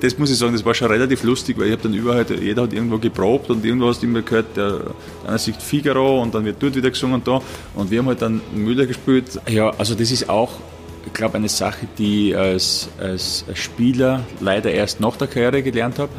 das 0.00 0.18
muss 0.18 0.30
ich 0.30 0.38
sagen, 0.38 0.52
das 0.52 0.64
war 0.64 0.74
schon 0.74 0.88
relativ 0.88 1.22
lustig, 1.22 1.58
weil 1.58 1.66
ich 1.66 1.72
habe 1.72 1.82
dann 1.82 1.94
überall, 1.94 2.26
jeder 2.40 2.62
hat 2.62 2.72
irgendwo 2.72 2.98
geprobt 2.98 3.50
und 3.50 3.64
irgendwo 3.64 3.88
hast 3.88 4.02
du 4.02 4.06
immer 4.06 4.22
gehört, 4.22 4.56
der, 4.56 4.80
einer 5.26 5.38
sieht 5.38 5.56
Figaro 5.56 6.22
und 6.22 6.34
dann 6.34 6.44
wird 6.44 6.56
dort 6.60 6.74
wieder 6.74 6.90
gesungen 6.90 7.16
und 7.16 7.26
da. 7.26 7.40
Und 7.74 7.90
wir 7.90 7.98
haben 7.98 8.06
halt 8.06 8.22
dann 8.22 8.40
Müller 8.54 8.86
gespielt. 8.86 9.40
Ja, 9.48 9.70
also 9.70 9.94
das 9.94 10.10
ist 10.10 10.28
auch, 10.28 10.52
ich 11.06 11.12
glaube, 11.12 11.36
eine 11.36 11.48
Sache, 11.48 11.86
die 11.98 12.30
ich 12.30 12.36
als, 12.36 12.88
als 12.98 13.44
Spieler 13.54 14.24
leider 14.40 14.70
erst 14.70 15.00
nach 15.00 15.16
der 15.16 15.28
Karriere 15.28 15.62
gelernt 15.62 15.98
habe 15.98 16.10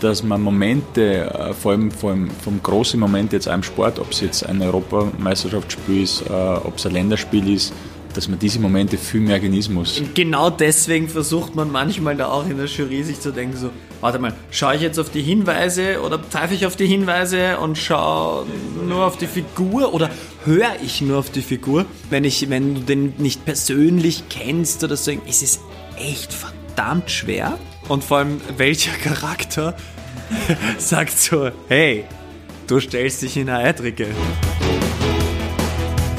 dass 0.00 0.22
man 0.22 0.40
Momente, 0.40 1.30
äh, 1.30 1.52
vor 1.52 1.72
allem, 1.72 1.90
vor 1.90 2.10
allem 2.10 2.30
vom 2.30 2.62
großen 2.62 2.98
Moment 2.98 3.32
jetzt 3.32 3.48
einem 3.48 3.62
Sport, 3.62 3.98
ob 3.98 4.10
es 4.12 4.20
jetzt 4.20 4.46
ein 4.46 4.62
Europameisterschaftsspiel 4.62 6.02
ist, 6.02 6.22
äh, 6.22 6.32
ob 6.32 6.78
es 6.78 6.86
ein 6.86 6.92
Länderspiel 6.92 7.52
ist, 7.52 7.72
dass 8.14 8.28
man 8.28 8.38
diese 8.38 8.58
Momente 8.60 8.96
viel 8.98 9.20
mehr 9.20 9.40
genießen 9.40 9.72
muss. 9.72 10.02
Genau 10.14 10.50
deswegen 10.50 11.08
versucht 11.08 11.54
man 11.54 11.70
manchmal 11.70 12.16
da 12.16 12.28
auch 12.28 12.48
in 12.48 12.56
der 12.56 12.66
Jury 12.66 13.02
sich 13.02 13.20
zu 13.20 13.32
denken, 13.32 13.56
so, 13.56 13.70
warte 14.00 14.18
mal, 14.18 14.34
schaue 14.50 14.76
ich 14.76 14.82
jetzt 14.82 14.98
auf 14.98 15.10
die 15.10 15.22
Hinweise 15.22 16.00
oder 16.02 16.18
pfeife 16.18 16.54
ich 16.54 16.66
auf 16.66 16.76
die 16.76 16.86
Hinweise 16.86 17.58
und 17.58 17.78
schaue 17.78 18.46
nur 18.86 19.04
auf 19.04 19.16
die 19.16 19.26
Figur 19.26 19.94
oder 19.94 20.10
höre 20.44 20.76
ich 20.82 21.00
nur 21.00 21.18
auf 21.18 21.30
die 21.30 21.42
Figur? 21.42 21.86
Wenn, 22.08 22.24
ich, 22.24 22.48
wenn 22.50 22.74
du 22.74 22.80
den 22.80 23.14
nicht 23.18 23.44
persönlich 23.44 24.24
kennst 24.28 24.82
oder 24.84 24.96
so, 24.96 25.12
ist 25.26 25.42
es 25.42 25.60
echt 25.96 26.32
verdammt 26.32 27.10
schwer. 27.10 27.58
Und 27.88 28.04
vor 28.04 28.18
allem, 28.18 28.40
welcher 28.56 28.92
Charakter 28.92 29.76
sagt 30.78 31.18
so, 31.18 31.50
hey, 31.68 32.04
du 32.66 32.80
stellst 32.80 33.22
dich 33.22 33.36
in 33.36 33.48
eine 33.48 33.68
Eitricke. 33.68 34.08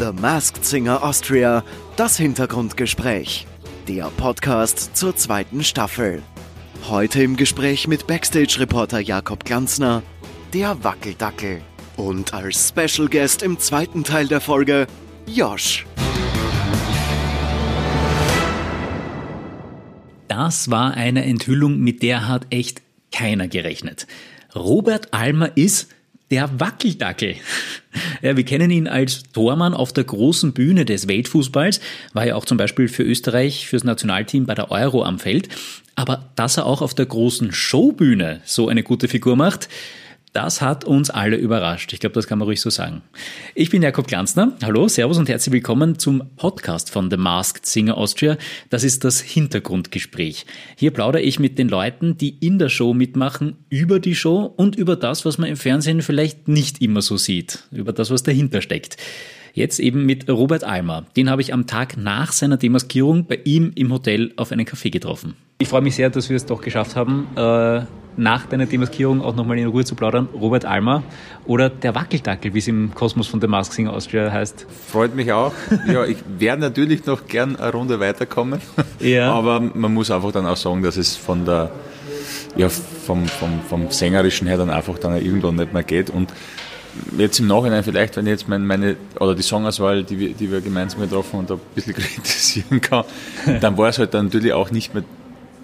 The 0.02 0.20
Masked 0.20 0.66
Singer 0.66 1.04
Austria, 1.04 1.64
das 1.96 2.18
Hintergrundgespräch. 2.18 3.46
Der 3.88 4.06
Podcast 4.18 4.98
zur 4.98 5.16
zweiten 5.16 5.64
Staffel. 5.64 6.24
Heute 6.90 7.22
im 7.22 7.36
Gespräch 7.36 7.88
mit 7.88 8.08
Backstage-Reporter 8.08 9.00
Jakob 9.00 9.46
Glanzner, 9.46 10.02
der 10.56 10.84
Wackeldackel. 10.84 11.62
Und 11.98 12.34
als 12.34 12.70
Special 12.70 13.10
Guest 13.10 13.44
im 13.44 13.60
zweiten 13.60 14.04
Teil 14.04 14.28
der 14.28 14.42
Folge, 14.42 14.88
Josh. 15.28 15.86
Das 20.28 20.72
war 20.72 20.96
eine 20.96 21.26
Enthüllung, 21.26 21.78
mit 21.78 22.02
der 22.02 22.28
hat 22.28 22.48
echt 22.50 22.82
keiner 23.12 23.48
gerechnet. 23.48 24.08
Robert 24.56 25.14
Almer 25.14 25.56
ist 25.56 25.90
der 26.32 26.60
Wackeldackel. 26.60 27.36
Ja, 28.22 28.38
wir 28.38 28.46
kennen 28.46 28.72
ihn 28.72 28.88
als 28.88 29.24
Tormann 29.34 29.74
auf 29.74 29.92
der 29.92 30.06
großen 30.06 30.54
Bühne 30.54 30.86
des 30.86 31.08
Weltfußballs, 31.08 31.82
war 32.14 32.26
ja 32.26 32.36
auch 32.36 32.46
zum 32.46 32.58
Beispiel 32.58 32.88
für 32.88 33.04
Österreich, 33.04 33.68
fürs 33.68 33.84
Nationalteam 33.84 34.46
bei 34.46 34.56
der 34.56 34.72
Euro 34.72 35.04
am 35.04 35.20
Feld. 35.20 35.50
Aber 35.96 36.32
dass 36.36 36.58
er 36.58 36.66
auch 36.66 36.82
auf 36.82 36.94
der 36.94 37.06
großen 37.06 37.52
Showbühne 37.52 38.42
so 38.46 38.70
eine 38.70 38.82
gute 38.82 39.10
Figur 39.10 39.36
macht, 39.36 39.68
das 40.34 40.62
hat 40.62 40.86
uns 40.86 41.10
alle 41.10 41.36
überrascht. 41.36 41.92
Ich 41.94 42.00
glaube, 42.00 42.14
das 42.14 42.28
kann 42.28 42.40
man 42.40 42.48
ruhig 42.48 42.62
so 42.62 42.70
sagen. 42.70 43.02
Ich 43.54 43.70
bin 43.70 43.82
Jakob 43.82 44.08
Glanzner. 44.08 44.54
Hallo, 44.64 44.88
Servus 44.88 45.18
und 45.18 45.28
herzlich 45.28 45.52
willkommen 45.52 46.00
zum 46.00 46.24
Podcast 46.38 46.90
von 46.90 47.12
The 47.12 47.18
Masked 47.18 47.66
Singer 47.66 47.98
Austria. 47.98 48.38
Das 48.70 48.84
ist 48.84 49.04
das 49.04 49.20
Hintergrundgespräch. 49.20 50.46
Hier 50.78 50.92
plaudere 50.92 51.22
ich 51.22 51.40
mit 51.40 51.60
den 51.60 51.68
Leuten, 51.68 52.18
die 52.18 52.38
in 52.40 52.60
der 52.60 52.70
Show 52.70 52.94
mitmachen, 52.94 53.58
über 53.70 54.00
die 54.00 54.16
Show 54.16 54.54
und 54.56 54.78
über 54.78 54.96
das, 54.96 55.26
was 55.26 55.38
man 55.38 55.50
im 55.50 55.58
Fernsehen 55.58 56.02
vielleicht 56.02 56.48
nicht 56.48 56.82
immer 56.82 57.02
so 57.02 57.18
sieht, 57.18 57.64
über 57.72 57.92
das, 57.92 58.10
was 58.10 58.24
dahinter 58.24 58.62
steckt. 58.62 58.96
Jetzt 59.54 59.80
eben 59.82 60.06
mit 60.06 60.30
Robert 60.30 60.64
Almer. 60.64 61.06
Den 61.18 61.30
habe 61.30 61.42
ich 61.42 61.54
am 61.54 61.68
Tag 61.68 61.98
nach 61.98 62.32
seiner 62.32 62.56
Demaskierung 62.56 63.26
bei 63.26 63.40
ihm 63.44 63.74
im 63.76 63.92
Hotel 63.92 64.32
auf 64.38 64.54
einen 64.54 64.66
Café 64.66 64.90
getroffen. 64.92 65.36
Ich 65.60 65.68
freue 65.68 65.82
mich 65.82 65.96
sehr, 65.96 66.10
dass 66.10 66.30
wir 66.30 66.38
es 66.38 66.46
doch 66.46 66.62
geschafft 66.62 66.96
haben, 66.96 67.28
äh, 67.36 67.82
nach 68.18 68.46
deiner 68.46 68.66
Demaskierung 68.66 69.22
auch 69.22 69.36
nochmal 69.36 69.58
in 69.58 69.68
Ruhe 69.68 69.86
zu 69.86 69.96
plaudern. 69.96 70.28
Robert 70.34 70.66
Almer 70.66 71.04
oder 71.46 71.70
der 71.70 71.96
Wackeldackel, 71.96 72.54
wie 72.54 72.60
es 72.60 72.68
im 72.68 72.94
Kosmos 72.94 73.28
von 73.28 73.42
The 73.42 73.48
Mask 73.48 73.74
Singer 73.74 73.94
Austria 73.94 74.32
heißt. 74.32 74.66
Freut 74.88 75.16
mich 75.16 75.32
auch. 75.32 75.54
Ja, 75.92 76.06
ich 76.06 76.18
werde 76.38 76.62
natürlich 76.62 77.06
noch 77.06 77.28
gern 77.28 77.56
eine 77.56 77.72
Runde 77.72 78.00
weiterkommen. 78.00 78.62
Ja. 79.00 79.32
Aber 79.32 79.60
man 79.60 79.94
muss 79.94 80.12
einfach 80.12 80.32
dann 80.32 80.46
auch 80.46 80.58
sagen, 80.58 80.84
dass 80.84 80.98
es 80.98 81.16
von 81.16 81.46
der, 81.46 81.72
ja, 82.56 82.70
vom, 82.70 83.26
vom, 83.26 83.62
vom 83.68 83.90
Sängerischen 83.92 84.48
her 84.48 84.58
dann 84.58 84.70
einfach 84.70 84.98
dann 85.00 85.16
irgendwann 85.16 85.56
nicht 85.56 85.74
mehr 85.74 85.84
geht. 85.84 86.10
Und 86.10 86.32
jetzt 87.18 87.40
im 87.40 87.48
Nachhinein 87.48 87.84
vielleicht, 87.84 88.18
wenn 88.18 88.26
ich 88.26 88.32
jetzt 88.32 88.48
meine, 88.48 88.64
meine 88.64 88.96
oder 89.20 89.36
die 89.36 89.42
Songauswahl, 89.42 90.04
die 90.04 90.20
wir, 90.20 90.34
die 90.34 90.52
wir 90.52 90.62
gemeinsam 90.62 91.02
getroffen 91.02 91.40
und 91.40 91.52
ein 91.52 91.60
bisschen 91.76 91.94
kritisieren 91.96 92.82
kann, 92.82 93.06
dann 93.62 93.78
war 93.78 93.90
es 93.90 93.98
halt 93.98 94.14
dann 94.14 94.26
natürlich 94.26 94.54
auch 94.54 94.72
nicht 94.72 94.94
mehr 94.94 95.04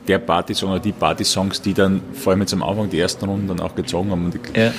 der 0.08 0.20
Party-Song 0.20 0.72
oder 0.72 0.80
die 0.80 0.92
Party-Songs, 0.92 1.62
die 1.62 1.74
dann 1.74 2.02
vor 2.14 2.32
allem 2.32 2.42
jetzt 2.42 2.54
am 2.54 2.64
Anfang 2.64 2.90
die 2.90 3.00
ersten 3.00 3.26
Runden 3.26 3.48
dann 3.48 3.60
auch 3.60 3.76
gezogen 3.76 4.12
haben. 4.12 4.32
Ja. 4.56 4.72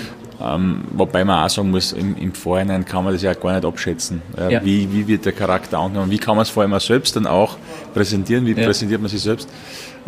ähm, 0.54 0.84
wobei 0.92 1.24
man 1.24 1.44
auch 1.44 1.48
sagen 1.50 1.70
muss, 1.70 1.92
im, 1.92 2.16
im, 2.16 2.32
Vorhinein 2.32 2.84
kann 2.84 3.04
man 3.04 3.12
das 3.12 3.22
ja 3.22 3.34
gar 3.34 3.54
nicht 3.54 3.64
abschätzen. 3.64 4.22
Äh, 4.36 4.54
ja. 4.54 4.64
wie, 4.64 4.92
wie 4.92 5.06
wird 5.06 5.24
der 5.24 5.32
Charakter 5.32 5.78
angenommen? 5.78 6.10
Wie 6.10 6.18
kann 6.18 6.36
man 6.36 6.42
es 6.42 6.50
vor 6.50 6.62
allem 6.62 6.72
auch 6.74 6.80
selbst 6.80 7.16
dann 7.16 7.26
auch 7.26 7.56
präsentieren? 7.94 8.46
Wie 8.46 8.52
ja. 8.52 8.64
präsentiert 8.64 9.00
man 9.00 9.10
sich 9.10 9.22
selbst? 9.22 9.48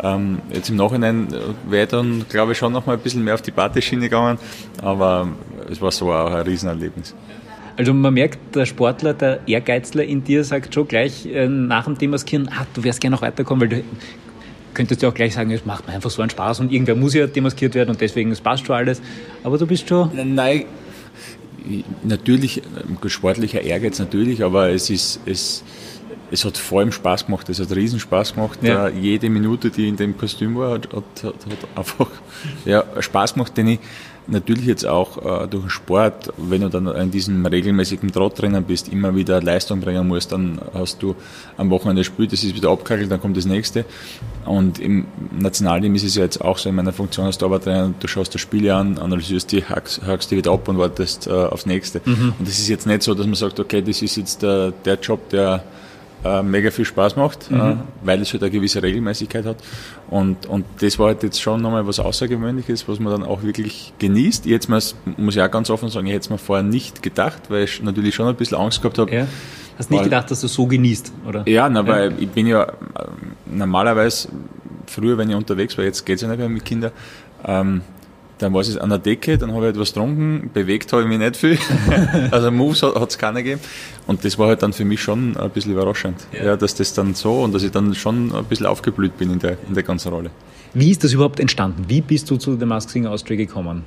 Ähm, 0.01 0.39
jetzt 0.51 0.69
im 0.69 0.77
Nachhinein 0.77 1.27
wäre 1.69 1.87
dann, 1.87 2.25
glaube 2.29 2.53
ich, 2.53 2.57
schon 2.57 2.73
noch 2.73 2.85
mal 2.85 2.93
ein 2.93 2.99
bisschen 2.99 3.23
mehr 3.23 3.35
auf 3.35 3.41
die 3.41 3.51
Partyschiene 3.51 4.03
gegangen, 4.03 4.39
aber 4.81 5.27
es 5.69 5.81
war 5.81 5.91
so 5.91 6.11
auch 6.11 6.31
ein 6.31 6.41
Riesenerlebnis. 6.41 7.13
Also 7.77 7.93
man 7.93 8.13
merkt, 8.13 8.55
der 8.55 8.65
Sportler, 8.65 9.13
der 9.13 9.39
Ehrgeizler 9.47 10.03
in 10.03 10.23
dir 10.23 10.43
sagt 10.43 10.73
schon 10.73 10.87
gleich 10.87 11.25
äh, 11.25 11.47
nach 11.47 11.85
dem 11.85 11.97
Demaskieren, 11.97 12.49
ah, 12.49 12.65
du 12.73 12.83
wärst 12.83 13.01
gerne 13.01 13.15
noch 13.15 13.21
weiterkommen, 13.21 13.61
weil 13.61 13.79
du 13.79 13.83
könntest 14.73 15.03
du 15.03 15.07
auch 15.07 15.13
gleich 15.13 15.33
sagen, 15.33 15.51
es 15.51 15.65
macht 15.65 15.87
mir 15.87 15.93
einfach 15.93 16.09
so 16.09 16.21
einen 16.21 16.29
Spaß 16.29 16.59
und 16.59 16.71
irgendwer 16.71 16.95
muss 16.95 17.13
ja 17.13 17.27
demaskiert 17.27 17.75
werden 17.75 17.89
und 17.89 18.01
deswegen 18.01 18.31
es 18.31 18.41
passt 18.41 18.65
schon 18.65 18.75
alles. 18.75 19.01
Aber 19.43 19.57
du 19.57 19.67
bist 19.67 19.87
schon. 19.87 20.11
Nein, 20.35 20.65
natürlich, 22.03 22.61
sportlicher 23.07 23.61
Ehrgeiz 23.61 23.99
natürlich, 23.99 24.43
aber 24.43 24.69
es 24.69 24.89
ist, 24.89 25.19
es, 25.25 25.63
es 26.31 26.45
hat 26.45 26.57
vor 26.57 26.79
allem 26.79 26.91
Spaß 26.91 27.25
gemacht, 27.25 27.49
es 27.49 27.59
hat 27.59 27.71
riesen 27.71 27.99
Spaß 27.99 28.35
gemacht. 28.35 28.59
Ja. 28.61 28.87
Jede 28.89 29.29
Minute, 29.29 29.69
die 29.69 29.87
in 29.87 29.95
dem 29.95 30.17
Kostüm 30.17 30.55
war, 30.57 30.75
hat, 30.75 30.93
hat, 30.93 31.23
hat 31.23 31.35
einfach 31.75 32.09
ja, 32.65 32.83
Spaß 32.99 33.33
gemacht, 33.33 33.55
den 33.57 33.67
ich 33.67 33.79
natürlich 34.27 34.65
jetzt 34.65 34.85
auch 34.85 35.17
äh, 35.17 35.47
durch 35.47 35.63
den 35.63 35.69
Sport, 35.69 36.31
wenn 36.37 36.61
du 36.61 36.69
dann 36.69 36.87
in 36.87 37.11
diesem 37.11 37.45
regelmäßigen 37.45 38.11
Trott 38.11 38.41
drinnen 38.41 38.63
bist, 38.63 38.89
immer 38.89 39.15
wieder 39.15 39.41
Leistung 39.41 39.81
bringen 39.81 40.07
musst, 40.07 40.31
dann 40.31 40.61
hast 40.73 41.01
du 41.01 41.15
am 41.57 41.69
Wochenende 41.69 42.03
spielt, 42.03 42.31
das 42.31 42.43
ist 42.43 42.55
wieder 42.55 42.69
abgehackelt, 42.69 43.11
dann 43.11 43.21
kommt 43.21 43.37
das 43.37 43.45
nächste. 43.45 43.85
Und 44.45 44.79
im 44.79 45.05
Nationalteam 45.37 45.95
ist 45.95 46.03
es 46.03 46.15
ja 46.15 46.23
jetzt 46.23 46.41
auch 46.41 46.57
so 46.57 46.69
in 46.69 46.75
meiner 46.75 46.93
Funktion 46.93 47.25
als 47.25 47.37
Torwarttrainer, 47.37 47.93
du 47.99 48.07
schaust 48.07 48.33
das 48.33 48.41
Spiel 48.41 48.69
an, 48.71 48.97
analysierst 48.97 49.51
die, 49.51 49.63
hackst, 49.63 50.01
hackst 50.05 50.31
die 50.31 50.37
wieder 50.37 50.51
ab 50.51 50.67
und 50.67 50.77
wartest 50.77 51.27
äh, 51.27 51.31
aufs 51.31 51.65
nächste. 51.65 52.01
Mhm. 52.05 52.33
Und 52.37 52.47
das 52.47 52.59
ist 52.59 52.69
jetzt 52.69 52.87
nicht 52.87 53.03
so, 53.03 53.13
dass 53.13 53.25
man 53.25 53.35
sagt, 53.35 53.59
okay, 53.59 53.81
das 53.81 54.01
ist 54.01 54.15
jetzt 54.15 54.41
der, 54.41 54.71
der 54.71 54.95
Job, 54.99 55.29
der 55.29 55.63
äh, 56.23 56.43
mega 56.43 56.71
viel 56.71 56.85
Spaß 56.85 57.15
macht, 57.15 57.49
mhm. 57.49 57.59
äh, 57.59 57.75
weil 58.03 58.21
es 58.21 58.31
halt 58.33 58.43
eine 58.43 58.51
gewisse 58.51 58.83
Regelmäßigkeit 58.83 59.45
hat. 59.45 59.57
Und, 60.09 60.45
und 60.45 60.65
das 60.79 60.99
war 60.99 61.07
halt 61.07 61.23
jetzt 61.23 61.41
schon 61.41 61.61
nochmal 61.61 61.87
was 61.87 61.99
Außergewöhnliches, 61.99 62.87
was 62.87 62.99
man 62.99 63.11
dann 63.11 63.23
auch 63.23 63.43
wirklich 63.43 63.93
genießt. 63.99 64.45
Jetzt 64.45 64.69
muss 64.69 64.95
ich 65.29 65.41
auch 65.41 65.51
ganz 65.51 65.69
offen 65.69 65.89
sagen, 65.89 66.07
ich 66.07 66.13
hätte 66.13 66.25
es 66.25 66.29
mir 66.29 66.37
vorher 66.37 66.63
nicht 66.63 67.01
gedacht, 67.01 67.43
weil 67.49 67.63
ich 67.63 67.81
natürlich 67.81 68.15
schon 68.15 68.27
ein 68.27 68.35
bisschen 68.35 68.57
Angst 68.57 68.81
gehabt 68.81 68.99
habe. 68.99 69.13
Ja. 69.13 69.27
Hast 69.77 69.89
nicht 69.89 69.99
weil, 69.99 70.05
gedacht, 70.05 70.29
dass 70.29 70.41
du 70.41 70.47
so 70.47 70.67
genießt, 70.67 71.11
oder? 71.27 71.47
Ja, 71.47 71.67
na, 71.69 71.87
weil 71.87 72.13
ich 72.19 72.29
bin 72.29 72.45
ja 72.45 72.63
äh, 72.63 72.73
normalerweise, 73.45 74.29
früher, 74.85 75.17
wenn 75.17 75.29
ich 75.29 75.35
unterwegs 75.35 75.77
war, 75.77 75.85
jetzt 75.85 76.05
geht 76.05 76.17
es 76.17 76.21
ja 76.21 76.27
nicht 76.27 76.37
mehr 76.37 76.49
mit 76.49 76.65
Kindern, 76.65 76.91
ähm, 77.45 77.81
dann 78.41 78.53
war 78.53 78.61
es 78.61 78.75
an 78.75 78.89
der 78.89 78.97
Decke, 78.97 79.37
dann 79.37 79.53
habe 79.53 79.67
ich 79.67 79.73
etwas 79.73 79.93
getrunken, 79.93 80.49
bewegt 80.51 80.91
habe 80.93 81.03
ich 81.03 81.07
mich 81.07 81.19
nicht 81.19 81.37
viel. 81.37 81.59
also 82.31 82.49
Moves 82.49 82.81
hat 82.81 83.09
es 83.09 83.17
keiner 83.17 83.43
gegeben. 83.43 83.61
Und 84.07 84.25
das 84.25 84.37
war 84.39 84.47
halt 84.47 84.63
dann 84.63 84.73
für 84.73 84.83
mich 84.83 85.01
schon 85.01 85.37
ein 85.37 85.49
bisschen 85.51 85.73
überraschend, 85.73 86.25
ja. 86.33 86.45
ja. 86.45 86.57
dass 86.57 86.73
das 86.73 86.93
dann 86.93 87.13
so 87.13 87.43
und 87.43 87.53
dass 87.53 87.61
ich 87.61 87.71
dann 87.71 87.93
schon 87.93 88.33
ein 88.33 88.45
bisschen 88.45 88.65
aufgeblüht 88.65 89.17
bin 89.17 89.31
in 89.31 89.39
der, 89.39 89.57
in 89.67 89.75
der 89.75 89.83
ganzen 89.83 90.11
Rolle. 90.11 90.31
Wie 90.73 90.89
ist 90.89 91.03
das 91.03 91.13
überhaupt 91.13 91.39
entstanden? 91.39 91.85
Wie 91.87 92.01
bist 92.01 92.29
du 92.31 92.37
zu 92.37 92.57
The 92.57 92.65
Mask 92.65 92.89
Singer 92.89 93.11
Austria 93.11 93.37
gekommen? 93.37 93.83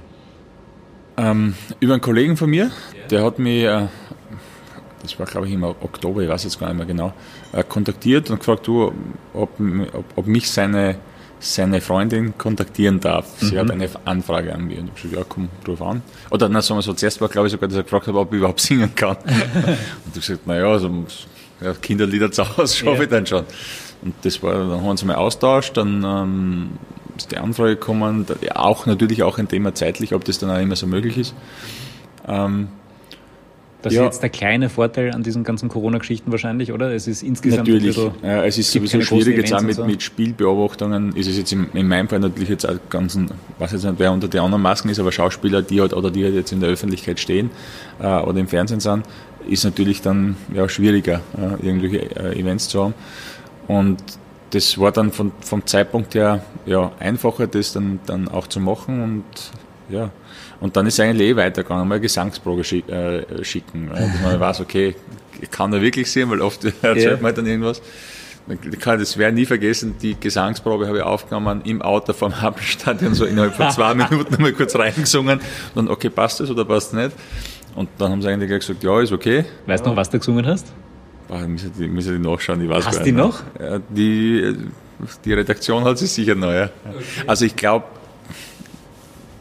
Ähm, 1.16 1.54
über 1.80 1.94
einen 1.94 2.02
Kollegen 2.02 2.36
von 2.36 2.50
mir, 2.50 2.70
der 3.10 3.24
hat 3.24 3.38
mich, 3.40 3.64
äh, 3.64 3.88
das 5.02 5.18
war 5.18 5.26
glaube 5.26 5.48
ich 5.48 5.52
im 5.52 5.64
Oktober, 5.64 6.22
ich 6.22 6.28
weiß 6.28 6.44
jetzt 6.44 6.60
gar 6.60 6.68
nicht 6.68 6.76
mehr 6.76 6.86
genau, 6.86 7.12
äh, 7.52 7.64
kontaktiert 7.64 8.30
und 8.30 8.38
gefragt, 8.38 8.66
du, 8.66 8.92
ob, 9.32 9.50
ob, 9.92 10.04
ob 10.14 10.26
mich 10.26 10.50
seine 10.50 10.96
seine 11.40 11.80
Freundin 11.80 12.36
kontaktieren 12.38 13.00
darf. 13.00 13.26
Sie 13.38 13.54
mhm. 13.54 13.58
hat 13.58 13.70
eine 13.70 13.88
Anfrage 14.04 14.54
an 14.54 14.66
mich. 14.66 14.78
Und 14.78 14.90
ich 14.94 15.04
habe 15.04 15.10
gesagt, 15.10 15.16
ja, 15.16 15.24
komm, 15.28 15.48
ruf 15.68 15.82
an. 15.82 16.02
Oder 16.30 16.48
na, 16.48 16.62
sagen 16.62 16.78
wir 16.78 16.82
so, 16.82 16.94
zuerst 16.94 17.20
war 17.20 17.28
glaube 17.28 17.48
ich 17.48 17.52
sogar, 17.52 17.68
dass 17.68 17.76
er 17.76 17.82
gefragt 17.82 18.06
hat, 18.06 18.14
ob 18.14 18.32
ich 18.32 18.38
überhaupt 18.38 18.60
singen 18.60 18.94
kann. 18.94 19.16
und 19.24 20.16
ich 20.16 20.26
gesagt, 20.26 20.46
naja, 20.46 20.66
also, 20.66 21.04
ja, 21.60 21.72
Kinderlieder 21.74 22.30
zu 22.30 22.56
Hause 22.56 22.76
schaffe 22.76 22.96
ja. 22.96 23.02
ich 23.02 23.08
dann 23.08 23.26
schon. 23.26 23.44
Und 24.02 24.14
das 24.22 24.42
war, 24.42 24.52
dann 24.52 24.70
haben 24.70 24.84
wir 24.84 24.90
uns 24.90 25.04
mal 25.04 25.14
austauscht, 25.16 25.76
dann 25.76 26.04
ähm, 26.04 26.70
ist 27.16 27.32
die 27.32 27.38
Anfrage 27.38 27.76
gekommen, 27.76 28.26
auch 28.54 28.86
natürlich 28.86 29.22
auch 29.22 29.38
ein 29.38 29.48
Thema 29.48 29.74
zeitlich, 29.74 30.14
ob 30.14 30.24
das 30.24 30.38
dann 30.38 30.50
auch 30.50 30.58
immer 30.58 30.76
so 30.76 30.86
möglich 30.86 31.16
ist. 31.16 31.34
Ähm, 32.26 32.68
Das 33.84 33.92
Ja. 33.92 34.00
ist 34.02 34.06
jetzt 34.06 34.22
der 34.22 34.30
kleine 34.30 34.70
Vorteil 34.70 35.12
an 35.12 35.22
diesen 35.22 35.44
ganzen 35.44 35.68
Corona-Geschichten 35.68 36.30
wahrscheinlich, 36.32 36.72
oder? 36.72 36.92
Es 36.94 37.06
ist 37.06 37.22
insgesamt 37.22 37.68
Natürlich, 37.68 37.96
ein 37.98 38.12
bisschen- 38.12 38.24
ja, 38.30 38.44
es 38.44 38.56
ist 38.56 38.72
sowieso 38.72 39.00
schwierig 39.02 39.36
jetzt 39.36 39.52
auch 39.52 39.60
mit, 39.60 39.76
so. 39.76 39.84
mit 39.84 40.02
Spielbeobachtungen. 40.02 41.14
Ist 41.14 41.28
es 41.28 41.36
jetzt 41.36 41.52
in, 41.52 41.66
in 41.74 41.86
meinem 41.86 42.08
Fall 42.08 42.20
natürlich 42.20 42.48
jetzt 42.48 42.66
auch 42.68 42.78
ganz, 42.88 43.14
ein- 43.14 43.30
weiß 43.58 43.72
jetzt 43.72 43.84
nicht, 43.84 43.94
wer 43.98 44.10
unter 44.10 44.28
den 44.28 44.40
anderen 44.40 44.62
Masken 44.62 44.88
ist, 44.88 44.98
aber 44.98 45.12
Schauspieler, 45.12 45.60
die 45.62 45.80
halt, 45.82 45.92
oder 45.92 46.10
die 46.10 46.24
halt 46.24 46.34
jetzt 46.34 46.50
in 46.52 46.60
der 46.60 46.70
Öffentlichkeit 46.70 47.20
stehen 47.20 47.50
äh, 48.00 48.06
oder 48.20 48.38
im 48.40 48.48
Fernsehen 48.48 48.80
sind, 48.80 49.04
ist 49.48 49.64
natürlich 49.64 50.00
dann 50.00 50.36
ja, 50.54 50.66
schwieriger, 50.68 51.20
äh, 51.36 51.66
irgendwelche 51.66 52.16
äh, 52.16 52.40
Events 52.40 52.68
zu 52.68 52.84
haben. 52.84 52.94
Und 53.68 53.98
das 54.50 54.78
war 54.78 54.92
dann 54.92 55.12
von, 55.12 55.32
vom 55.40 55.66
Zeitpunkt 55.66 56.14
her 56.14 56.42
ja, 56.64 56.92
einfacher, 57.00 57.46
das 57.46 57.74
dann, 57.74 58.00
dann 58.06 58.28
auch 58.28 58.46
zu 58.46 58.60
machen 58.60 59.02
und 59.02 59.24
ja. 59.94 60.10
Und 60.64 60.74
dann 60.78 60.86
ist 60.86 60.98
eigentlich 60.98 61.28
eh 61.28 61.36
weitergegangen, 61.36 61.86
mal 61.86 61.96
eine 61.96 62.00
Gesangsprobe 62.00 62.64
schick, 62.64 62.88
äh, 62.88 63.44
schicken, 63.44 63.90
dass 63.90 64.22
man 64.22 64.40
weiß, 64.40 64.60
okay, 64.60 64.96
kann 65.50 65.70
er 65.74 65.82
wirklich 65.82 66.10
sehen, 66.10 66.30
weil 66.30 66.40
oft 66.40 66.64
erzählt 66.82 67.20
man 67.20 67.24
halt 67.24 67.36
dann 67.36 67.46
irgendwas. 67.46 67.82
Das 68.82 69.18
werde 69.18 69.34
nie 69.34 69.44
vergessen, 69.44 69.96
die 70.00 70.18
Gesangsprobe 70.18 70.86
habe 70.88 70.96
ich 70.96 71.02
aufgenommen 71.02 71.60
im 71.66 71.82
Auto 71.82 72.14
vom 72.14 72.40
Hauptstadion, 72.40 73.12
so 73.12 73.26
innerhalb 73.26 73.54
von 73.54 73.70
zwei 73.72 73.94
Minuten 74.10 74.40
mal 74.40 74.54
kurz 74.54 74.74
reingesungen. 74.74 75.38
Und 75.38 75.44
dann, 75.74 75.88
okay, 75.88 76.08
passt 76.08 76.40
das 76.40 76.50
oder 76.50 76.64
passt 76.64 76.94
nicht? 76.94 77.12
Und 77.74 77.90
dann 77.98 78.12
haben 78.12 78.22
sie 78.22 78.28
eigentlich 78.28 78.48
gleich 78.48 78.60
gesagt, 78.60 78.82
ja, 78.82 79.02
ist 79.02 79.12
okay. 79.12 79.44
Weißt 79.66 79.84
du 79.84 79.90
noch, 79.90 79.96
was 79.96 80.08
du 80.08 80.18
gesungen 80.18 80.46
hast? 80.46 80.72
Boah, 81.28 81.42
ich 81.42 81.48
muss 81.48 81.62
die, 81.78 81.88
muss 81.88 82.04
die 82.06 82.18
nachschauen, 82.18 82.62
ich 82.62 82.70
weiß 82.70 82.86
Hast 82.86 82.96
gar 82.96 83.04
die 83.04 83.12
nicht. 83.12 83.22
noch? 83.22 83.42
Ja, 83.60 83.80
die, 83.90 84.56
die 85.26 85.32
Redaktion 85.34 85.84
hat 85.84 85.98
sie 85.98 86.06
sicher 86.06 86.34
noch, 86.34 86.52
ja. 86.52 86.70
Also 87.26 87.44
ich 87.44 87.54
glaube, 87.54 87.84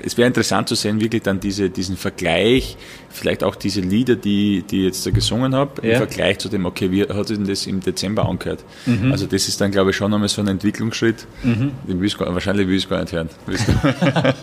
es 0.06 0.18
wäre 0.18 0.28
interessant 0.28 0.68
zu 0.70 0.76
sehen, 0.76 1.00
wirklich 1.02 1.24
dann 1.24 1.40
diese, 1.40 1.70
diesen 1.70 1.96
Vergleich, 1.98 2.78
vielleicht 3.10 3.44
auch 3.44 3.56
diese 3.56 3.82
Lieder, 3.82 4.16
die, 4.16 4.64
die 4.70 4.80
ich 4.80 4.86
jetzt 4.86 5.06
da 5.06 5.12
gesungen 5.12 5.56
habe, 5.56 5.86
Ja. 5.88 5.94
im 5.94 5.98
Vergleich 5.98 6.40
zu 6.40 6.50
dem, 6.50 6.66
okay, 6.66 6.92
wie 6.92 7.04
hat 7.04 7.28
sich 7.28 7.38
denn 7.38 7.48
das 7.48 7.66
im 7.68 7.80
Dezember 7.80 8.28
angehört? 8.28 8.64
Mhm. 8.86 9.12
Also 9.12 9.26
das 9.28 9.48
ist 9.48 9.60
dann, 9.62 9.72
glaube 9.72 9.92
ich, 9.92 9.96
schon 9.96 10.14
einmal 10.14 10.30
so 10.30 10.42
ein 10.42 10.48
Entwicklungsschritt. 10.48 11.26
Den 11.44 11.72
will 12.00 12.06
ich 12.08 12.18
gar, 12.18 12.34
wahrscheinlich 12.34 12.68
will 12.68 12.76
ich 12.76 12.84
es 12.84 12.90
gar 12.90 13.02
nicht 13.02 13.14
hören. 13.14 13.30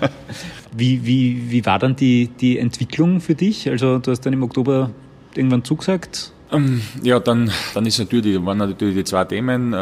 Wie, 0.72 1.04
wie, 1.04 1.50
wie 1.50 1.66
war 1.66 1.78
dann 1.78 1.96
die, 1.96 2.28
die 2.40 2.58
Entwicklung 2.58 3.20
für 3.20 3.34
dich? 3.34 3.68
Also 3.68 3.98
du 3.98 4.12
hast 4.12 4.20
dann 4.24 4.32
im 4.32 4.42
Oktober 4.42 4.90
irgendwann 5.34 5.64
zugesagt. 5.64 6.32
Ähm, 6.52 6.80
ja, 7.02 7.18
dann, 7.20 7.50
dann 7.74 7.86
ist 7.86 7.98
natürlich, 7.98 8.44
waren 8.44 8.58
natürlich 8.58 8.94
die 8.96 9.04
zwei 9.04 9.24
Themen, 9.24 9.72
äh, 9.72 9.76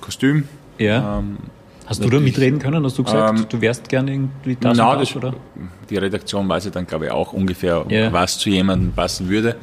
Kostüm, 0.00 0.44
Ja. 0.78 1.18
ähm, 1.20 1.38
Hast 1.90 2.02
du 2.02 2.08
da 2.08 2.20
mitreden 2.20 2.58
können? 2.60 2.82
Hast 2.84 2.96
du 2.96 3.02
gesagt, 3.04 3.38
Ähm, 3.38 3.46
du 3.48 3.60
wärst 3.60 3.88
gerne 3.88 4.12
irgendwie 4.12 4.56
das 4.58 4.76
Na, 4.78 4.96
das, 4.96 5.14
oder? 5.16 5.34
die 5.90 5.96
Redaktion 5.98 6.48
weiß 6.48 6.64
ja 6.66 6.70
dann, 6.70 6.86
glaube 6.86 7.06
ich, 7.06 7.10
auch 7.10 7.32
ungefähr, 7.34 7.84
Ja. 7.88 8.10
was 8.12 8.38
zu 8.38 8.48
jemandem 8.48 8.92
passen 8.92 9.28
würde. 9.28 9.56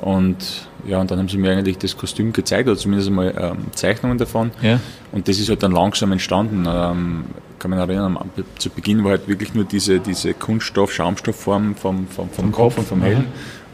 Und 0.00 0.68
ja, 0.86 1.00
und 1.00 1.10
dann 1.10 1.18
haben 1.18 1.28
sie 1.28 1.38
mir 1.38 1.50
eigentlich 1.52 1.78
das 1.78 1.96
Kostüm 1.96 2.32
gezeigt, 2.32 2.68
oder 2.68 2.78
zumindest 2.78 3.08
einmal 3.08 3.34
ähm, 3.38 3.72
Zeichnungen 3.74 4.18
davon. 4.18 4.50
Ja. 4.62 4.78
Und 5.10 5.26
das 5.26 5.38
ist 5.38 5.48
halt 5.48 5.62
dann 5.62 5.72
langsam 5.72 6.12
entstanden. 6.12 6.64
Ähm, 6.68 7.24
kann 7.58 7.70
mich 7.70 7.80
erinnern, 7.80 8.16
am- 8.18 8.30
zu 8.58 8.68
Beginn 8.70 9.02
war 9.02 9.12
halt 9.12 9.26
wirklich 9.26 9.54
nur 9.54 9.64
diese, 9.64 9.98
diese 9.98 10.34
Kunststoff-Schaumstoffform 10.34 11.74
vom, 11.74 12.06
vom, 12.08 12.28
vom 12.30 12.52
Kopf 12.52 12.78
und 12.78 12.86
vom 12.86 13.02
Helm. 13.02 13.24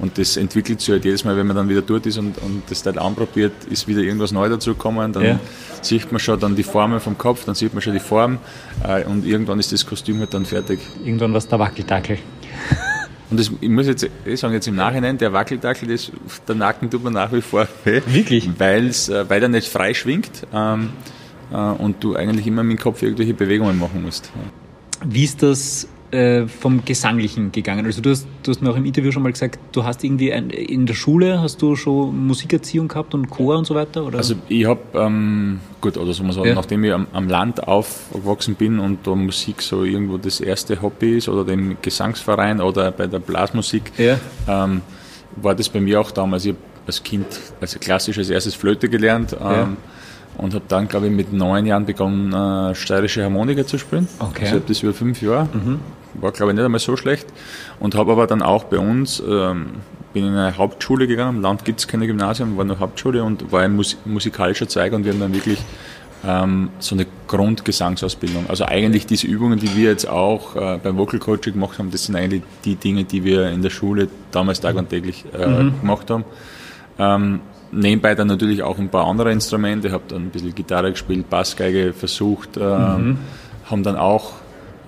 Und 0.02 0.19
das 0.19 0.37
entwickelt 0.37 0.81
sich 0.81 0.90
halt 0.90 1.04
jedes 1.04 1.25
Mal, 1.25 1.37
wenn 1.37 1.46
man 1.46 1.54
dann 1.56 1.69
wieder 1.69 1.81
dort 1.81 2.04
ist 2.06 2.19
und, 2.19 2.37
und 2.43 2.64
das 2.69 2.82
Teil 2.82 2.99
anprobiert, 2.99 3.52
ist 3.70 3.87
wieder 3.88 4.00
irgendwas 4.02 4.32
neu 4.32 4.49
dazugekommen. 4.49 5.12
Dann 5.12 5.22
Ja. 5.25 5.40
sieht 5.81 6.10
man 6.12 6.19
schon 6.19 6.38
dann 6.40 6.56
die 6.56 6.64
Formen 6.64 6.99
vom 7.00 7.16
Kopf, 7.16 7.44
dann 7.44 7.54
sieht 7.54 7.72
man 7.72 7.81
schon 7.82 7.93
die 7.94 8.00
Form 8.00 8.38
äh, 8.87 9.04
und 9.04 9.25
irgendwann 9.25 9.58
ist 9.60 9.72
das 9.72 9.87
Kostüm 9.87 10.19
halt 10.19 10.34
dann 10.34 10.44
fertig. 10.44 10.81
Irgendwann 11.04 11.31
war 11.32 11.38
es 11.38 11.46
der 11.49 11.58
Wackeldackel. 11.60 12.19
Und 13.31 13.40
das, 13.40 13.50
ich 13.60 13.69
muss 13.70 13.87
jetzt 13.87 14.06
eh 14.26 14.34
sagen, 14.34 14.52
jetzt 14.54 14.66
im 14.69 14.75
Nachhinein, 14.75 15.16
der 15.16 15.32
Wackeldackel, 15.32 15.88
das, 15.88 16.10
der 16.46 16.55
Nacken 16.56 16.90
tut 16.90 17.02
mir 17.02 17.10
nach 17.12 17.32
wie 17.32 17.40
vor 17.40 17.66
weh. 17.84 18.02
Wirklich? 18.06 18.50
Weil's, 18.58 19.08
äh, 19.08 19.25
weil 19.31 19.43
er 19.43 19.48
nicht 19.48 19.69
frei 19.69 19.94
schwingt 19.94 20.46
ähm, 20.52 20.90
äh, 21.52 21.56
und 21.56 22.02
du 22.05 22.16
eigentlich 22.16 22.46
immer 22.48 22.62
mit 22.64 22.78
dem 22.78 22.82
Kopf 22.82 23.02
irgendwelche 23.02 23.34
Bewegungen 23.34 23.78
machen 23.78 24.02
musst. 24.02 24.31
Wie 25.05 25.25
ist 25.25 25.43
das 25.43 25.88
äh, 26.12 26.46
vom 26.46 26.84
Gesanglichen 26.84 27.50
gegangen? 27.52 27.84
Also 27.86 28.00
du 28.00 28.10
hast, 28.10 28.26
du 28.42 28.50
hast 28.52 28.62
mir 28.62 28.70
auch 28.70 28.76
im 28.76 28.84
Interview 28.84 29.10
schon 29.12 29.22
mal 29.22 29.32
gesagt, 29.32 29.58
du 29.72 29.82
hast 29.84 30.04
irgendwie 30.04 30.32
ein, 30.32 30.50
in 30.50 30.86
der 30.86 30.94
Schule, 30.94 31.40
hast 31.40 31.60
du 31.62 31.74
schon 31.74 32.26
Musikerziehung 32.26 32.88
gehabt 32.88 33.14
und 33.14 33.28
Chor 33.30 33.56
und 33.58 33.66
so 33.66 33.74
weiter? 33.74 34.04
Oder? 34.04 34.18
Also 34.18 34.34
ich 34.48 34.64
habe, 34.66 34.80
ähm, 34.94 35.60
gut, 35.80 35.96
oder 35.96 36.12
so 36.12 36.22
man 36.22 36.32
sagen, 36.32 36.48
Ja. 36.48 36.54
nachdem 36.54 36.84
ich 36.84 36.92
am, 36.92 37.06
am 37.12 37.28
Land 37.28 37.66
aufgewachsen 37.66 38.54
bin 38.54 38.78
und 38.78 39.06
da 39.06 39.14
Musik 39.14 39.62
so 39.62 39.84
irgendwo 39.84 40.18
das 40.18 40.40
erste 40.40 40.80
Hobby 40.82 41.16
ist 41.16 41.28
oder 41.28 41.44
dem 41.44 41.76
Gesangsverein 41.82 42.60
oder 42.60 42.90
bei 42.92 43.06
der 43.06 43.18
Blasmusik, 43.18 43.90
Ja. 43.98 44.18
ähm, 44.48 44.82
war 45.36 45.54
das 45.54 45.68
bei 45.68 45.80
mir 45.80 46.00
auch 46.00 46.10
damals. 46.10 46.44
Ich 46.44 46.50
habe 46.50 46.58
als 46.86 47.02
Kind, 47.02 47.26
also 47.60 47.78
klassisch 47.78 48.18
als 48.18 48.28
erstes 48.28 48.54
Flöte 48.54 48.88
gelernt 48.88 49.32
ähm, 49.40 49.40
Ja. 49.50 49.68
Und 50.38 50.55
habe 50.55 50.64
dann, 50.69 50.88
glaube 50.88 51.06
ich, 51.06 51.12
mit 51.12 51.32
neun 51.32 51.67
Jahren 51.67 51.87
begonnen, 51.87 52.32
äh, 52.32 52.75
steirische 52.75 53.23
Harmonika 53.23 53.67
zu 53.67 53.79
spielen. 53.79 54.08
Okay. 54.19 54.29
Also 54.29 54.44
ich 54.44 54.52
habe 54.52 54.64
das 54.69 54.82
über 54.82 54.94
fünf 54.94 55.23
Jahre. 55.23 55.49
War, 56.14 56.32
glaube 56.32 56.52
ich, 56.52 56.56
nicht 56.56 56.64
einmal 56.64 56.81
so 56.81 56.96
schlecht. 56.96 57.26
Und 57.81 57.94
habe 57.94 58.12
aber 58.12 58.26
dann 58.26 58.43
auch 58.43 58.64
bei 58.64 58.79
uns, 58.79 59.23
ähm, 59.26 59.70
bin 60.12 60.26
in 60.26 60.34
eine 60.34 60.56
Hauptschule 60.56 61.06
gegangen. 61.06 61.37
Im 61.37 61.43
Land 61.43 61.64
gibt 61.64 61.81
es 61.81 61.88
keine 61.88 62.06
Gymnasium, 62.06 62.56
war 62.56 62.64
nur 62.64 62.79
Hauptschule 62.79 63.23
und 63.25 63.50
war 63.50 63.62
ein 63.62 63.75
Mus 63.75 63.96
musikalischer 64.05 64.69
Zweig 64.69 64.93
und 64.93 65.05
wir 65.05 65.12
haben 65.12 65.20
dann 65.20 65.34
wirklich 65.34 65.58
ähm, 66.25 66.70
so 66.79 66.94
eine 66.94 67.06
Grundgesangsausbildung. 67.29 68.46
Also 68.49 68.64
eigentlich 68.64 69.06
diese 69.06 69.26
Übungen, 69.26 69.58
die 69.58 69.75
wir 69.76 69.90
jetzt 69.90 70.08
auch 70.08 70.55
äh, 70.55 70.79
beim 70.82 70.96
Vocal 70.96 71.19
Coaching 71.19 71.55
gemacht 71.55 71.79
haben, 71.79 71.90
das 71.90 72.05
sind 72.05 72.17
eigentlich 72.17 72.43
die 72.64 72.76
Dinge, 72.76 73.05
die 73.05 73.25
wir 73.25 73.49
in 73.49 73.62
der 73.62 73.70
Schule 73.70 74.08
damals 74.31 74.61
tag 74.61 74.76
und 74.76 74.88
täglich 74.90 75.25
äh, 75.32 75.70
gemacht 75.81 76.11
haben. 76.11 76.25
Ähm, 76.99 77.40
nebenbei 77.72 78.14
dann 78.14 78.28
natürlich 78.28 78.62
auch 78.62 78.78
ein 78.78 78.88
paar 78.88 79.06
andere 79.06 79.32
Instrumente, 79.32 79.90
habe 79.92 80.04
dann 80.08 80.22
ein 80.26 80.30
bisschen 80.30 80.54
Gitarre 80.54 80.90
gespielt, 80.92 81.28
Bassgeige 81.30 81.92
versucht, 81.92 82.56
ähm, 82.58 83.19
haben 83.64 83.82
dann 83.82 83.96
auch, 83.96 84.32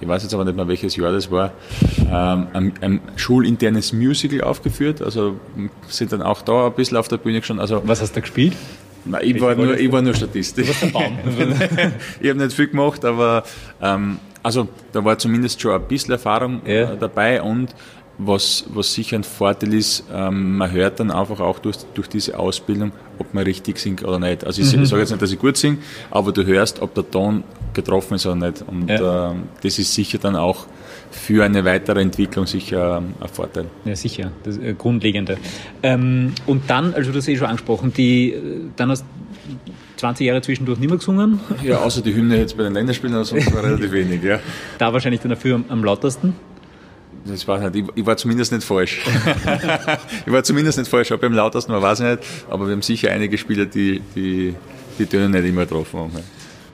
ich 0.00 0.06
weiß 0.08 0.22
jetzt 0.22 0.34
aber 0.34 0.44
nicht 0.44 0.56
mehr 0.56 0.68
welches 0.68 0.94
Jahr 0.96 1.12
das 1.12 1.30
war, 1.30 1.52
ähm, 2.00 2.46
ein, 2.52 2.72
ein 2.80 3.00
schulinternes 3.16 3.92
Musical 3.92 4.42
aufgeführt, 4.42 5.00
also 5.02 5.36
sind 5.88 6.12
dann 6.12 6.22
auch 6.22 6.42
da 6.42 6.66
ein 6.66 6.74
bisschen 6.74 6.96
auf 6.98 7.08
der 7.08 7.16
Bühne 7.16 7.42
schon, 7.42 7.58
also 7.58 7.82
Was 7.86 8.00
hast 8.02 8.14
du 8.16 8.20
gespielt? 8.20 8.54
Nein, 9.06 9.20
ich, 9.24 9.40
war 9.40 9.54
nur, 9.54 9.78
ich 9.78 9.92
war 9.92 10.00
nur 10.00 10.14
Statist. 10.14 10.58
Ich 12.20 12.30
habe 12.30 12.38
nicht 12.38 12.52
viel 12.54 12.68
gemacht, 12.68 13.04
aber 13.04 13.44
ähm, 13.82 14.18
also 14.42 14.68
da 14.92 15.04
war 15.04 15.18
zumindest 15.18 15.60
schon 15.60 15.72
ein 15.72 15.86
bisschen 15.88 16.12
Erfahrung 16.12 16.62
Ja. 16.66 16.92
äh, 16.92 16.96
dabei 16.98 17.42
und 17.42 17.74
was, 18.18 18.64
was 18.72 18.94
sicher 18.94 19.16
ein 19.16 19.24
Vorteil 19.24 19.74
ist, 19.74 20.04
ähm, 20.12 20.56
man 20.58 20.70
hört 20.70 21.00
dann 21.00 21.10
einfach 21.10 21.40
auch 21.40 21.58
durch, 21.58 21.76
durch 21.94 22.08
diese 22.08 22.38
Ausbildung, 22.38 22.92
ob 23.18 23.34
man 23.34 23.42
richtig 23.44 23.78
singt 23.78 24.04
oder 24.04 24.18
nicht. 24.18 24.44
Also 24.44 24.62
ich, 24.62 24.76
Mhm. 24.76 24.86
sage 24.86 25.00
jetzt 25.02 25.10
nicht, 25.10 25.22
dass 25.22 25.32
ich 25.32 25.38
gut 25.38 25.56
singe, 25.56 25.78
aber 26.10 26.30
du 26.32 26.44
hörst, 26.46 26.80
ob 26.80 26.94
der 26.94 27.10
Ton 27.10 27.42
getroffen 27.72 28.14
ist 28.14 28.26
oder 28.26 28.36
nicht. 28.36 28.64
Und 28.66 28.88
Ja. 28.88 29.32
ähm, 29.32 29.44
das 29.62 29.78
ist 29.78 29.92
sicher 29.94 30.18
dann 30.18 30.36
auch 30.36 30.66
für 31.10 31.44
eine 31.44 31.64
weitere 31.64 32.00
Entwicklung 32.00 32.46
sicher 32.46 32.98
ähm, 32.98 33.14
ein 33.20 33.28
Vorteil. 33.28 33.66
Ja, 33.84 33.96
sicher, 33.96 34.30
das 34.44 34.58
äh, 34.58 34.74
Grundlegende. 34.74 35.36
Ähm, 35.82 36.32
und 36.46 36.68
dann, 36.70 36.94
also 36.94 37.10
du 37.10 37.18
hast 37.18 37.28
eh 37.28 37.36
schon 37.36 37.46
angesprochen, 37.48 37.92
die, 37.92 38.32
äh, 38.32 38.42
dann 38.76 38.90
hast 38.90 39.04
20 39.96 40.26
Jahre 40.26 40.40
zwischendurch 40.42 40.78
nicht 40.78 40.88
mehr 40.88 40.98
gesungen, 40.98 41.40
Ja, 41.62 41.78
außer 41.78 42.00
die 42.02 42.14
Hymne 42.14 42.38
jetzt 42.38 42.56
bei 42.56 42.62
den 42.64 42.74
Länderspielen, 42.74 43.14
aber 43.14 43.24
sonst 43.24 43.52
war 43.54 43.62
relativ 43.64 43.90
wenig, 43.92 44.22
ja. 44.22 44.38
da 44.78 44.92
wahrscheinlich 44.92 45.20
dann 45.20 45.30
dafür 45.30 45.56
am, 45.56 45.64
am 45.68 45.84
lautesten. 45.84 46.34
Das 47.26 47.48
war 47.48 47.58
nicht. 47.58 47.76
Ich, 47.76 47.84
ich 47.94 48.06
war 48.06 48.16
zumindest 48.16 48.52
nicht 48.52 48.64
falsch. 48.64 49.02
ich 50.26 50.32
war 50.32 50.42
zumindest 50.42 50.78
nicht 50.78 50.90
falsch. 50.90 51.10
Ob 51.12 51.20
beim 51.20 51.32
lautesten 51.32 51.72
war, 51.72 51.80
weiß 51.82 52.00
ich 52.00 52.06
nicht. 52.06 52.22
Aber 52.50 52.66
wir 52.66 52.72
haben 52.72 52.82
sicher 52.82 53.10
einige 53.10 53.38
Spieler, 53.38 53.66
die 53.66 54.00
die, 54.14 54.54
die 54.98 55.06
Töne 55.06 55.28
nicht 55.30 55.48
immer 55.48 55.62
getroffen 55.62 56.00
haben. 56.00 56.12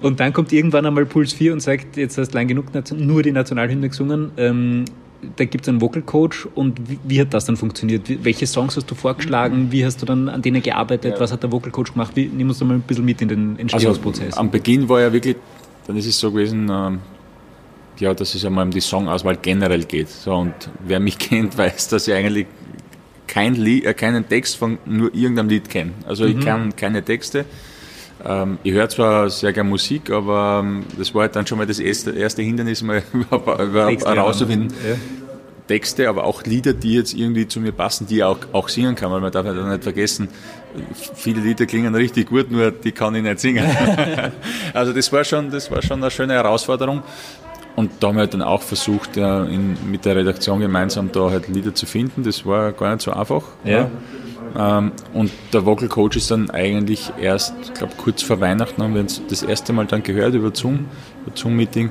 Und 0.00 0.18
dann 0.18 0.32
kommt 0.32 0.52
irgendwann 0.52 0.86
einmal 0.86 1.06
Puls 1.06 1.32
4 1.32 1.52
und 1.52 1.60
sagt, 1.60 1.96
jetzt 1.96 2.16
hast 2.18 2.30
du 2.30 2.38
lang 2.38 2.48
genug 2.48 2.66
nur 2.96 3.22
die 3.22 3.32
Nationalhymne 3.32 3.90
gesungen. 3.90 4.32
Ähm, 4.38 4.86
da 5.36 5.44
gibt 5.44 5.64
es 5.64 5.68
einen 5.68 5.80
Vocal 5.82 6.02
Coach 6.02 6.48
und 6.54 6.80
wie, 6.90 6.98
wie 7.04 7.20
hat 7.20 7.34
das 7.34 7.44
dann 7.44 7.56
funktioniert? 7.56 8.24
Welche 8.24 8.46
Songs 8.46 8.76
hast 8.76 8.90
du 8.90 8.94
vorgeschlagen? 8.94 9.70
Wie 9.70 9.84
hast 9.84 10.00
du 10.00 10.06
dann 10.06 10.28
an 10.28 10.40
denen 10.40 10.62
gearbeitet? 10.62 11.16
Was 11.18 11.30
hat 11.32 11.42
der 11.42 11.52
Vocal 11.52 11.70
Coach 11.70 11.92
gemacht? 11.92 12.12
Wie, 12.14 12.26
nimm 12.26 12.48
uns 12.48 12.58
da 12.58 12.64
mal 12.64 12.74
ein 12.74 12.80
bisschen 12.80 13.04
mit 13.04 13.20
in 13.20 13.28
den 13.28 13.50
Also 13.50 13.60
Entstehungsprozess. 13.60 14.38
am 14.38 14.50
Beginn 14.50 14.88
war 14.88 15.00
ja 15.02 15.12
wirklich, 15.12 15.36
dann 15.86 15.96
ist 15.96 16.06
es 16.06 16.18
so 16.18 16.30
gewesen, 16.32 16.68
ähm, 16.70 16.98
ja, 18.00 18.14
dass 18.14 18.34
es 18.34 18.44
einmal 18.44 18.64
um 18.64 18.70
die 18.70 18.80
Songauswahl 18.80 19.36
generell 19.36 19.84
geht. 19.84 20.08
So, 20.08 20.34
und 20.34 20.54
wer 20.80 21.00
mich 21.00 21.18
kennt, 21.18 21.56
weiß, 21.56 21.88
dass 21.88 22.08
ich 22.08 22.14
eigentlich 22.14 22.46
kein 23.26 23.54
Lied, 23.54 23.86
äh, 23.86 23.94
keinen 23.94 24.28
Text 24.28 24.56
von 24.56 24.78
nur 24.86 25.14
irgendeinem 25.14 25.48
Lied 25.48 25.70
kenne. 25.70 25.92
Also 26.06 26.24
ich 26.24 26.40
kann 26.40 26.74
keine 26.74 27.04
Texte. 27.04 27.44
Ähm, 28.24 28.58
ich 28.64 28.72
höre 28.72 28.88
zwar 28.88 29.30
sehr 29.30 29.52
gerne 29.52 29.70
Musik, 29.70 30.10
aber 30.10 30.62
ähm, 30.64 30.84
das 30.98 31.14
war 31.14 31.22
halt 31.22 31.36
dann 31.36 31.46
schon 31.46 31.58
mal 31.58 31.66
das 31.66 31.78
erste, 31.78 32.10
erste 32.10 32.42
Hindernis, 32.42 32.82
mal 32.82 33.02
überhaupt, 33.12 34.04
herauszufinden. 34.04 34.74
Ja. 34.86 34.96
Texte, 35.68 36.08
aber 36.08 36.24
auch 36.24 36.42
Lieder, 36.42 36.72
die 36.72 36.94
jetzt 36.94 37.14
irgendwie 37.14 37.46
zu 37.46 37.60
mir 37.60 37.70
passen, 37.70 38.08
die 38.08 38.16
ich 38.16 38.24
auch, 38.24 38.38
auch 38.50 38.68
singen 38.68 38.96
kann, 38.96 39.12
weil 39.12 39.20
man 39.20 39.30
darf 39.30 39.46
ja 39.46 39.52
nicht 39.52 39.84
vergessen, 39.84 40.28
viele 41.14 41.40
Lieder 41.40 41.64
klingen 41.64 41.94
richtig 41.94 42.28
gut, 42.28 42.50
nur 42.50 42.72
die 42.72 42.90
kann 42.90 43.14
ich 43.14 43.22
nicht 43.22 43.38
singen. 43.38 43.64
also 44.74 44.92
das 44.92 45.12
war 45.12 45.22
schon, 45.22 45.48
das 45.48 45.70
war 45.70 45.80
schon 45.80 46.02
eine 46.02 46.10
schöne 46.10 46.32
Herausforderung. 46.34 47.04
Und 47.76 47.90
da 48.00 48.08
haben 48.08 48.16
wir 48.16 48.20
halt 48.20 48.34
dann 48.34 48.42
auch 48.42 48.62
versucht, 48.62 49.16
in, 49.16 49.76
mit 49.90 50.04
der 50.04 50.16
Redaktion 50.16 50.60
gemeinsam 50.60 51.10
da 51.12 51.30
halt 51.30 51.48
Lieder 51.48 51.74
zu 51.74 51.86
finden. 51.86 52.22
Das 52.22 52.44
war 52.44 52.72
gar 52.72 52.92
nicht 52.94 53.02
so 53.02 53.12
einfach. 53.12 53.44
Ja. 53.64 53.90
Ähm, 54.58 54.92
und 55.14 55.30
der 55.52 55.64
Vocal 55.64 55.88
Coach 55.88 56.16
ist 56.16 56.30
dann 56.30 56.50
eigentlich 56.50 57.12
erst, 57.20 57.54
ich 57.62 57.74
glaube 57.74 57.92
kurz 57.96 58.22
vor 58.22 58.40
Weihnachten 58.40 58.82
haben 58.82 58.94
wir 58.94 59.00
uns 59.00 59.22
das 59.28 59.42
erste 59.42 59.72
Mal 59.72 59.86
dann 59.86 60.02
gehört 60.02 60.34
über 60.34 60.50
Zoom, 60.52 60.86
über 61.24 61.36
Zoom-Meeting 61.36 61.90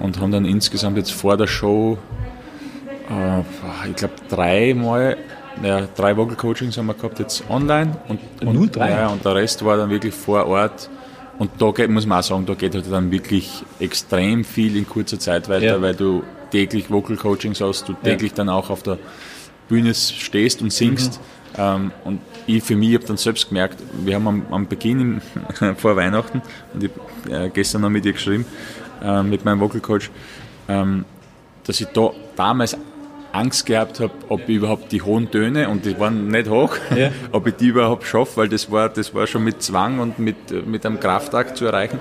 und 0.00 0.20
haben 0.20 0.30
dann 0.30 0.44
insgesamt 0.44 0.98
jetzt 0.98 1.12
vor 1.12 1.36
der 1.36 1.46
Show, 1.46 1.96
äh, 3.08 3.88
ich 3.88 3.96
glaube 3.96 4.14
dreimal, 4.28 5.16
ja, 5.62 5.82
drei 5.96 6.16
Vocal 6.16 6.36
Coachings 6.36 6.76
haben 6.76 6.86
wir 6.86 6.94
gehabt 6.94 7.18
jetzt 7.20 7.44
online 7.48 7.96
und, 8.08 8.20
und, 8.44 8.54
Nur 8.54 8.66
drei? 8.66 8.90
Ja, 8.90 9.08
und 9.08 9.24
der 9.24 9.36
Rest 9.36 9.64
war 9.64 9.76
dann 9.76 9.88
wirklich 9.88 10.14
vor 10.14 10.46
Ort. 10.46 10.90
Und 11.38 11.50
da 11.58 11.70
geht, 11.72 11.90
muss 11.90 12.06
man 12.06 12.20
auch 12.20 12.22
sagen, 12.22 12.46
da 12.46 12.54
geht 12.54 12.74
halt 12.74 12.90
dann 12.90 13.10
wirklich 13.10 13.64
extrem 13.80 14.44
viel 14.44 14.76
in 14.76 14.88
kurzer 14.88 15.18
Zeit 15.18 15.48
weiter, 15.48 15.64
Ja. 15.66 15.82
weil 15.82 15.94
du 15.94 16.22
täglich 16.50 16.90
Vocal 16.90 17.16
Coachings 17.16 17.60
hast, 17.60 17.88
du 17.88 17.94
täglich 17.94 18.32
dann 18.34 18.48
auch 18.48 18.70
auf 18.70 18.82
der 18.82 18.98
Bühne 19.68 19.94
stehst 19.94 20.62
und 20.62 20.72
singst. 20.72 21.20
Ähm, 21.56 21.90
und 22.04 22.20
ich 22.46 22.62
für 22.62 22.76
mich 22.76 22.94
habe 22.94 23.04
dann 23.04 23.16
selbst 23.16 23.48
gemerkt, 23.48 23.80
wir 24.04 24.14
haben 24.16 24.28
am, 24.28 24.42
am 24.50 24.66
Beginn 24.68 25.20
im, 25.60 25.76
vor 25.76 25.96
Weihnachten, 25.96 26.42
und 26.72 26.84
ich 26.84 26.90
habe 27.30 27.46
äh, 27.46 27.48
gestern 27.50 27.82
noch 27.82 27.90
mit 27.90 28.04
ihr 28.04 28.12
geschrieben, 28.12 28.44
äh, 29.02 29.22
mit 29.22 29.44
meinem 29.44 29.60
Vocal 29.60 29.80
Coach, 29.80 30.10
ähm, 30.68 31.04
dass 31.64 31.80
ich 31.80 31.86
da 31.88 32.10
damals 32.36 32.76
Angst 33.34 33.66
gehabt 33.66 34.00
habe, 34.00 34.12
ob 34.28 34.48
ich 34.48 34.56
überhaupt 34.56 34.92
die 34.92 35.02
hohen 35.02 35.30
Töne, 35.30 35.68
und 35.68 35.84
die 35.84 35.98
waren 35.98 36.28
nicht 36.28 36.48
hoch, 36.48 36.76
Ja. 36.96 37.10
ob 37.32 37.46
ich 37.46 37.54
die 37.54 37.66
überhaupt 37.68 38.04
schaffe, 38.06 38.36
weil 38.36 38.48
das 38.48 38.70
war, 38.70 38.88
das 38.88 39.12
war 39.14 39.26
schon 39.26 39.42
mit 39.44 39.62
Zwang 39.62 39.98
und 39.98 40.18
mit, 40.18 40.66
mit 40.66 40.86
einem 40.86 41.00
Kraftakt 41.00 41.56
zu 41.56 41.64
erreichen. 41.66 41.98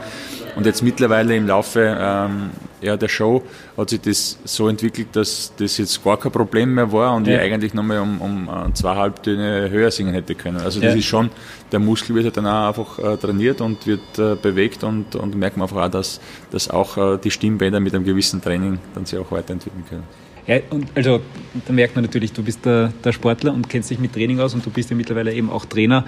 Und 0.55 0.67
jetzt 0.67 0.83
mittlerweile 0.83 1.35
im 1.35 1.47
Laufe 1.47 1.97
ähm, 1.99 2.51
ja, 2.81 2.95
der 2.95 3.07
Show 3.07 3.41
hat 3.75 3.89
sich 3.89 4.01
das 4.01 4.37
so 4.43 4.67
entwickelt, 4.67 5.07
dass 5.13 5.51
das 5.57 5.77
jetzt 5.79 6.03
gar 6.03 6.17
kein 6.19 6.31
Problem 6.31 6.75
mehr 6.75 6.91
war 6.91 7.15
und 7.15 7.25
Ja. 7.25 7.35
ich 7.37 7.41
eigentlich 7.51 7.73
nochmal 7.73 7.99
um, 7.99 8.21
um 8.21 8.47
äh, 8.49 8.71
zwei 8.73 8.95
Halbtöne 8.95 9.69
höher 9.71 9.89
singen 9.89 10.13
hätte 10.13 10.35
können. 10.35 10.57
Also 10.57 10.79
das 10.79 10.93
Ja. 10.93 10.99
ist 10.99 11.05
schon, 11.05 11.31
der 11.71 11.79
Muskel 11.79 12.13
wird 12.15 12.25
halt 12.25 12.37
dann 12.37 12.45
auch 12.45 12.67
einfach 12.67 12.99
äh, 12.99 13.17
trainiert 13.17 13.61
und 13.61 13.87
wird 13.87 14.19
äh, 14.19 14.35
bewegt 14.35 14.83
und, 14.83 15.15
und 15.15 15.33
merkt 15.35 15.57
man 15.57 15.67
einfach 15.67 15.85
auch, 15.87 15.89
dass, 15.89 16.19
dass 16.51 16.69
auch 16.69 16.97
äh, 16.97 17.17
die 17.17 17.31
Stimmbänder 17.31 17.79
mit 17.79 17.95
einem 17.95 18.03
gewissen 18.05 18.39
Training 18.41 18.77
dann 18.93 19.05
sich 19.07 19.17
auch 19.17 19.31
weiterentwickeln 19.31 19.85
können. 19.89 20.03
Ja, 20.47 20.57
und 20.69 20.87
also 20.95 21.21
da 21.65 21.73
merkt 21.73 21.95
man 21.95 22.03
natürlich, 22.03 22.33
du 22.33 22.43
bist 22.43 22.65
der, 22.65 22.91
der 23.03 23.11
Sportler 23.13 23.53
und 23.53 23.69
kennst 23.69 23.89
dich 23.89 23.99
mit 23.99 24.13
Training 24.13 24.39
aus 24.39 24.53
und 24.53 24.65
du 24.65 24.69
bist 24.69 24.89
ja 24.89 24.95
mittlerweile 24.95 25.33
eben 25.33 25.49
auch 25.49 25.65
Trainer. 25.65 26.05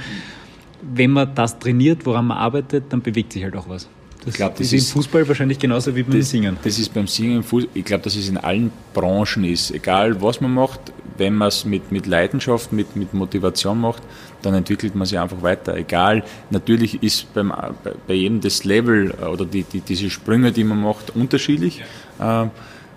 Wenn 0.82 1.12
man 1.12 1.34
das 1.34 1.58
trainiert, 1.58 2.06
woran 2.06 2.28
man 2.28 2.38
arbeitet, 2.38 2.86
dann 2.90 3.02
bewegt 3.02 3.34
sich 3.34 3.44
halt 3.44 3.56
auch 3.56 3.70
was. 3.70 3.88
Das, 4.20 4.34
Ich 4.34 4.38
glaub, 4.38 4.56
das 4.58 4.74
ist 4.74 4.90
im 4.90 4.94
Fußball 4.94 5.28
wahrscheinlich 5.28 5.60
genauso 5.60 5.96
wie 5.96 6.04
beim 6.04 6.22
Singen. 6.22 6.58
Das 6.64 6.80
ist 6.80 6.94
beim 6.94 7.08
Singen, 7.08 7.38
im 7.38 7.44
Fuß- 7.44 7.68
ich 7.74 7.86
glaube, 7.86 8.04
dass 8.04 8.16
es 8.16 8.28
in 8.28 8.38
allen 8.38 8.72
Branchen 8.94 9.44
ist. 9.44 9.72
Egal, 9.72 10.22
was 10.22 10.42
man 10.42 10.54
macht, 10.54 10.80
wenn 11.18 11.36
man 11.36 11.48
es 11.48 11.64
mit, 11.64 11.92
mit 11.92 12.08
Leidenschaft, 12.08 12.74
mit, 12.74 12.96
mit 12.96 13.14
Motivation 13.14 13.80
macht, 13.80 14.04
dann 14.42 14.54
entwickelt 14.54 14.96
man 14.96 15.06
sich 15.06 15.18
einfach 15.18 15.42
weiter. 15.42 15.76
Egal, 15.78 16.24
natürlich 16.50 17.02
ist 17.04 17.34
beim, 17.34 17.50
bei, 17.50 17.94
bei 18.08 18.14
jedem 18.16 18.42
das 18.42 18.64
Level 18.64 19.14
äh, 19.22 19.26
oder 19.26 19.46
die, 19.46 19.64
die, 19.64 19.82
diese 19.82 20.10
Sprünge, 20.10 20.52
die 20.52 20.64
man 20.64 20.82
macht, 20.82 21.16
unterschiedlich. 21.16 21.84
Ähm, 22.20 22.50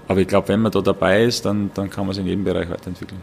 Aber 0.08 0.20
ich 0.20 0.26
glaube, 0.26 0.48
wenn 0.48 0.60
man 0.60 0.72
da 0.72 0.80
dabei 0.80 1.24
ist, 1.24 1.44
dann, 1.44 1.70
dann 1.74 1.90
kann 1.90 2.06
man 2.06 2.12
es 2.12 2.18
in 2.18 2.26
jedem 2.26 2.44
Bereich 2.44 2.68
weiterentwickeln. 2.70 3.20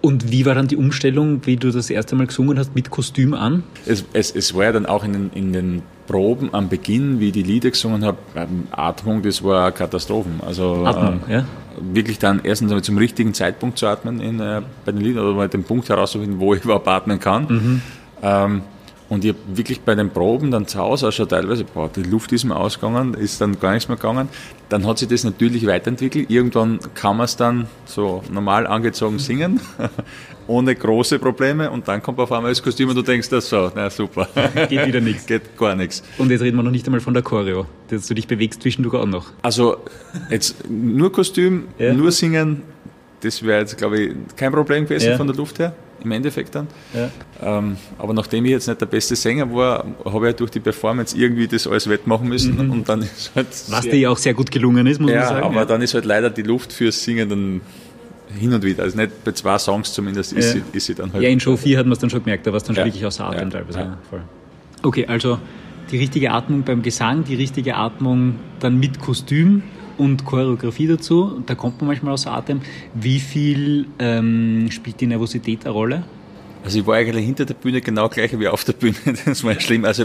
Und 0.00 0.30
wie 0.30 0.46
war 0.46 0.54
dann 0.54 0.68
die 0.68 0.76
Umstellung, 0.76 1.44
wie 1.44 1.56
du 1.56 1.72
das 1.72 1.90
erste 1.90 2.14
Mal 2.14 2.28
gesungen 2.28 2.56
hast, 2.58 2.74
mit 2.74 2.90
Kostüm 2.90 3.34
an? 3.34 3.64
Es, 3.84 4.04
es, 4.12 4.30
es 4.30 4.54
war 4.54 4.64
ja 4.64 4.72
dann 4.72 4.86
auch 4.86 5.02
in 5.02 5.12
den, 5.12 5.30
in 5.34 5.52
den 5.52 5.82
Proben 6.06 6.54
am 6.54 6.68
Beginn, 6.68 7.18
wie 7.18 7.26
ich 7.26 7.32
die 7.32 7.42
Lieder 7.42 7.70
gesungen 7.70 8.04
habe, 8.04 8.18
ähm, 8.36 8.68
Atmung, 8.70 9.22
das 9.22 9.42
war 9.42 9.72
Katastrophen. 9.72 10.40
Also, 10.46 10.84
Atmung, 10.86 11.20
äh, 11.28 11.32
ja? 11.32 11.44
Wirklich 11.80 12.18
dann 12.18 12.40
erstens 12.44 12.70
einmal 12.70 12.84
zum 12.84 12.96
richtigen 12.96 13.34
Zeitpunkt 13.34 13.78
zu 13.78 13.86
atmen 13.86 14.20
in, 14.20 14.38
äh, 14.40 14.62
bei 14.84 14.92
den 14.92 15.00
Liedern 15.00 15.24
oder 15.24 15.34
mal 15.34 15.48
den 15.48 15.64
Punkt 15.64 15.88
herauszufinden, 15.88 16.38
wo 16.38 16.54
ich 16.54 16.62
überhaupt 16.64 16.86
atmen 16.86 17.18
kann. 17.18 17.82
Ähm, 18.22 18.62
und 19.08 19.24
ich 19.24 19.30
habe 19.30 19.38
wirklich 19.54 19.80
bei 19.80 19.94
den 19.94 20.10
Proben 20.10 20.50
dann 20.50 20.66
zu 20.66 20.78
Hause 20.78 21.08
auch 21.08 21.12
schon 21.12 21.28
teilweise, 21.28 21.64
boah, 21.64 21.88
die 21.88 22.02
Luft 22.02 22.30
ist 22.32 22.44
mir 22.44 22.56
ausgegangen, 22.56 23.14
ist 23.14 23.40
dann 23.40 23.58
gar 23.58 23.72
nichts 23.72 23.88
mehr 23.88 23.96
gegangen. 23.96 24.28
Dann 24.68 24.86
hat 24.86 24.98
sich 24.98 25.08
das 25.08 25.24
natürlich 25.24 25.66
weiterentwickelt. 25.66 26.28
Irgendwann 26.30 26.78
kann 26.94 27.16
man 27.16 27.24
es 27.24 27.34
dann 27.36 27.68
so 27.86 28.22
normal 28.30 28.66
angezogen 28.66 29.18
singen, 29.18 29.60
ohne 30.46 30.74
große 30.74 31.18
Probleme. 31.18 31.70
Und 31.70 31.88
dann 31.88 32.02
kommt 32.02 32.18
auf 32.18 32.30
einmal 32.32 32.50
das 32.50 32.62
Kostüm 32.62 32.90
und 32.90 32.96
du 32.96 33.02
denkst, 33.02 33.30
das 33.30 33.48
so, 33.48 33.72
na 33.74 33.88
super. 33.88 34.28
Geht 34.68 34.86
wieder 34.86 35.00
nichts. 35.02 35.24
Geht 35.26 35.56
gar 35.56 35.74
nichts. 35.74 36.02
Und 36.18 36.30
jetzt 36.30 36.42
reden 36.42 36.58
wir 36.58 36.62
noch 36.62 36.70
nicht 36.70 36.84
einmal 36.86 37.00
von 37.00 37.14
der 37.14 37.22
Choreo, 37.22 37.64
dass 37.88 38.06
du 38.08 38.14
dich 38.14 38.26
bewegst 38.26 38.60
zwischendurch 38.62 38.94
auch 38.94 39.06
noch. 39.06 39.32
Also 39.40 39.78
jetzt 40.28 40.68
nur 40.68 41.10
Kostüm, 41.12 41.68
Ja. 41.78 41.94
nur 41.94 42.12
singen, 42.12 42.60
das 43.22 43.42
wäre 43.42 43.60
jetzt, 43.60 43.78
glaube 43.78 43.98
ich, 44.00 44.12
kein 44.36 44.52
Problem 44.52 44.84
gewesen 44.84 45.08
Ja. 45.12 45.16
von 45.16 45.26
der 45.26 45.34
Luft 45.36 45.58
her, 45.60 45.74
im 46.02 46.12
Endeffekt 46.12 46.54
dann. 46.54 46.68
Ja. 46.94 47.10
Ähm, 47.58 47.76
aber 47.98 48.12
nachdem 48.14 48.44
ich 48.44 48.52
jetzt 48.52 48.68
nicht 48.68 48.80
der 48.80 48.86
beste 48.86 49.16
Sänger 49.16 49.52
war, 49.54 49.84
habe 50.04 50.26
ich 50.26 50.32
ja 50.32 50.36
durch 50.36 50.50
die 50.50 50.60
Performance 50.60 51.16
irgendwie 51.16 51.48
das 51.48 51.66
alles 51.66 51.88
wettmachen 51.88 52.28
müssen 52.28 52.70
und 52.70 52.88
dann 52.88 53.02
ist 53.02 53.32
halt 53.34 53.48
Was 53.48 53.82
sehr- 53.82 53.92
dir 53.92 53.98
ja 53.98 54.10
auch 54.10 54.18
sehr 54.18 54.34
gut 54.34 54.50
gelungen 54.50 54.86
ist, 54.86 55.00
muss 55.00 55.10
man 55.10 55.20
ja, 55.20 55.28
sagen. 55.28 55.44
aber 55.44 55.56
ja. 55.56 55.64
dann 55.64 55.82
ist 55.82 55.94
halt 55.94 56.04
leider 56.04 56.30
die 56.30 56.42
Luft 56.42 56.72
fürs 56.72 57.02
Singen 57.02 57.28
dann 57.28 57.60
hin 58.38 58.52
und 58.52 58.62
wieder. 58.62 58.82
Also 58.82 58.96
nicht 58.96 59.24
bei 59.24 59.32
zwei 59.32 59.58
Songs 59.58 59.92
zumindest 59.92 60.32
ist, 60.32 60.52
sie, 60.52 60.62
ist 60.72 60.86
sie 60.86 60.94
dann 60.94 61.12
halt. 61.12 61.22
Ja, 61.22 61.28
in 61.28 61.40
Show 61.40 61.56
4 61.56 61.78
hat 61.78 61.86
man 61.86 61.92
es 61.92 61.98
dann 61.98 62.10
schon 62.10 62.22
gemerkt, 62.22 62.46
da 62.46 62.50
war 62.52 62.58
es 62.58 62.64
dann 62.64 62.76
schon 62.76 62.84
wirklich 62.84 63.04
außer 63.04 63.24
Atem 63.24 63.50
teilweise. 63.50 63.96
Okay, 64.82 65.06
also 65.06 65.38
die 65.90 65.98
richtige 65.98 66.32
Atmung 66.32 66.62
beim 66.62 66.82
Gesang, 66.82 67.24
die 67.24 67.34
richtige 67.34 67.76
Atmung 67.76 68.36
dann 68.60 68.78
mit 68.78 69.00
Kostüm 69.00 69.62
und 69.98 70.24
Choreografie 70.24 70.86
dazu. 70.86 71.42
Da 71.46 71.54
kommt 71.54 71.80
man 71.80 71.88
manchmal 71.88 72.12
außer 72.14 72.32
Atem. 72.32 72.60
Wie 72.94 73.20
viel 73.20 73.86
ähm, 73.98 74.68
spielt 74.70 75.00
die 75.00 75.06
Nervosität 75.06 75.64
eine 75.64 75.72
Rolle? 75.74 76.04
Also 76.64 76.78
ich 76.80 76.86
war 76.86 76.96
eigentlich 76.96 77.24
hinter 77.24 77.44
der 77.44 77.54
Bühne 77.54 77.80
genau 77.80 78.08
gleich 78.08 78.38
wie 78.38 78.48
auf 78.48 78.64
der 78.64 78.72
Bühne. 78.74 78.96
Das 79.24 79.44
war 79.44 79.58
schlimm. 79.60 79.84
Also 79.84 80.04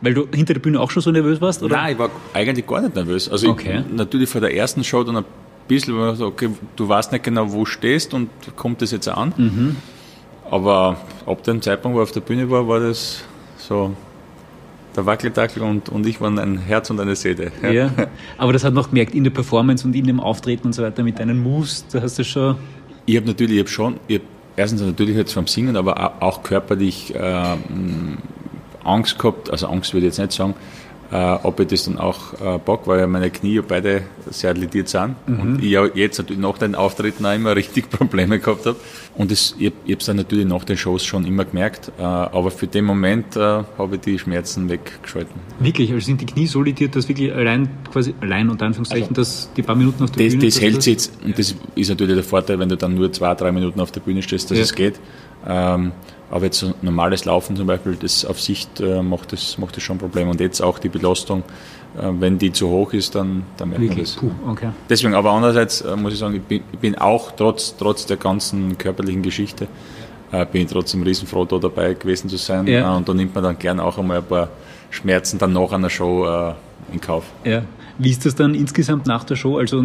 Weil 0.00 0.14
du 0.14 0.26
hinter 0.34 0.54
der 0.54 0.60
Bühne 0.60 0.80
auch 0.80 0.90
schon 0.90 1.02
so 1.02 1.10
nervös 1.10 1.40
warst? 1.40 1.62
Oder? 1.62 1.76
Nein, 1.76 1.92
ich 1.92 1.98
war 1.98 2.10
eigentlich 2.32 2.66
gar 2.66 2.80
nicht 2.80 2.94
nervös. 2.94 3.28
Also 3.28 3.50
Okay. 3.50 3.82
ich, 3.88 3.94
natürlich 3.96 4.28
vor 4.28 4.40
der 4.40 4.54
ersten 4.54 4.82
Show 4.84 5.04
dann 5.04 5.16
ein 5.18 5.24
bisschen, 5.68 5.96
war 5.96 6.14
so, 6.16 6.26
okay, 6.26 6.50
du 6.76 6.88
weißt 6.88 7.12
nicht 7.12 7.24
genau, 7.24 7.50
wo 7.52 7.60
du 7.60 7.66
stehst 7.66 8.12
und 8.14 8.28
kommt 8.56 8.82
das 8.82 8.90
jetzt 8.90 9.08
an. 9.08 9.32
Mhm. 9.36 9.76
Aber 10.50 10.98
ab 11.26 11.42
dem 11.44 11.62
Zeitpunkt, 11.62 11.96
wo 11.96 12.00
ich 12.02 12.08
auf 12.08 12.12
der 12.12 12.20
Bühne 12.20 12.50
war, 12.50 12.66
war 12.68 12.80
das 12.80 13.24
so 13.56 13.94
der 14.96 15.06
Wackeldackel 15.06 15.62
und, 15.62 15.88
und 15.88 16.06
ich 16.06 16.20
waren 16.20 16.38
ein 16.38 16.58
Herz 16.58 16.90
und 16.90 17.00
eine 17.00 17.16
Seele. 17.16 17.50
Ja. 17.72 17.90
Aber 18.38 18.52
das 18.52 18.64
hat 18.64 18.74
man 18.74 18.84
auch 18.84 18.88
gemerkt 18.88 19.14
in 19.14 19.24
der 19.24 19.30
Performance 19.30 19.86
und 19.86 19.94
in 19.96 20.06
dem 20.06 20.20
Auftreten 20.20 20.66
und 20.68 20.72
so 20.72 20.82
weiter 20.82 21.02
mit 21.02 21.18
deinen 21.18 21.42
Moves. 21.42 21.84
Da 21.92 22.00
hast 22.02 22.18
du 22.18 22.24
schon. 22.24 22.56
Ich 23.06 23.16
habe 23.16 23.26
natürlich, 23.26 23.54
ich 23.56 23.60
habe 23.60 23.68
schon, 23.70 23.96
ich 24.08 24.16
hab 24.16 24.22
erstens 24.56 24.82
natürlich 24.82 25.16
jetzt 25.16 25.32
vom 25.32 25.46
Singen, 25.46 25.76
aber 25.76 25.98
au- 25.98 26.26
auch 26.26 26.42
körperlich 26.42 27.14
äh, 27.14 27.56
Angst 28.84 29.18
gehabt, 29.18 29.50
also 29.50 29.66
Angst 29.68 29.92
würde 29.94 30.06
ich 30.06 30.12
jetzt 30.12 30.18
nicht 30.18 30.32
sagen, 30.32 30.54
äh, 31.14 31.38
ob 31.44 31.60
ich 31.60 31.68
das 31.68 31.84
dann 31.84 31.96
auch 31.98 32.32
äh, 32.40 32.58
bock, 32.58 32.88
weil 32.88 32.98
ja 32.98 33.06
meine 33.06 33.30
Knie 33.30 33.60
beide 33.60 34.02
sehr 34.30 34.52
lediert 34.52 34.88
sind 34.88 35.14
und 35.28 35.62
ich 35.62 35.70
ja 35.70 35.86
jetzt 35.94 36.18
natürlich 36.18 36.42
nach 36.42 36.58
den 36.58 36.74
Auftritten 36.74 37.24
auch 37.24 37.32
immer 37.34 37.54
richtig 37.60 37.88
Probleme 37.88 38.40
gehabt 38.40 38.66
habe. 38.66 38.76
Und 39.16 39.30
das, 39.30 39.54
ich, 39.56 39.72
ich 39.84 39.92
habe 39.92 40.00
es 40.00 40.06
dann 40.06 40.16
natürlich 40.16 40.44
nach 40.44 40.64
den 40.64 40.76
Shows 40.76 41.04
schon 41.04 41.24
immer 41.24 41.44
gemerkt, 41.44 41.92
äh, 41.98 42.02
aber 42.02 42.50
für 42.50 42.66
den 42.66 42.84
Moment 42.84 43.36
äh, 43.36 43.40
habe 43.40 43.94
ich 43.94 44.00
die 44.00 44.18
Schmerzen 44.18 44.68
weggeschalten. 44.68 45.40
Wirklich, 45.60 45.92
also 45.92 46.04
sind 46.04 46.20
die 46.20 46.26
Knie 46.26 46.48
so 46.48 46.60
lediert, 46.62 46.96
dass 46.96 47.08
wirklich 47.08 47.32
allein, 47.32 47.68
quasi 47.92 48.12
allein 48.20 48.50
unter 48.50 48.66
Anführungszeichen, 48.66 49.14
dass 49.14 49.48
die 49.56 49.62
paar 49.62 49.76
Minuten 49.76 50.02
auf 50.02 50.10
der 50.10 50.24
Das, 50.24 50.32
Bühne. 50.34 50.46
das 50.46 50.60
hält 50.60 50.82
sich 50.82 50.94
jetzt, 50.94 51.12
und 51.24 51.38
das 51.38 51.54
ist 51.76 51.88
natürlich 51.90 52.16
der 52.16 52.24
Vorteil, 52.24 52.58
wenn 52.58 52.68
du 52.68 52.76
dann 52.76 52.96
nur 52.96 53.12
zwei, 53.12 53.32
drei 53.36 53.52
Minuten 53.52 53.78
auf 53.80 53.92
der 53.92 54.00
Bühne 54.00 54.20
stehst, 54.20 54.50
dass 54.50 54.58
Ja. 54.58 54.64
es 54.64 54.74
geht. 54.74 54.94
Ähm, 55.46 55.92
aber 56.30 56.46
jetzt 56.46 56.58
so 56.58 56.74
normales 56.82 57.24
Laufen 57.24 57.56
zum 57.56 57.66
Beispiel, 57.66 57.96
das 57.96 58.24
auf 58.24 58.40
Sicht 58.40 58.80
äh, 58.80 59.02
macht, 59.02 59.32
das, 59.32 59.58
macht 59.58 59.76
das 59.76 59.82
schon 59.82 59.98
Probleme. 59.98 60.30
Und 60.30 60.40
jetzt 60.40 60.60
auch 60.60 60.78
die 60.78 60.88
Belastung, 60.88 61.42
äh, 61.96 62.10
wenn 62.18 62.38
die 62.38 62.52
zu 62.52 62.68
hoch 62.68 62.92
ist, 62.92 63.14
dann, 63.14 63.44
dann 63.56 63.68
merkt 63.68 63.82
man 63.82 63.90
Wirklich, 63.90 64.14
das. 64.14 64.20
puh, 64.20 64.30
okay. 64.48 64.70
Deswegen, 64.88 65.14
aber 65.14 65.30
andererseits 65.30 65.82
äh, 65.82 65.96
muss 65.96 66.12
ich 66.12 66.18
sagen, 66.18 66.36
ich 66.36 66.42
bin, 66.42 66.62
ich 66.72 66.78
bin 66.78 66.96
auch 66.96 67.32
trotz, 67.32 67.76
trotz 67.76 68.06
der 68.06 68.16
ganzen 68.16 68.76
körperlichen 68.78 69.22
Geschichte, 69.22 69.68
äh, 70.32 70.46
bin 70.46 70.62
ich 70.62 70.70
trotzdem 70.70 71.02
riesenfroh, 71.02 71.44
da 71.44 71.58
dabei 71.58 71.94
gewesen 71.94 72.28
zu 72.28 72.36
sein. 72.36 72.66
Ja. 72.66 72.92
Äh, 72.92 72.96
und 72.96 73.08
da 73.08 73.14
nimmt 73.14 73.34
man 73.34 73.44
dann 73.44 73.58
gern 73.58 73.78
auch 73.78 73.98
einmal 73.98 74.18
ein 74.18 74.24
paar 74.24 74.48
Schmerzen 74.90 75.38
dann 75.38 75.52
nach 75.52 75.72
einer 75.72 75.90
Show 75.90 76.26
äh, 76.26 76.54
in 76.92 77.00
Kauf. 77.00 77.24
Ja. 77.44 77.62
Wie 77.98 78.10
ist 78.10 78.26
das 78.26 78.34
dann 78.34 78.54
insgesamt 78.54 79.06
nach 79.06 79.24
der 79.24 79.36
Show? 79.36 79.58
Also 79.58 79.84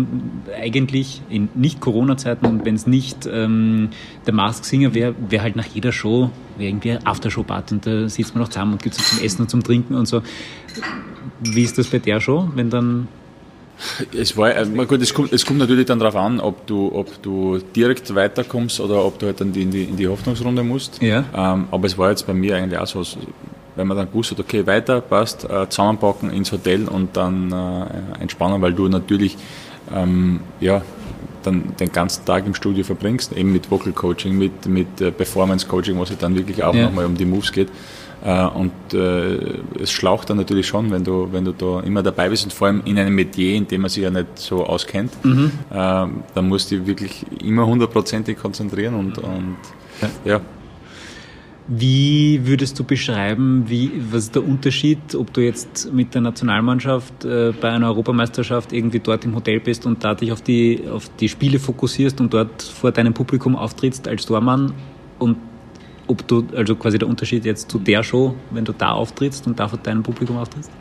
eigentlich 0.59 1.21
in 1.29 1.49
Nicht-Corona-Zeiten 1.53 2.45
und 2.45 2.65
wenn 2.65 2.75
es 2.75 2.87
nicht 2.87 3.29
ähm, 3.31 3.89
der 4.25 4.33
Mask 4.33 4.65
Singer 4.65 4.93
wäre, 4.93 5.13
wäre 5.29 5.43
halt 5.43 5.55
nach 5.55 5.67
jeder 5.67 5.91
Show 5.91 6.31
irgendwie 6.57 6.97
Aftershow-Party 7.03 7.75
und 7.75 7.85
da 7.85 8.09
sitzt 8.09 8.33
man 8.33 8.43
noch 8.43 8.49
zusammen 8.49 8.73
und 8.73 8.83
gibt 8.83 8.97
es 8.97 9.09
zum 9.09 9.23
Essen 9.23 9.41
und 9.43 9.49
zum 9.49 9.63
Trinken 9.63 9.95
und 9.95 10.07
so. 10.07 10.21
Wie 11.41 11.63
ist 11.63 11.77
das 11.77 11.87
bei 11.87 11.99
der 11.99 12.19
Show, 12.19 12.49
wenn 12.55 12.69
dann 12.69 13.07
Es 14.11 14.35
war, 14.35 14.55
äh, 14.55 14.65
gut, 14.85 15.01
es 15.01 15.13
kommt, 15.13 15.31
es 15.31 15.45
kommt 15.45 15.59
natürlich 15.59 15.85
dann 15.85 15.99
darauf 15.99 16.15
an, 16.15 16.39
ob 16.39 16.67
du, 16.67 16.91
ob 16.93 17.21
du 17.21 17.59
direkt 17.75 18.13
weiterkommst 18.13 18.79
oder 18.79 19.05
ob 19.05 19.19
du 19.19 19.27
halt 19.27 19.39
dann 19.39 19.53
die, 19.53 19.61
in, 19.61 19.71
die, 19.71 19.83
in 19.83 19.95
die 19.95 20.07
Hoffnungsrunde 20.07 20.63
musst. 20.63 21.01
Ja. 21.01 21.23
Ähm, 21.33 21.67
aber 21.71 21.85
es 21.85 21.97
war 21.97 22.09
jetzt 22.09 22.27
bei 22.27 22.33
mir 22.33 22.57
eigentlich 22.57 22.79
auch 22.79 22.87
so, 22.87 23.03
wenn 23.79 23.87
man 23.87 23.95
dann 23.95 24.07
gewusst 24.07 24.31
hat, 24.31 24.39
okay, 24.41 24.67
weiter, 24.67 24.99
passt, 24.99 25.49
äh, 25.49 25.69
zusammenpacken 25.69 26.31
ins 26.31 26.51
Hotel 26.51 26.89
und 26.89 27.15
dann 27.15 27.49
äh, 27.51 28.21
entspannen, 28.21 28.61
weil 28.61 28.73
du 28.73 28.89
natürlich 28.89 29.37
ähm, 29.95 30.41
ja, 30.59 30.81
dann 31.43 31.77
den 31.79 31.89
ganzen 31.89 32.25
Tag 32.25 32.45
im 32.45 32.53
Studio 32.53 32.83
verbringst, 32.83 33.31
eben 33.31 33.53
mit 33.53 33.71
Vocal 33.71 33.93
Coaching, 33.93 34.37
mit, 34.37 34.65
mit 34.65 34.99
äh, 34.99 35.11
Performance 35.11 35.65
Coaching, 35.65 35.97
wo 35.97 36.03
es 36.03 36.15
dann 36.17 36.35
wirklich 36.35 36.61
auch 36.61 36.75
ja. 36.75 36.83
nochmal 36.83 37.05
um 37.05 37.15
die 37.15 37.23
Moves 37.23 37.53
geht. 37.53 37.69
Äh, 38.21 38.47
und 38.47 38.73
äh, 38.93 39.59
es 39.81 39.91
schlaucht 39.91 40.29
dann 40.29 40.35
natürlich 40.35 40.67
schon, 40.67 40.91
wenn 40.91 41.05
du, 41.05 41.29
wenn 41.31 41.45
du 41.45 41.53
da 41.53 41.79
immer 41.79 42.03
dabei 42.03 42.27
bist 42.27 42.43
und 42.43 42.51
vor 42.51 42.67
allem 42.67 42.81
in 42.83 42.99
einem 42.99 43.15
Metier, 43.15 43.55
in 43.55 43.65
dem 43.65 43.79
man 43.79 43.89
sich 43.89 44.03
ja 44.03 44.09
nicht 44.09 44.27
so 44.35 44.65
auskennt, 44.65 45.13
mhm. 45.23 45.53
dann 45.69 46.49
musst 46.49 46.69
du 46.69 46.85
wirklich 46.85 47.25
immer 47.41 47.65
hundertprozentig 47.65 48.37
konzentrieren 48.37 48.95
und, 48.95 49.19
und 49.19 49.55
ja. 50.01 50.33
ja. 50.33 50.41
Wie 51.71 52.47
würdest 52.47 52.79
du 52.79 52.83
beschreiben, 52.83 53.65
wie, 53.67 53.91
was 54.09 54.23
ist 54.23 54.35
der 54.35 54.43
Unterschied, 54.43 55.13
ob 55.13 55.31
du 55.33 55.41
jetzt 55.41 55.93
mit 55.93 56.15
der 56.15 56.21
Nationalmannschaft 56.21 57.25
äh, 57.25 57.53
bei 57.61 57.69
einer 57.69 57.85
Europameisterschaft 57.89 58.73
irgendwie 58.73 58.99
dort 58.99 59.23
im 59.23 59.35
Hotel 59.35 59.59
bist 59.59 59.85
und 59.85 60.03
da 60.03 60.15
dich 60.15 60.31
auf 60.31 60.41
die, 60.41 60.85
auf 60.91 61.11
die 61.19 61.29
Spiele 61.29 61.59
fokussierst 61.59 62.19
und 62.21 62.33
dort 62.33 62.63
vor 62.63 62.91
deinem 62.91 63.13
Publikum 63.13 63.55
auftrittst 63.55 64.07
als 64.07 64.25
Tormann 64.25 64.73
und 65.19 65.37
ob 66.07 66.27
du, 66.27 66.47
also 66.55 66.75
quasi 66.75 66.97
der 66.97 67.07
Unterschied 67.07 67.45
jetzt 67.45 67.69
zu 67.69 67.77
der 67.77 68.01
Show, 68.01 68.33
wenn 68.49 68.65
du 68.65 68.73
da 68.73 68.93
auftrittst 68.93 69.45
und 69.45 69.59
da 69.59 69.67
vor 69.67 69.77
deinem 69.77 70.01
Publikum 70.01 70.37
auftrittst? 70.37 70.71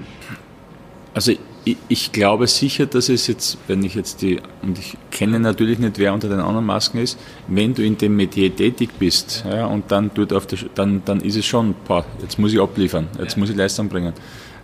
Also 1.12 1.32
ich, 1.64 2.12
glaube 2.12 2.46
sicher, 2.46 2.86
dass 2.86 3.08
es 3.08 3.26
jetzt, 3.26 3.58
wenn 3.66 3.82
ich 3.82 3.94
jetzt 3.94 4.22
die, 4.22 4.40
und 4.62 4.78
ich 4.78 4.96
kenne 5.10 5.38
natürlich 5.38 5.78
nicht, 5.78 5.98
wer 5.98 6.14
unter 6.14 6.28
den 6.28 6.40
anderen 6.40 6.66
Masken 6.66 6.98
ist, 6.98 7.18
wenn 7.46 7.74
du 7.74 7.84
in 7.84 7.98
dem 7.98 8.16
Metier 8.16 8.54
tätig 8.54 8.90
bist 8.98 9.44
ja, 9.50 9.66
und 9.66 9.90
dann, 9.90 10.12
tut 10.14 10.32
auf 10.32 10.46
der, 10.46 10.58
dann, 10.74 11.02
dann 11.04 11.20
ist 11.20 11.36
es 11.36 11.44
schon, 11.44 11.74
boah, 11.86 12.04
jetzt 12.22 12.38
muss 12.38 12.52
ich 12.52 12.60
abliefern, 12.60 13.08
jetzt 13.18 13.36
muss 13.36 13.50
ich 13.50 13.56
Leistung 13.56 13.88
bringen. 13.88 14.14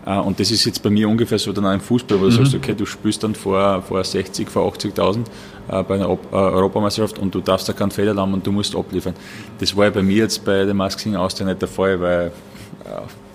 Äh, 0.07 0.19
und 0.19 0.39
das 0.41 0.51
ist 0.51 0.65
jetzt 0.65 0.83
bei 0.83 0.91
mir 0.91 1.09
ungefähr 1.09 1.39
so 1.39 1.53
dann 1.53 1.67
auch 1.67 1.73
im 1.73 1.81
Fußball, 1.81 2.19
wo 2.19 2.25
du 2.25 2.31
mhm. 2.31 2.37
sagst, 2.37 2.55
okay, 2.55 2.75
du 2.75 2.87
spielst 2.87 3.23
dann 3.23 3.35
vor, 3.35 3.83
vor 3.83 4.03
60, 4.03 4.49
vor 4.49 4.71
80.000 4.73 5.21
äh, 5.69 5.83
bei 5.83 5.95
einer 5.95 6.09
äh, 6.09 6.37
Europameisterschaft 6.37 7.19
und 7.19 7.35
du 7.35 7.41
darfst 7.41 7.69
da 7.69 7.73
keinen 7.73 7.91
Fehler 7.91 8.17
haben 8.17 8.35
und 8.35 8.47
du 8.47 8.53
musst 8.53 8.75
abliefern. 8.77 9.15
Das 9.59 9.77
war 9.77 9.85
ja 9.85 9.91
bei 9.91 10.03
mir 10.03 10.19
jetzt 10.19 10.45
bei 10.45 10.65
der 10.65 10.75
Masking 10.75 11.17
Austria 11.17 11.47
nicht 11.47 11.61
der 11.61 11.69
Fall, 11.69 12.01
weil 12.01 12.33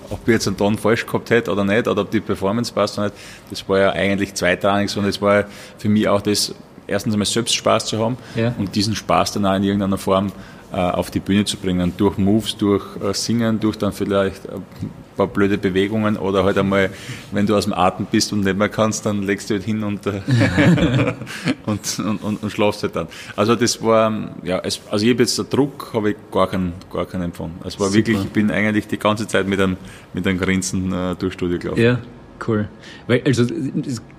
ob 0.09 0.19
ich 0.27 0.33
jetzt 0.33 0.47
einen 0.47 0.57
Ton 0.57 0.77
falsch 0.77 1.05
gehabt 1.05 1.29
hätte 1.29 1.51
oder 1.51 1.63
nicht, 1.63 1.87
oder 1.87 2.01
ob 2.01 2.11
die 2.11 2.19
Performance 2.19 2.73
passt 2.73 2.97
oder 2.97 3.07
nicht, 3.07 3.17
das 3.49 3.67
war 3.67 3.79
ja 3.79 3.91
eigentlich 3.91 4.33
zweitrangig, 4.33 4.89
sondern 4.89 5.09
es 5.09 5.21
war 5.21 5.45
für 5.77 5.89
mich 5.89 6.07
auch 6.07 6.21
das, 6.21 6.53
erstens 6.87 7.13
einmal 7.13 7.25
selbst 7.25 7.55
Spaß 7.55 7.85
zu 7.85 7.99
haben 8.03 8.17
ja. 8.35 8.53
und 8.57 8.75
diesen 8.75 8.95
Spaß 8.95 9.33
dann 9.33 9.45
auch 9.45 9.55
in 9.55 9.63
irgendeiner 9.63 9.97
Form 9.97 10.31
äh, 10.71 10.75
auf 10.75 11.11
die 11.11 11.19
Bühne 11.19 11.45
zu 11.45 11.57
bringen, 11.57 11.93
durch 11.97 12.17
Moves, 12.17 12.57
durch 12.57 12.83
äh, 13.01 13.13
Singen, 13.13 13.59
durch 13.59 13.77
dann 13.77 13.93
vielleicht 13.93 14.47
ein 14.49 14.63
paar 15.19 15.27
blöde 15.27 15.57
Bewegungen 15.57 16.17
oder 16.17 16.43
halt 16.43 16.57
einmal, 16.57 16.89
wenn 17.31 17.45
du 17.45 17.55
aus 17.55 17.65
dem 17.65 17.73
Atem 17.73 18.07
bist 18.09 18.31
und 18.31 18.41
nicht 18.41 18.57
mehr 18.57 18.69
kannst, 18.69 19.05
dann 19.05 19.23
legst 19.23 19.49
du 19.49 19.55
halt 19.55 19.63
hin 19.63 19.83
und, 19.83 20.05
äh, 20.07 20.21
und, 21.65 21.99
und, 21.99 22.23
und, 22.23 22.43
und, 22.43 22.51
schlafst 22.51 22.83
halt 22.83 22.95
dann. 22.95 23.07
Also 23.35 23.55
das 23.55 23.81
war, 23.83 24.31
ja, 24.43 24.59
es, 24.63 24.81
also 24.89 25.05
ich 25.05 25.11
habe 25.11 25.23
jetzt 25.23 25.37
den 25.37 25.49
Druck, 25.49 25.91
habe 25.93 26.11
ich 26.11 26.15
gar 26.31 26.47
keinen, 26.47 26.73
gar 26.91 27.05
keinen 27.05 27.23
empfunden. 27.23 27.59
Es 27.65 27.79
war 27.79 27.87
Super. 27.87 27.97
wirklich, 27.97 28.19
ich 28.23 28.29
bin 28.29 28.49
eigentlich 28.49 28.87
die 28.87 28.97
ganze 28.97 29.27
Zeit 29.27 29.47
mit 29.47 29.59
einem, 29.59 29.77
mit 30.13 30.25
einem 30.25 30.39
Grinsen 30.39 30.91
äh, 30.93 31.15
durchs 31.15 31.35
Studio 31.35 31.59
gelaufen. 31.59 31.81
Ja. 31.81 31.99
Cool. 32.45 32.67
Weil, 33.07 33.21
also, 33.25 33.45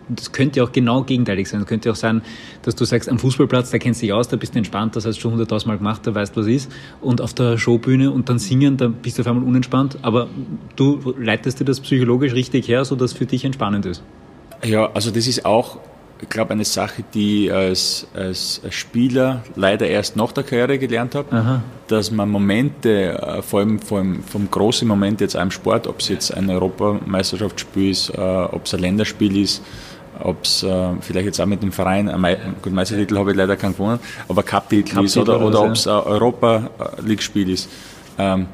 das 0.09 0.33
könnte 0.33 0.63
auch 0.63 0.73
genau 0.73 1.03
gegenteilig 1.03 1.49
sein. 1.49 1.61
Es 1.61 1.67
könnte 1.67 1.91
auch 1.91 1.97
sein, 1.97 2.23
dass 2.63 2.75
du 2.75 2.85
sagst, 2.85 3.09
am 3.09 3.19
Fußballplatz, 3.19 3.71
da 3.71 3.79
kennst 3.79 4.03
du 4.03 4.07
dich 4.07 4.13
aus, 4.13 4.29
da 4.29 4.37
bist 4.37 4.55
du 4.55 4.59
entspannt, 4.59 4.97
das 4.97 5.07
hast 5.07 5.17
du 5.17 5.21
schon 5.21 5.33
hunderttausendmal 5.33 5.79
gemacht, 5.79 6.07
da 6.07 6.15
weißt, 6.15 6.37
was 6.37 6.47
ist. 6.47 6.71
Und 7.01 7.21
auf 7.21 7.35
der 7.35 7.59
Showbühne 7.59 8.11
und 8.11 8.29
dann 8.29 8.39
singen, 8.39 8.77
da 8.77 8.89
bist 8.89 9.19
du 9.19 9.23
auf 9.23 9.29
einmal 9.29 9.45
unentspannt. 9.45 9.99
Aber 10.03 10.29
du 10.77 11.15
leitest 11.19 11.61
dir 11.61 11.65
das 11.65 11.81
psychologisch 11.81 12.33
richtig 12.35 12.69
her, 12.69 12.85
sodass 12.85 13.13
für 13.13 13.27
dich 13.27 13.45
entspannend 13.45 13.87
ist. 13.87 14.03
Ja, 14.65 14.91
also 14.93 15.11
das 15.11 15.27
ist 15.27 15.47
auch 15.47 15.79
ich 16.23 16.29
glaube, 16.29 16.53
eine 16.53 16.65
Sache, 16.65 17.03
die 17.15 17.47
ich 17.47 17.53
als, 17.53 18.07
als 18.15 18.61
Spieler 18.71 19.43
leider 19.57 19.87
erst 19.87 20.17
nach 20.17 20.33
der 20.33 20.45
Karriere 20.45 20.79
gelernt 20.79 21.15
habe, 21.15 21.63
dass 21.89 22.11
man 22.11 22.29
Momente, 22.29 23.19
äh, 23.19 23.43
vor 23.43 23.61
allem 23.61 23.79
vom, 23.79 24.23
vom 24.23 24.51
großen 24.51 24.87
Moment 24.87 25.21
jetzt 25.21 25.37
einem 25.37 25.51
Sport, 25.51 25.87
ob 25.87 26.01
es 26.01 26.09
jetzt 26.09 26.35
ein 26.35 26.51
Europameisterschaftsspiel 26.51 27.91
ist, 27.91 28.11
äh, 28.11 28.21
ob 28.21 28.67
es 28.67 28.75
ein 28.75 28.81
Länderspiel 28.81 29.37
ist, 29.37 29.63
ob 30.23 30.45
es 30.45 30.63
äh, 30.63 30.89
vielleicht 31.01 31.27
jetzt 31.27 31.41
auch 31.41 31.47
mit 31.47 31.63
dem 31.63 31.73
Verein, 31.73 32.09
äh, 32.09 32.37
gut, 32.61 32.73
Meistertitel 32.73 33.17
habe 33.19 33.31
ich 33.31 33.37
leider 33.37 33.57
keinen 33.57 33.73
gewonnen, 33.73 34.01
aber 34.29 34.43
Cup-Titel 34.43 34.95
Cup 34.97 35.05
ist 35.05 35.17
oder, 35.17 35.41
oder 35.41 35.63
ob 35.63 35.73
es 35.73 35.87
ein 35.87 35.95
Europa-League-Spiel 35.95 37.51
ist. 37.51 37.69
Ähm, 38.19 38.47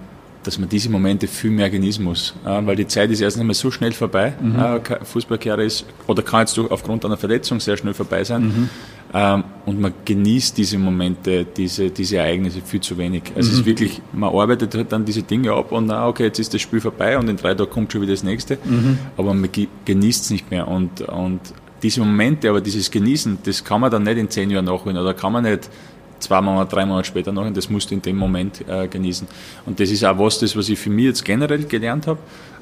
dass 0.47 0.59
man 0.59 0.69
diese 0.69 0.89
Momente 0.89 1.27
viel 1.27 1.51
mehr 1.51 1.71
genießen 1.71 2.05
muss. 2.05 2.35
weil 2.45 2.77
die 2.77 2.87
Zeit 2.87 3.11
ist 3.11 3.21
erst 3.21 3.39
einmal 3.39 3.55
so 3.55 3.71
schnell 3.71 3.93
vorbei. 3.93 4.35
Mhm. 4.41 4.81
Fußballkarriere 5.05 5.65
ist, 5.65 5.85
oder 6.07 6.23
kann 6.23 6.41
jetzt 6.41 6.59
aufgrund 6.59 7.05
einer 7.05 7.17
Verletzung 7.17 7.61
sehr 7.61 7.77
schnell 7.77 7.95
vorbei 7.95 8.25
sein. 8.25 8.43
Mhm. 8.43 8.71
Ähm, 9.15 9.45
und 9.65 9.81
man 9.81 9.95
genießt 10.05 10.57
diese 10.59 10.79
Momente, 10.79 11.45
diese, 11.45 11.91
diese 11.91 12.19
Ereignisse 12.19 12.61
viel 12.61 12.81
zu 12.81 12.99
wenig. 12.99 13.23
Also 13.35 13.49
mhm. 13.49 13.53
es 13.55 13.61
ist 13.61 13.67
wirklich, 13.67 14.03
man 14.13 14.35
arbeitet 14.35 14.75
halt 14.75 14.93
dann 14.93 15.05
diese 15.05 15.23
Dinge 15.23 15.53
ab 15.53 15.73
und 15.73 15.87
na, 15.87 16.07
okay, 16.07 16.25
jetzt 16.25 16.39
ist 16.39 16.53
das 16.53 16.61
Spiel 16.61 16.81
vorbei 16.81 17.17
und 17.19 17.29
in 17.29 17.37
drei 17.37 17.55
Tagen 17.55 17.71
kommt 17.71 17.93
schon 17.93 18.03
wieder 18.03 18.13
das 18.13 18.23
nächste. 18.23 18.59
Mhm. 18.65 18.99
Aber 19.17 19.33
man 19.35 19.49
genießt 19.85 20.25
es 20.25 20.31
nicht 20.31 20.51
mehr. 20.51 20.69
Und, 20.69 21.01
und 21.03 21.41
diese 21.83 22.01
Momente, 22.01 22.49
aber 22.49 22.61
dieses 22.61 22.91
Genießen, 22.91 23.39
das 23.45 23.63
kann 23.63 23.81
man 23.81 23.91
dann 23.91 24.03
nicht 24.03 24.19
in 24.19 24.29
zehn 24.29 24.51
Jahren 24.51 24.65
nachholen 24.65 24.97
oder 24.99 25.15
kann 25.15 25.33
man 25.33 25.45
nicht 25.45 25.71
zwei 26.19 26.41
Monate, 26.41 26.75
drei 26.75 26.87
Monate 26.87 27.07
später 27.07 27.33
noch, 27.33 27.45
und 27.45 27.57
das 27.57 27.69
musst 27.71 27.91
du 27.91 27.95
in 27.95 28.03
dem 28.03 28.17
Moment 28.17 28.67
äh, 28.69 28.89
genießen. 28.89 29.27
Und 29.67 29.81
das 29.81 29.91
ist 29.91 30.05
auch 30.05 30.19
was, 30.19 30.39
das, 30.39 30.57
was 30.57 30.69
ich 30.69 30.79
für 30.79 30.91
mich 30.91 31.07
jetzt 31.07 31.25
generell 31.25 31.65
gelernt 31.65 32.07
habe, 32.07 32.19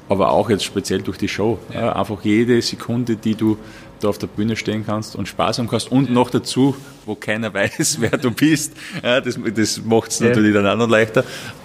aber 0.09 0.31
auch 0.31 0.49
jetzt 0.49 0.63
speziell 0.63 1.01
durch 1.01 1.17
die 1.17 1.27
Show. 1.27 1.59
Ja. 1.73 1.91
Äh, 1.91 1.99
einfach 1.99 2.23
jede 2.23 2.61
Sekunde, 2.61 3.15
die 3.15 3.35
du 3.35 3.57
da 3.99 4.09
auf 4.09 4.17
der 4.17 4.27
Bühne 4.27 4.55
stehen 4.55 4.85
kannst 4.85 5.15
und 5.15 5.27
Spaß 5.27 5.59
haben 5.59 5.67
kannst 5.67 5.91
und 5.91 6.11
noch 6.11 6.29
dazu, 6.29 6.75
wo 7.05 7.15
keiner 7.15 7.53
weiß, 7.53 7.97
wer 7.99 8.17
du 8.17 8.31
bist, 8.31 8.73
ja, 9.03 9.21
das, 9.21 9.39
das 9.55 9.83
macht 9.83 10.11
es 10.11 10.19
ja. 10.19 10.27
natürlich 10.27 10.53
dann 10.53 10.67
auch 10.67 10.77
noch 10.77 10.89
leichter. 10.89 11.23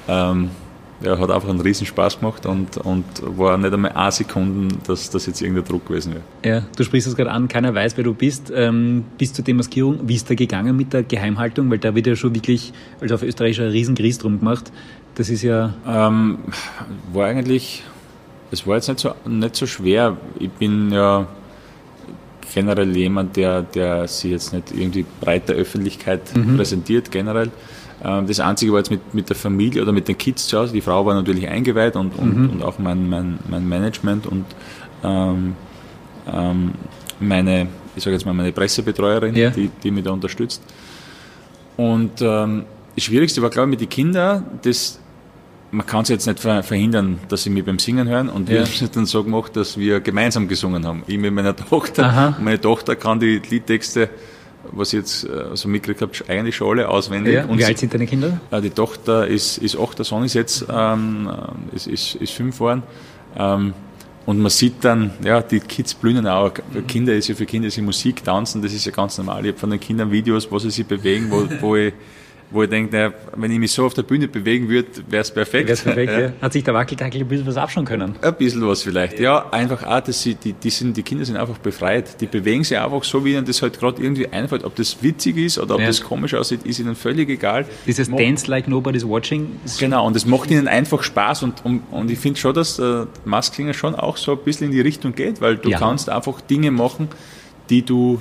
Ähm, 0.09 0.51
ja, 1.03 1.19
hat 1.19 1.31
einfach 1.31 1.49
einen 1.49 1.61
riesen 1.61 1.87
Spaß 1.87 2.21
gemacht 2.21 2.47
und, 2.47 2.77
und 2.79 3.05
war 3.23 3.57
nicht 3.57 3.73
einmal 3.73 3.93
eine 3.93 4.13
Sekunde, 4.13 4.75
dass 4.87 5.11
das 5.11 5.27
jetzt 5.27 5.41
irgendein 5.41 5.65
Druck 5.65 5.87
gewesen 5.87 6.15
wäre. 6.15 6.23
Ja, 6.45 6.63
du 6.77 6.85
sprichst 6.85 7.09
es 7.09 7.17
gerade 7.17 7.31
an, 7.31 7.49
keiner 7.49 7.75
weiß, 7.75 7.97
wer 7.97 8.05
du 8.05 8.15
bist. 8.15 8.53
Ähm, 8.55 9.05
bis 9.17 9.33
zur 9.33 9.45
Demaskierung, 9.45 10.01
wie 10.09 10.15
ist 10.15 10.29
da 10.29 10.35
gegangen 10.35 10.77
mit 10.77 10.93
der 10.93 11.03
Geheimhaltung? 11.03 11.71
Weil 11.71 11.79
da 11.79 11.95
wird 11.95 12.07
ja 12.07 12.17
schon 12.17 12.35
wirklich, 12.35 12.73
also 13.01 13.15
auf 13.15 13.23
Österreich, 13.23 13.61
ein 13.61 13.69
riesen 13.69 13.95
Gries 13.95 14.19
drum 14.19 14.39
gemacht. 14.39 14.71
Das 15.15 15.31
ist 15.31 15.43
ja... 15.43 15.75
Ähm, 15.87 16.39
war 17.13 17.27
eigentlich, 17.27 17.83
es 18.51 18.67
war 18.67 18.77
jetzt 18.77 18.89
nicht 18.89 19.01
so, 19.01 19.15
nicht 19.27 19.57
so 19.57 19.67
schwer. 19.67 20.17
Ich 20.39 20.51
bin 20.51 20.93
ja 20.93 21.27
generell 22.53 22.97
jemand, 22.97 23.37
der, 23.37 23.63
der 23.63 24.07
sich 24.09 24.31
jetzt 24.33 24.53
nicht 24.53 24.73
irgendwie 24.73 25.07
breiter 25.21 25.55
Öffentlichkeit 25.55 26.37
mhm. 26.37 26.57
präsentiert, 26.57 27.11
generell. 27.11 27.51
Ähm, 28.05 28.27
das 28.27 28.41
Einzige 28.41 28.73
war 28.73 28.79
jetzt 28.79 28.91
mit, 28.91 29.15
mit 29.15 29.29
der 29.29 29.37
Familie 29.37 29.83
oder 29.83 29.93
mit 29.93 30.09
den 30.09 30.17
Kids 30.17 30.47
zu 30.47 30.59
Hause. 30.59 30.73
Die 30.73 30.81
Frau 30.81 31.05
war 31.05 31.15
natürlich 31.15 31.49
eingeweiht 31.49 31.97
und, 31.97 32.17
und, 32.17 32.37
mhm. 32.37 32.51
und 32.51 32.63
auch 32.63 32.79
mein, 32.79 33.09
mein, 33.09 33.39
mein 33.49 33.69
Management 33.69 34.27
und 34.27 34.45
ähm, 35.03 35.55
ähm, 36.33 36.73
meine, 37.19 37.67
ich 37.95 38.03
sage 38.03 38.15
jetzt 38.15 38.25
mal, 38.25 38.33
meine 38.33 38.53
Pressebetreuerin, 38.53 39.35
ja. 39.35 39.51
die, 39.51 39.71
die 39.83 39.91
mich 39.91 40.05
da 40.05 40.11
unterstützt. 40.11 40.63
Und 41.77 42.21
ähm, 42.21 42.65
das 42.95 43.05
Schwierigste 43.05 43.43
war, 43.43 43.51
glaube 43.51 43.69
ich, 43.69 43.71
mit 43.71 43.81
den 43.81 43.89
Kindern, 43.89 44.45
das, 44.63 44.99
man 45.71 45.87
kann 45.87 46.03
es 46.03 46.09
jetzt 46.09 46.27
nicht 46.27 46.41
verhindern, 46.41 47.19
dass 47.29 47.45
sie 47.45 47.51
mich 47.51 47.65
beim 47.65 47.79
Singen 47.79 48.09
hören. 48.09 48.29
Und 48.29 48.49
ja. 48.49 48.57
wir 48.57 48.61
haben 48.65 48.71
es 48.71 48.91
dann 48.91 49.07
so 49.07 49.23
gemacht, 49.23 49.57
dass 49.57 49.79
wir 49.79 50.01
gemeinsam 50.01 50.49
gesungen 50.49 50.87
haben. 50.87 51.03
Ich 51.07 51.19
mit 51.19 51.33
meiner 51.33 51.55
Tochter. 51.55 52.07
Aha. 52.07 52.27
Und 52.39 52.45
meine 52.45 52.61
Tochter 52.61 52.97
kann 52.97 53.21
die 53.21 53.39
Liedtexte 53.39 54.11
was 54.73 54.93
ich 54.93 54.99
jetzt 55.01 55.25
äh, 55.25 55.55
so 55.55 55.69
mitgekriegt 55.69 56.03
habe, 56.03 56.13
eigentlich 56.29 56.57
schon 56.57 56.71
alle 56.71 56.89
auswendig. 56.89 57.35
Ja, 57.35 57.59
wie 57.59 57.65
alt 57.65 57.79
sind 57.79 57.95
deine 57.95 58.07
Kinder? 58.07 58.41
Äh, 58.51 58.61
die 58.61 58.71
Tochter 58.71 59.27
ist, 59.27 59.59
ist 59.59 59.79
acht, 59.79 59.99
der 59.99 60.05
Sohn 60.05 60.25
ist 60.25 60.35
jetzt 60.35 60.67
ähm, 60.71 61.31
äh, 61.73 61.77
ist, 61.77 61.87
ist, 61.87 62.15
ist 62.17 62.33
fünf 62.33 62.57
geworden. 62.57 62.83
Ähm, 63.37 63.75
und 64.27 64.39
man 64.39 64.51
sieht 64.51 64.85
dann, 64.85 65.13
ja, 65.25 65.41
die 65.43 65.61
Kids 65.61 65.95
blühen 65.95 66.27
auch. 66.27 66.53
Kinder 66.87 67.15
ist 67.15 67.29
ja 67.29 67.35
für 67.35 67.47
Kinder 67.47 67.69
ist 67.69 67.77
ja 67.77 67.83
Musik, 67.83 68.23
Tanzen, 68.23 68.63
das 68.63 68.73
ist 68.73 68.85
ja 68.85 68.93
ganz 68.93 69.17
normal. 69.19 69.45
Ich 69.45 69.53
habe 69.53 69.59
von 69.59 69.71
den 69.71 69.81
Kindern 69.81 70.13
Videos, 70.13 70.51
wo 70.51 70.59
sie 70.59 70.71
sich 70.71 70.87
bewegen, 70.87 71.31
wo, 71.31 71.49
wo 71.61 71.77
ich 71.77 71.93
wo 72.51 72.63
ich 72.63 72.71
denke, 72.71 72.95
naja, 72.95 73.13
wenn 73.37 73.51
ich 73.51 73.59
mich 73.59 73.73
so 73.73 73.87
auf 73.87 73.95
der 73.95 74.03
Bühne 74.03 74.27
bewegen 74.27 74.69
würde, 74.69 74.89
wäre 75.09 75.23
es 75.23 75.31
perfekt. 75.31 75.69
Wär's 75.69 75.83
perfekt 75.83 76.13
ja. 76.13 76.21
Ja. 76.21 76.33
Hat 76.41 76.53
sich 76.53 76.65
der 76.65 76.75
Wackeltackel 76.75 77.21
ein 77.21 77.29
bisschen 77.29 77.47
was 77.47 77.57
abschauen 77.57 77.85
können? 77.85 78.17
Ein 78.21 78.35
bisschen 78.35 78.67
was 78.67 78.83
vielleicht, 78.83 79.21
ja. 79.21 79.49
Einfach 79.51 79.85
auch, 79.85 80.01
dass 80.01 80.23
sie, 80.23 80.35
die, 80.35 80.53
die, 80.53 80.71
sind, 80.71 80.97
die 80.97 81.03
Kinder 81.03 81.25
sind 81.25 81.37
einfach 81.37 81.59
befreit. 81.59 82.21
Die 82.21 82.27
bewegen 82.27 82.65
sich 82.65 82.77
einfach 82.79 83.05
so, 83.05 83.25
wie 83.25 83.35
ihnen 83.35 83.45
das 83.45 83.63
halt 83.63 83.79
gerade 83.79 84.03
irgendwie 84.03 84.29
einfällt. 84.29 84.65
Ob 84.65 84.75
das 84.75 85.03
witzig 85.03 85.37
ist 85.37 85.59
oder 85.59 85.77
ob 85.77 85.81
ja. 85.81 85.87
das 85.87 86.01
komisch 86.03 86.35
aussieht, 86.35 86.65
ist 86.65 86.81
ihnen 86.81 86.97
völlig 86.97 87.29
egal. 87.29 87.67
Dieses 87.87 88.09
macht, 88.09 88.21
Dance 88.21 88.51
like 88.51 88.67
nobody's 88.67 89.07
watching. 89.07 89.61
Genau, 89.79 90.07
und 90.07 90.17
es 90.17 90.27
macht 90.27 90.51
ihnen 90.51 90.67
einfach 90.67 91.03
Spaß 91.03 91.45
und, 91.45 91.65
und, 91.65 91.83
und 91.91 92.11
ich 92.11 92.19
finde 92.19 92.41
schon, 92.41 92.55
dass 92.55 92.77
der 92.77 93.07
Masklinger 93.25 93.75
schon 93.75 93.95
auch 93.95 94.17
so 94.17 94.33
ein 94.33 94.39
bisschen 94.45 94.67
in 94.67 94.73
die 94.73 94.81
Richtung 94.81 95.15
geht, 95.15 95.41
weil 95.41 95.57
du 95.57 95.71
kannst 95.71 96.09
einfach 96.09 96.41
Dinge 96.41 96.71
machen, 96.71 97.09
die 97.69 97.83
du 97.83 98.21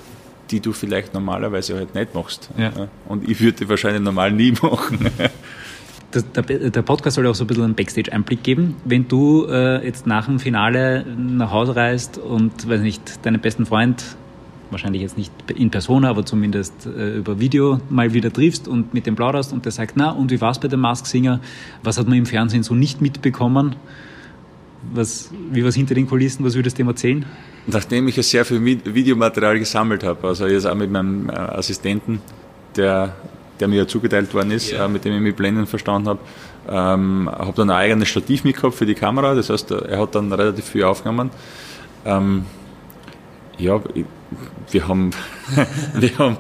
die 0.52 0.60
du 0.60 0.72
vielleicht 0.72 1.14
normalerweise 1.14 1.76
halt 1.76 1.96
nicht 1.96 2.14
machst. 2.16 2.50
Ja. 2.58 2.72
Und 3.08 3.28
ich 3.30 3.40
würde 3.42 3.58
die 3.60 3.70
wahrscheinlich 3.70 4.02
normal 4.02 4.32
nie 4.32 4.52
machen. 4.62 5.10
Das, 6.12 6.26
der, 6.32 6.72
der, 6.72 6.82
Podcast 6.82 7.16
soll 7.16 7.28
auch 7.28 7.36
so 7.36 7.44
ein 7.44 7.48
bisschen 7.48 7.64
einen 7.64 7.76
Backstage-Einblick 7.76 8.42
geben. 8.42 8.78
Wenn 8.84 9.08
du 9.08 9.46
äh, 9.48 9.86
jetzt 9.86 10.08
nach 10.08 10.26
dem 10.26 10.40
Finale 10.40 11.06
nach 11.06 11.52
Hause 11.52 11.76
reist 11.76 12.18
und, 12.18 12.68
weiß 12.68 12.82
nicht, 12.82 13.24
deinen 13.26 13.40
besten 13.40 13.68
Freund, 13.68 14.04
wahrscheinlich 14.72 15.02
jetzt 15.02 15.18
nicht 15.18 15.32
in 15.56 15.70
Persona, 15.70 16.10
aber 16.10 16.26
zumindest 16.26 16.86
äh, 16.86 17.18
über 17.18 17.40
Video 17.40 17.80
mal 17.90 18.14
wieder 18.14 18.32
triffst 18.32 18.68
und 18.68 18.94
mit 18.94 19.06
dem 19.06 19.16
plauderst 19.16 19.54
und 19.54 19.66
der 19.66 19.72
sagt, 19.72 19.94
na, 19.96 20.12
und 20.12 20.32
wie 20.32 20.42
war 20.42 20.52
es 20.52 20.60
bei 20.60 20.68
dem 20.68 20.80
Mask 20.80 21.06
Singer? 21.06 21.40
Was 21.84 21.98
hat 21.98 22.08
man 22.08 22.18
im 22.18 22.26
Fernsehen 22.26 22.64
so 22.64 22.74
nicht 22.74 23.02
mitbekommen? 23.02 23.76
Was, 24.94 25.32
wie 25.52 25.62
war 25.62 25.70
es 25.70 25.76
hinter 25.76 25.94
den 25.94 26.08
Kulissen? 26.08 26.46
Was 26.46 26.56
würdest 26.56 26.78
du 26.78 26.84
dem 26.84 26.88
erzählen? 26.88 27.26
Nachdem 27.72 28.08
ich 28.08 28.16
ja 28.16 28.24
sehr 28.24 28.46
viel 28.46 28.64
Videomaterial 28.64 29.60
gesammelt 29.60 30.04
habe, 30.04 30.28
also 30.28 30.48
jetzt 30.48 30.66
auch 30.66 30.76
mit 30.76 30.92
meinem 30.92 31.30
äh, 31.30 31.34
Assistenten, 31.34 32.22
der, 32.76 33.16
der 33.60 33.68
mir 33.68 33.78
ja 33.78 33.88
zugeteilt 33.88 34.34
worden 34.34 34.52
ist, 34.52 34.72
ja. 34.72 34.86
äh, 34.86 34.88
mit 34.88 35.06
dem 35.06 35.14
ich 35.14 35.22
mich 35.22 35.36
blenden 35.36 35.68
verstanden 35.68 36.10
habe, 36.10 36.20
ähm, 36.68 37.30
habe 37.32 37.54
dann 37.56 37.70
ein 37.70 37.76
eigenes 37.76 38.10
Stativ 38.10 38.44
mitgehabt 38.44 38.76
für 38.76 38.86
die 38.86 38.96
Kamera, 38.96 39.36
das 39.36 39.50
heißt, 39.50 39.72
er 39.72 40.00
hat 40.00 40.16
dann 40.16 40.32
relativ 40.32 40.66
viel 40.66 40.84
aufgenommen. 40.84 41.30
Ähm, 42.06 42.46
ja, 43.58 43.80
wir 44.72 44.88
haben, 44.88 45.12
wir 45.94 46.18
haben 46.18 46.38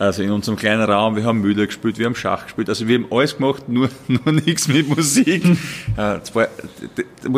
also 0.00 0.22
in 0.22 0.30
unserem 0.30 0.56
kleinen 0.56 0.80
Raum, 0.80 1.14
wir 1.14 1.24
haben 1.24 1.42
Müller 1.42 1.66
gespielt, 1.66 1.98
wir 1.98 2.06
haben 2.06 2.14
Schach 2.14 2.44
gespielt, 2.44 2.70
also 2.70 2.88
wir 2.88 2.96
haben 2.96 3.06
alles 3.10 3.36
gemacht, 3.36 3.68
nur, 3.68 3.90
nur 4.08 4.32
nichts 4.32 4.66
mit 4.66 4.88
Musik. 4.88 5.44
Äh, 5.96 6.20
das, 6.20 6.34
war, 6.34 6.46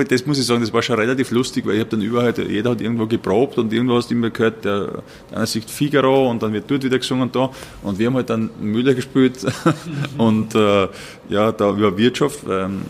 das 0.09 0.27
muss 0.27 0.39
ich 0.39 0.45
sagen, 0.45 0.61
das 0.61 0.73
war 0.73 0.83
schon 0.83 0.97
relativ 0.97 1.31
lustig, 1.31 1.65
weil 1.65 1.75
ich 1.75 1.81
habe 1.81 1.91
dann 1.91 2.03
überall, 2.03 2.35
jeder 2.39 2.71
hat 2.71 2.81
irgendwo 2.81 3.07
geprobt 3.07 3.57
und 3.59 3.73
irgendwo 3.73 3.97
hast 3.97 4.11
du 4.11 4.15
immer 4.15 4.31
gehört, 4.31 4.65
der, 4.65 5.03
der 5.31 5.37
eine 5.39 5.47
sieht 5.47 5.71
Figaro 5.71 6.31
und 6.31 6.43
dann 6.43 6.53
wird 6.53 6.71
dort 6.71 6.85
wieder 6.85 6.99
gesungen 6.99 7.25
und 7.25 7.35
da 7.35 7.51
und 7.83 7.99
wir 7.99 8.07
haben 8.07 8.15
halt 8.15 8.31
dann 8.31 8.51
Müller 8.61 8.95
gespielt 8.95 9.39
und 10.19 10.55
äh, 10.55 10.89
ja, 11.29 11.51
da 11.51 11.71
über 11.71 11.97
Wirtschaft, 11.97 12.41
ähm, 12.49 12.83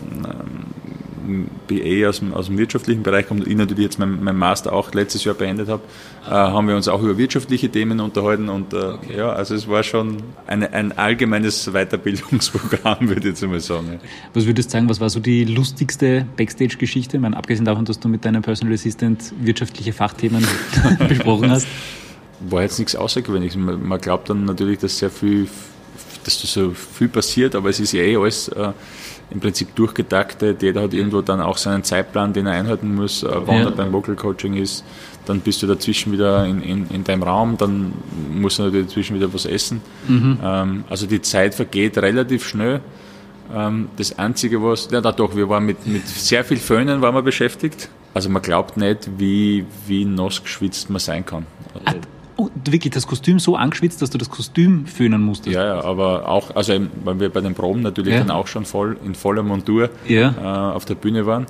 BA 1.67 2.07
aus 2.07 2.19
dem, 2.19 2.33
aus 2.33 2.47
dem 2.47 2.57
wirtschaftlichen 2.57 3.03
Bereich 3.03 3.27
kommt, 3.27 3.47
ich 3.47 3.55
natürlich 3.55 3.83
jetzt 3.83 3.99
mein, 3.99 4.23
mein 4.23 4.37
Master 4.37 4.73
auch 4.73 4.93
letztes 4.93 5.23
Jahr 5.23 5.35
beendet 5.35 5.69
habe, 5.69 5.81
äh, 6.25 6.29
haben 6.29 6.67
wir 6.67 6.75
uns 6.75 6.87
auch 6.87 7.01
über 7.01 7.17
wirtschaftliche 7.17 7.69
Themen 7.69 7.99
unterhalten 7.99 8.49
und 8.49 8.73
äh, 8.73 8.77
okay. 8.77 9.17
ja, 9.17 9.31
also 9.31 9.55
es 9.55 9.67
war 9.67 9.83
schon 9.83 10.17
eine, 10.47 10.73
ein 10.73 10.91
allgemeines 10.97 11.71
Weiterbildungsprogramm, 11.71 12.97
würde 13.01 13.21
ich 13.21 13.25
jetzt 13.25 13.43
einmal 13.43 13.59
sagen. 13.59 13.99
Was 14.33 14.45
würdest 14.45 14.69
du 14.69 14.73
sagen, 14.73 14.89
was 14.89 14.99
war 14.99 15.09
so 15.09 15.19
die 15.19 15.45
lustigste 15.45 16.25
Backstage-Geschichte? 16.37 17.17
Ich 17.17 17.21
meine, 17.21 17.37
abgesehen 17.37 17.65
davon, 17.65 17.85
dass 17.85 17.99
du 17.99 18.07
mit 18.09 18.25
deinem 18.25 18.41
Personal 18.41 18.73
Assistant 18.73 19.33
wirtschaftliche 19.39 19.93
Fachthemen 19.93 20.45
besprochen 21.07 21.51
hast. 21.51 21.67
War 22.49 22.61
jetzt 22.63 22.79
nichts 22.79 22.95
Außergewöhnliches. 22.95 23.57
Man, 23.57 24.01
glaubt 24.01 24.29
dann 24.29 24.45
natürlich, 24.45 24.79
dass 24.79 24.97
sehr 24.97 25.09
viel, 25.09 25.47
dass 26.25 26.41
da 26.41 26.47
so 26.47 26.71
viel 26.71 27.07
passiert, 27.07 27.55
aber 27.55 27.69
es 27.69 27.79
ist 27.79 27.93
ja 27.93 28.01
eh 28.01 28.17
alles 28.17 28.49
äh, 28.49 28.73
im 29.33 29.39
Prinzip 29.39 29.75
durchgetaktet. 29.75 30.61
Jeder 30.61 30.83
hat 30.83 30.93
irgendwo 30.93 31.21
dann 31.21 31.41
auch 31.41 31.57
seinen 31.57 31.83
Zeitplan, 31.83 32.33
den 32.33 32.45
er 32.45 32.53
einhalten 32.53 32.95
muss, 32.95 33.23
äh, 33.23 33.29
wann 33.45 33.57
ja. 33.57 33.65
er 33.65 33.71
beim 33.71 33.91
Vocal 33.91 34.15
Coaching 34.15 34.55
ist. 34.55 34.83
Dann 35.25 35.39
bist 35.39 35.63
du 35.63 35.67
dazwischen 35.67 36.11
wieder 36.11 36.45
in, 36.45 36.61
in, 36.61 36.87
in 36.89 37.03
deinem 37.03 37.23
Raum, 37.23 37.57
dann 37.57 37.93
musst 38.33 38.59
du 38.59 38.63
natürlich 38.63 38.87
dazwischen 38.87 39.15
wieder 39.15 39.33
was 39.33 39.45
essen. 39.45 39.81
Mhm. 40.07 40.37
Ähm, 40.43 40.83
also 40.89 41.07
die 41.07 41.21
Zeit 41.21 41.55
vergeht 41.55 41.97
relativ 41.97 42.47
schnell. 42.47 42.81
Ähm, 43.53 43.89
das 43.97 44.17
Einzige, 44.17 44.61
was, 44.61 44.89
ja, 44.91 45.01
doch, 45.01 45.35
wir 45.35 45.49
waren 45.49 45.65
mit, 45.65 45.85
mit 45.87 46.07
sehr 46.07 46.43
viel 46.43 46.57
Föhnen 46.57 47.01
waren 47.01 47.15
wir 47.15 47.21
beschäftigt. 47.21 47.89
Also 48.13 48.29
man 48.29 48.41
glaubt 48.41 48.77
nicht, 48.77 49.09
wie, 49.17 49.65
wie 49.87 50.05
nass 50.05 50.43
geschwitzt 50.43 50.89
man 50.89 50.99
sein 50.99 51.25
kann. 51.25 51.45
Oh, 51.73 51.79
wirklich 52.65 52.93
das 52.93 53.07
Kostüm 53.07 53.39
so 53.39 53.55
angeschwitzt, 53.55 54.01
dass 54.01 54.09
du 54.09 54.17
das 54.17 54.29
Kostüm 54.29 54.85
föhnen 54.85 55.21
musstest? 55.21 55.55
Ja, 55.55 55.65
ja, 55.65 55.83
aber 55.83 56.27
auch, 56.27 56.55
also 56.55 56.73
weil 57.03 57.19
wir 57.19 57.29
bei 57.29 57.41
den 57.41 57.55
Proben 57.55 57.81
natürlich 57.81 58.13
ja. 58.13 58.19
dann 58.19 58.31
auch 58.31 58.47
schon 58.47 58.65
voll 58.65 58.97
in 59.05 59.15
voller 59.15 59.43
Montur 59.43 59.89
ja. 60.07 60.33
äh, 60.41 60.75
auf 60.75 60.85
der 60.85 60.95
Bühne 60.95 61.25
waren. 61.25 61.45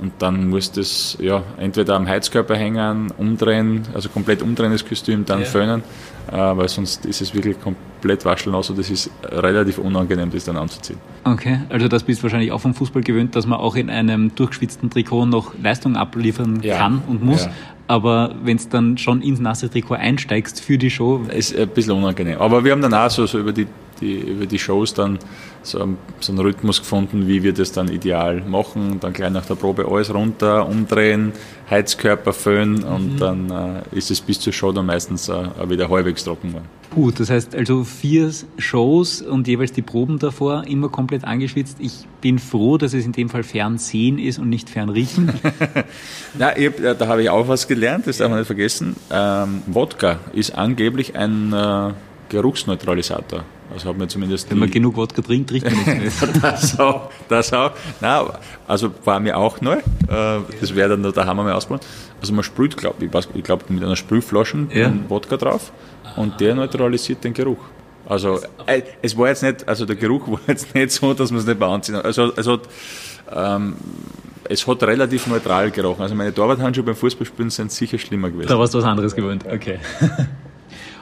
Und 0.00 0.12
dann 0.18 0.48
musst 0.48 0.78
es 0.78 1.16
ja 1.20 1.42
entweder 1.58 1.96
am 1.96 2.06
Heizkörper 2.06 2.56
hängen, 2.56 3.12
umdrehen, 3.18 3.82
also 3.94 4.08
komplett 4.08 4.42
umdrehen 4.42 4.72
das 4.72 4.86
Kostüm, 4.86 5.24
dann 5.24 5.40
ja. 5.40 5.44
föhnen, 5.46 5.82
äh, 6.30 6.36
weil 6.36 6.68
sonst 6.68 7.04
ist 7.04 7.20
es 7.20 7.34
wirklich 7.34 7.56
komplett 7.60 8.24
waschelnass 8.24 8.70
und 8.70 8.78
es 8.78 8.90
ist 8.90 9.10
relativ 9.24 9.78
unangenehm, 9.78 10.30
das 10.30 10.44
dann 10.44 10.56
anzuziehen. 10.56 10.98
Okay, 11.24 11.60
also 11.68 11.88
das 11.88 12.04
bist 12.04 12.20
du 12.20 12.24
wahrscheinlich 12.24 12.52
auch 12.52 12.60
vom 12.60 12.74
Fußball 12.74 13.02
gewöhnt, 13.02 13.34
dass 13.34 13.46
man 13.46 13.58
auch 13.58 13.74
in 13.74 13.90
einem 13.90 14.34
durchgeschwitzten 14.34 14.90
Trikot 14.90 15.26
noch 15.26 15.54
Leistung 15.60 15.96
abliefern 15.96 16.60
ja. 16.62 16.76
kann 16.76 17.02
und 17.06 17.22
muss. 17.22 17.46
Ja 17.46 17.52
aber 17.88 18.34
wenn 18.42 18.58
es 18.58 18.68
dann 18.68 18.98
schon 18.98 19.22
ins 19.22 19.40
nasse 19.40 19.68
Trikot 19.70 19.94
einsteigst 19.94 20.60
für 20.60 20.78
die 20.78 20.90
Show. 20.90 21.22
Ist 21.34 21.56
ein 21.56 21.68
bisschen 21.68 21.94
unangenehm. 21.94 22.38
Aber 22.38 22.62
wir 22.62 22.72
haben 22.72 22.82
dann 22.82 22.94
auch 22.94 23.10
so, 23.10 23.26
so 23.26 23.38
über, 23.38 23.52
die, 23.52 23.66
die, 24.00 24.18
über 24.18 24.46
die 24.46 24.58
Shows 24.58 24.94
dann 24.94 25.18
so, 25.62 25.96
so 26.20 26.32
einen 26.32 26.40
Rhythmus 26.40 26.80
gefunden, 26.80 27.26
wie 27.26 27.42
wir 27.42 27.52
das 27.52 27.72
dann 27.72 27.88
ideal 27.88 28.42
machen. 28.42 29.00
Dann 29.00 29.12
gleich 29.12 29.30
nach 29.30 29.46
der 29.46 29.54
Probe 29.54 29.86
alles 29.86 30.12
runter, 30.12 30.68
umdrehen, 30.68 31.32
Heizkörper 31.70 32.32
föhnen 32.32 32.82
und 32.82 33.14
mhm. 33.14 33.18
dann 33.18 33.50
äh, 33.50 33.96
ist 33.96 34.10
es 34.10 34.20
bis 34.20 34.40
zur 34.40 34.52
Show 34.52 34.72
dann 34.72 34.86
meistens 34.86 35.28
äh, 35.28 35.48
wieder 35.68 35.88
halbwegs 35.88 36.24
trocken 36.24 36.48
geworden. 36.48 36.68
Gut, 36.94 37.20
das 37.20 37.28
heißt 37.28 37.54
also 37.54 37.84
vier 37.84 38.30
Shows 38.56 39.20
und 39.20 39.46
jeweils 39.46 39.72
die 39.72 39.82
Proben 39.82 40.18
davor 40.18 40.64
immer 40.66 40.88
komplett 40.88 41.24
angeschwitzt. 41.24 41.76
Ich 41.80 42.06
bin 42.22 42.38
froh, 42.38 42.78
dass 42.78 42.94
es 42.94 43.04
in 43.04 43.12
dem 43.12 43.28
Fall 43.28 43.42
Fernsehen 43.42 44.18
ist 44.18 44.38
und 44.38 44.48
nicht 44.48 44.70
Fernriechen. 44.70 45.30
Na, 46.38 46.56
ich, 46.56 46.72
da 46.76 47.06
habe 47.06 47.22
ich 47.22 47.30
auch 47.30 47.46
was 47.46 47.68
gelernt, 47.68 48.06
das 48.06 48.16
darf 48.18 48.30
man 48.30 48.38
nicht 48.38 48.46
vergessen. 48.46 48.96
Ähm, 49.10 49.62
Wodka 49.66 50.18
ist 50.32 50.56
angeblich 50.56 51.14
ein 51.14 51.52
äh, 51.52 51.92
Geruchsneutralisator. 52.28 53.44
Also 53.72 53.90
hat 53.90 53.98
man 53.98 54.08
zumindest 54.08 54.50
Wenn 54.50 54.58
man 54.58 54.70
genug 54.70 54.96
Wodka 54.96 55.20
trinkt, 55.20 55.52
riecht 55.52 55.66
man 55.66 55.74
nichts 55.74 56.20
mehr. 56.20 56.30
das 56.42 56.80
auch, 56.80 57.10
das 57.28 57.52
auch. 57.52 57.72
Nein, 58.00 58.26
also 58.66 58.90
war 59.04 59.20
mir 59.20 59.36
auch 59.36 59.60
neu. 59.60 59.76
Äh, 59.76 60.40
das 60.60 60.74
wäre 60.74 60.96
dann, 60.96 61.12
da 61.12 61.26
haben 61.26 61.36
wir 61.36 61.44
mal 61.44 61.52
ausprobiert. 61.52 61.86
Also 62.20 62.32
man 62.32 62.44
sprüht, 62.44 62.76
glaube 62.76 63.04
ich, 63.04 63.10
ich 63.34 63.44
glaube 63.44 63.64
mit 63.68 63.84
einer 63.84 63.96
Sprühflasche 63.96 64.66
ja. 64.72 64.92
Wodka 65.08 65.36
drauf 65.36 65.72
und 66.16 66.40
der 66.40 66.54
neutralisiert 66.54 67.22
den 67.24 67.34
Geruch. 67.34 67.58
Also 68.06 68.40
äh, 68.66 68.82
es 69.02 69.16
war 69.18 69.28
jetzt 69.28 69.42
nicht, 69.42 69.68
also 69.68 69.84
der 69.84 69.96
Geruch 69.96 70.26
war 70.28 70.40
jetzt 70.46 70.74
nicht 70.74 70.90
so, 70.92 71.12
dass 71.12 71.30
man 71.30 71.40
es 71.40 71.46
nicht 71.46 71.58
beanziehen 71.58 71.96
Also 71.96 72.32
es 72.34 72.46
hat, 72.46 72.62
ähm, 73.30 73.76
es 74.48 74.66
hat 74.66 74.82
relativ 74.82 75.26
neutral 75.26 75.70
gerochen. 75.70 76.02
Also 76.02 76.14
meine 76.14 76.32
Torwarthandschuhe 76.32 76.84
beim 76.84 76.96
Fußballspielen 76.96 77.50
sind 77.50 77.70
sicher 77.70 77.98
schlimmer 77.98 78.30
gewesen. 78.30 78.48
Da 78.48 78.58
warst 78.58 78.72
du 78.72 78.78
was 78.78 78.84
anderes 78.84 79.14
gewöhnt, 79.14 79.44
okay. 79.46 79.78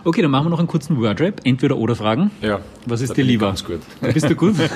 Okay, 0.06 0.22
dann 0.22 0.30
machen 0.30 0.46
wir 0.46 0.50
noch 0.50 0.60
einen 0.60 0.68
kurzen 0.68 1.00
Wordrap. 1.00 1.40
Entweder 1.42 1.76
oder 1.76 1.96
Fragen. 1.96 2.30
Ja. 2.40 2.60
Was 2.86 3.00
ist 3.00 3.16
dir 3.16 3.24
lieber? 3.24 3.48
Ganz 3.48 3.64
gut. 3.64 3.80
Bist 4.14 4.30
du 4.30 4.36
gut? 4.36 4.54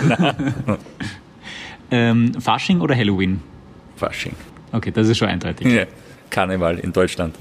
ähm, 1.93 2.35
Fasching 2.41 2.81
oder 2.81 2.97
Halloween? 2.97 3.41
Fasching. 3.95 4.35
Okay, 4.73 4.91
das 4.91 5.07
ist 5.07 5.19
schon 5.19 5.29
eindeutig. 5.29 5.69
Ja. 5.69 5.85
Karneval 6.31 6.81
in 6.81 6.93
Deutschland. 6.93 7.37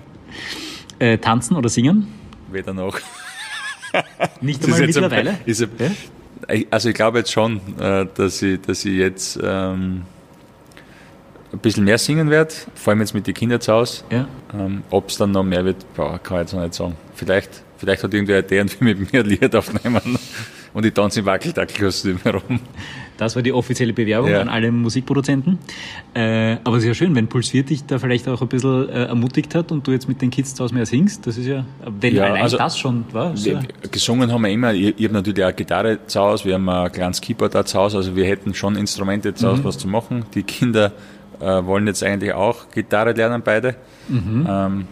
äh, 0.98 1.16
tanzen 1.16 1.56
oder 1.56 1.70
singen? 1.70 2.08
Weder 2.52 2.74
noch. 2.74 2.98
Nicht 4.42 4.62
einmal 4.64 4.80
mittlerweile? 4.82 5.38
Ein, 5.46 5.96
ein, 6.46 6.64
also 6.70 6.90
ich 6.90 6.94
glaube 6.94 7.18
jetzt 7.18 7.32
schon, 7.32 7.62
äh, 7.80 8.06
dass 8.14 8.42
ich, 8.42 8.60
dass 8.60 8.84
ich 8.84 8.92
jetzt 8.92 9.40
ähm, 9.42 10.02
ein 11.52 11.58
bisschen 11.58 11.84
mehr 11.84 11.98
singen 11.98 12.30
werde, 12.30 12.54
vor 12.74 12.92
allem 12.92 13.00
jetzt 13.00 13.14
mit 13.14 13.26
den 13.26 13.34
Kindern 13.34 13.60
zu 13.60 13.72
Hause. 13.72 14.04
Ja. 14.10 14.26
Ähm, 14.54 14.82
Ob 14.90 15.08
es 15.08 15.16
dann 15.16 15.30
noch 15.30 15.44
mehr 15.44 15.64
wird, 15.64 15.76
boah, 15.94 16.18
kann 16.18 16.38
ich 16.38 16.40
jetzt 16.42 16.54
noch 16.54 16.62
nicht 16.62 16.74
sagen. 16.74 16.96
Vielleicht, 17.14 17.62
vielleicht 17.78 18.02
hat 18.02 18.12
irgendwer 18.12 18.40
Idee 18.40 18.60
und 18.60 18.80
will 18.80 18.94
mit 18.94 19.12
mir 19.12 19.20
ein 19.20 19.26
Lied 19.26 19.54
aufnehmen 19.54 20.18
und 20.74 20.86
ich 20.86 20.94
tanze 20.94 21.20
im 21.20 21.26
Wackeldackelkostüm 21.26 22.18
herum. 22.22 22.60
Das 23.16 23.34
war 23.34 23.42
die 23.42 23.52
offizielle 23.52 23.92
Bewerbung 23.92 24.30
ja. 24.30 24.40
an 24.40 24.48
alle 24.48 24.70
Musikproduzenten. 24.70 25.58
Äh, 26.14 26.58
aber 26.62 26.76
es 26.76 26.84
ist 26.84 26.88
ja 26.88 26.94
schön, 26.94 27.16
wenn 27.16 27.26
Puls 27.26 27.48
4 27.48 27.64
dich 27.64 27.84
da 27.84 27.98
vielleicht 27.98 28.28
auch 28.28 28.40
ein 28.42 28.48
bisschen 28.48 28.88
äh, 28.88 29.06
ermutigt 29.06 29.56
hat 29.56 29.72
und 29.72 29.84
du 29.86 29.90
jetzt 29.90 30.08
mit 30.08 30.22
den 30.22 30.30
Kids 30.30 30.54
zu 30.54 30.62
Hause 30.62 30.74
mehr 30.74 30.86
singst. 30.86 31.26
Das 31.26 31.36
ist 31.36 31.46
ja, 31.46 31.64
wenn 32.00 32.14
ja, 32.14 32.26
allein 32.26 32.42
also, 32.42 32.58
das 32.58 32.78
schon 32.78 33.04
war. 33.10 33.34
Ja. 33.34 33.60
Gesungen 33.90 34.30
haben 34.30 34.42
wir 34.42 34.50
immer. 34.50 34.72
Ich, 34.72 34.94
ich 34.96 35.04
habe 35.04 35.14
natürlich 35.14 35.44
auch 35.44 35.56
Gitarre 35.56 35.98
zu 36.06 36.20
Hause, 36.20 36.44
wir 36.44 36.54
haben 36.54 36.68
ein 36.68 36.92
kleines 36.92 37.20
Keyboard 37.20 37.56
da 37.56 37.64
zu 37.64 37.76
Hause, 37.76 37.96
also 37.96 38.14
wir 38.14 38.24
hätten 38.24 38.54
schon 38.54 38.76
Instrumente 38.76 39.34
zu 39.34 39.48
Hause, 39.48 39.62
mhm. 39.62 39.64
was 39.64 39.78
zu 39.78 39.88
machen. 39.88 40.26
Die 40.34 40.44
Kinder 40.44 40.92
äh, 41.40 41.64
wollen 41.64 41.86
jetzt 41.86 42.02
eigentlich 42.02 42.32
auch 42.32 42.70
Gitarre 42.70 43.12
lernen, 43.12 43.42
beide. 43.44 43.76
Mhm. 44.08 44.46
Ähm, 44.48 44.88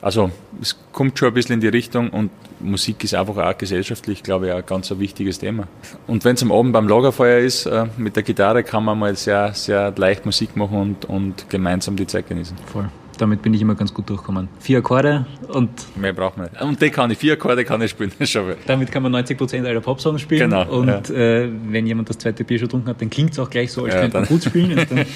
also 0.00 0.30
es 0.60 0.76
kommt 0.92 1.18
schon 1.18 1.28
ein 1.28 1.34
bisschen 1.34 1.54
in 1.54 1.60
die 1.60 1.68
Richtung 1.68 2.10
und 2.10 2.30
Musik 2.58 3.04
ist 3.04 3.14
einfach 3.14 3.36
auch 3.36 3.56
gesellschaftlich, 3.56 4.22
glaube 4.22 4.48
ich, 4.48 4.52
ein 4.52 4.64
ganz 4.66 4.90
ein 4.90 4.98
wichtiges 4.98 5.38
Thema. 5.38 5.68
Und 6.06 6.24
wenn 6.24 6.34
es 6.34 6.42
am 6.42 6.50
Abend 6.50 6.72
beim 6.72 6.88
Lagerfeuer 6.88 7.38
ist, 7.38 7.66
äh, 7.66 7.86
mit 7.96 8.16
der 8.16 8.22
Gitarre 8.22 8.64
kann 8.64 8.84
man 8.84 8.98
mal 8.98 9.14
sehr, 9.16 9.54
sehr 9.54 9.92
leicht 9.96 10.26
Musik 10.26 10.56
machen 10.56 10.80
und, 10.80 11.04
und 11.04 11.48
gemeinsam 11.48 11.96
die 11.96 12.06
Zeit 12.06 12.28
genießen. 12.28 12.56
Voll. 12.66 12.88
Damit 13.22 13.40
bin 13.40 13.54
ich 13.54 13.62
immer 13.62 13.76
ganz 13.76 13.94
gut 13.94 14.10
durchgekommen. 14.10 14.48
Vier 14.58 14.78
Akkorde 14.78 15.26
und. 15.46 15.70
Mehr 15.96 16.12
braucht 16.12 16.36
man 16.36 16.50
nicht. 16.50 16.60
Und 16.60 16.82
die 16.82 16.90
kann 16.90 17.08
ich, 17.12 17.18
vier 17.18 17.34
Akkorde 17.34 17.64
kann 17.64 17.80
ich 17.80 17.92
spielen. 17.92 18.10
Damit 18.66 18.90
kann 18.90 19.04
man 19.04 19.14
90% 19.14 19.64
aller 19.64 19.80
Popsongs 19.80 20.20
spielen. 20.20 20.50
Genau. 20.50 20.68
Und 20.68 21.08
ja. 21.08 21.14
äh, 21.14 21.48
wenn 21.68 21.86
jemand 21.86 22.10
das 22.10 22.18
zweite 22.18 22.42
Bier 22.42 22.58
schon 22.58 22.66
getrunken 22.66 22.88
hat, 22.88 23.00
dann 23.00 23.10
klingt 23.10 23.30
es 23.30 23.38
auch 23.38 23.48
gleich 23.48 23.70
so, 23.70 23.84
als 23.84 23.94
ja, 23.94 24.00
könnte 24.00 24.18
man 24.18 24.26
gut 24.26 24.42
spielen. 24.42 24.84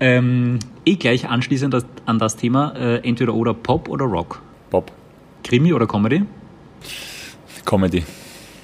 ähm, 0.00 0.58
eh 0.84 0.96
gleich 0.96 1.26
anschließend 1.26 1.86
an 2.04 2.18
das 2.18 2.36
Thema, 2.36 2.74
äh, 2.76 3.08
entweder 3.08 3.32
oder 3.32 3.54
Pop 3.54 3.88
oder 3.88 4.04
Rock? 4.04 4.42
Pop. 4.68 4.92
Krimi 5.42 5.72
oder 5.72 5.86
Comedy? 5.86 6.24
Comedy. 7.64 8.04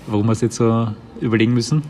Warum 0.06 0.28
hast 0.28 0.42
du 0.42 0.46
jetzt 0.46 0.56
so 0.56 0.88
überlegen 1.18 1.54
müssen? 1.54 1.82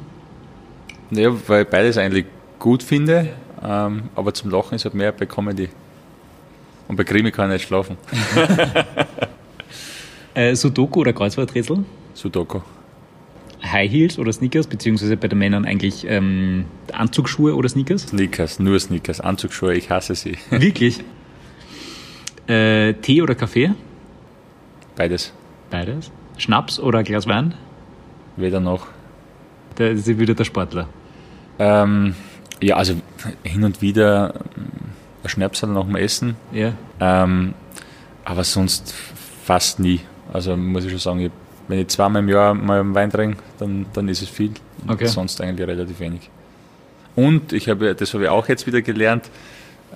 Ja, 1.11 1.33
weil 1.49 1.65
ich 1.65 1.69
beides 1.69 1.99
eigentlich 1.99 2.27
gut 2.61 2.85
finde, 2.85 3.31
ähm, 3.61 4.05
aber 4.15 4.33
zum 4.33 4.53
Lachen 4.53 4.77
ist 4.77 4.85
halt 4.85 4.95
mehr 4.95 5.11
bei 5.11 5.27
Comedy. 5.27 5.69
Und 6.89 6.97
bei 6.97 7.05
Krimi 7.05 7.31
kann 7.31 7.51
ich 7.51 7.55
nicht 7.55 7.69
schlafen. 7.69 7.97
Äh, 10.35 10.55
Sudoku 10.55 11.01
oder 11.01 11.13
Kreuzworträtsel? 11.13 11.85
Sudoku. 12.15 12.61
High 13.63 13.91
Heels 13.91 14.19
oder 14.19 14.33
Sneakers, 14.33 14.67
beziehungsweise 14.67 15.17
bei 15.17 15.29
den 15.29 15.39
Männern 15.39 15.65
eigentlich 15.65 16.07
ähm, 16.09 16.65
Anzugsschuhe 16.93 17.55
oder 17.55 17.69
Sneakers? 17.69 18.09
Sneakers, 18.09 18.59
nur 18.59 18.81
Sneakers, 18.81 19.21
Anzugsschuhe, 19.21 19.75
ich 19.75 19.91
hasse 19.91 20.15
sie. 20.15 20.39
Wirklich? 20.51 21.05
Äh, 22.49 22.95
Tee 22.95 23.23
oder 23.23 23.35
Kaffee? 23.35 23.73
Beides. 24.97 25.33
Beides. 25.71 26.11
Schnaps 26.39 26.81
oder 26.81 27.03
Glas 27.03 27.27
Wein? 27.27 27.55
Weder 28.37 28.61
noch. 28.61 28.87
Der 29.79 29.93
ist 29.93 30.07
wieder 30.19 30.35
der 30.35 30.45
Sportler. 30.45 30.89
Ähm, 31.59 32.15
ja, 32.61 32.77
also 32.77 32.95
hin 33.43 33.65
und 33.65 33.81
wieder 33.81 34.35
ein 35.23 35.29
Schnapsal 35.29 35.71
nach 35.71 35.85
dem 35.85 35.97
Essen, 35.97 36.37
Ja. 36.53 36.73
ähm, 37.01 37.55
aber 38.25 38.45
sonst 38.45 38.95
fast 39.45 39.81
nie. 39.81 40.01
Also 40.33 40.57
muss 40.57 40.85
ich 40.85 40.91
schon 40.91 41.01
sagen, 41.01 41.21
ich, 41.21 41.31
wenn 41.69 41.79
ich 41.79 41.89
zweimal 41.89 42.23
im 42.23 42.29
Jahr 42.29 42.55
mal 42.55 42.81
einen 42.81 42.95
Wein 42.95 43.11
trinke, 43.11 43.39
dann, 43.59 43.87
dann 43.93 44.09
ist 44.09 44.23
es 44.23 44.29
viel. 44.29 44.53
Und 44.83 44.91
Okay. 44.93 45.07
Sonst 45.07 45.41
eigentlich 45.41 45.67
relativ 45.69 46.01
wenig. 46.01 46.29
Und 47.15 47.53
ich 47.53 47.69
habe, 47.69 47.95
das 47.95 48.13
habe 48.15 48.25
ich 48.25 48.31
auch 48.31 48.49
jetzt 48.49 48.67
wieder 48.67 48.81
gelernt, 48.83 49.29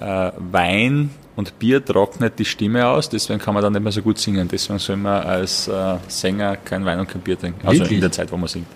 äh, 0.01 0.31
Wein 0.53 1.11
und 1.35 1.59
Bier 1.59 1.83
trocknet 1.85 2.39
die 2.39 2.45
Stimme 2.45 2.87
aus, 2.87 3.09
deswegen 3.09 3.39
kann 3.41 3.55
man 3.55 3.63
dann 3.63 3.73
nicht 3.73 3.83
mehr 3.83 3.93
so 3.93 4.03
gut 4.03 4.19
singen. 4.19 4.47
Deswegen 4.49 4.79
soll 4.79 4.97
man 4.97 5.23
als 5.25 5.67
äh, 5.69 5.97
Sänger 6.09 6.57
kein 6.57 6.85
Wein 6.85 6.99
und 7.01 7.09
kein 7.09 7.23
Bier 7.23 7.39
trinken. 7.39 7.67
Also 7.67 7.81
Wirklich? 7.81 7.97
in 7.97 8.01
der 8.03 8.13
Zeit, 8.13 8.31
wo 8.31 8.37
man 8.37 8.49
singt. 8.49 8.67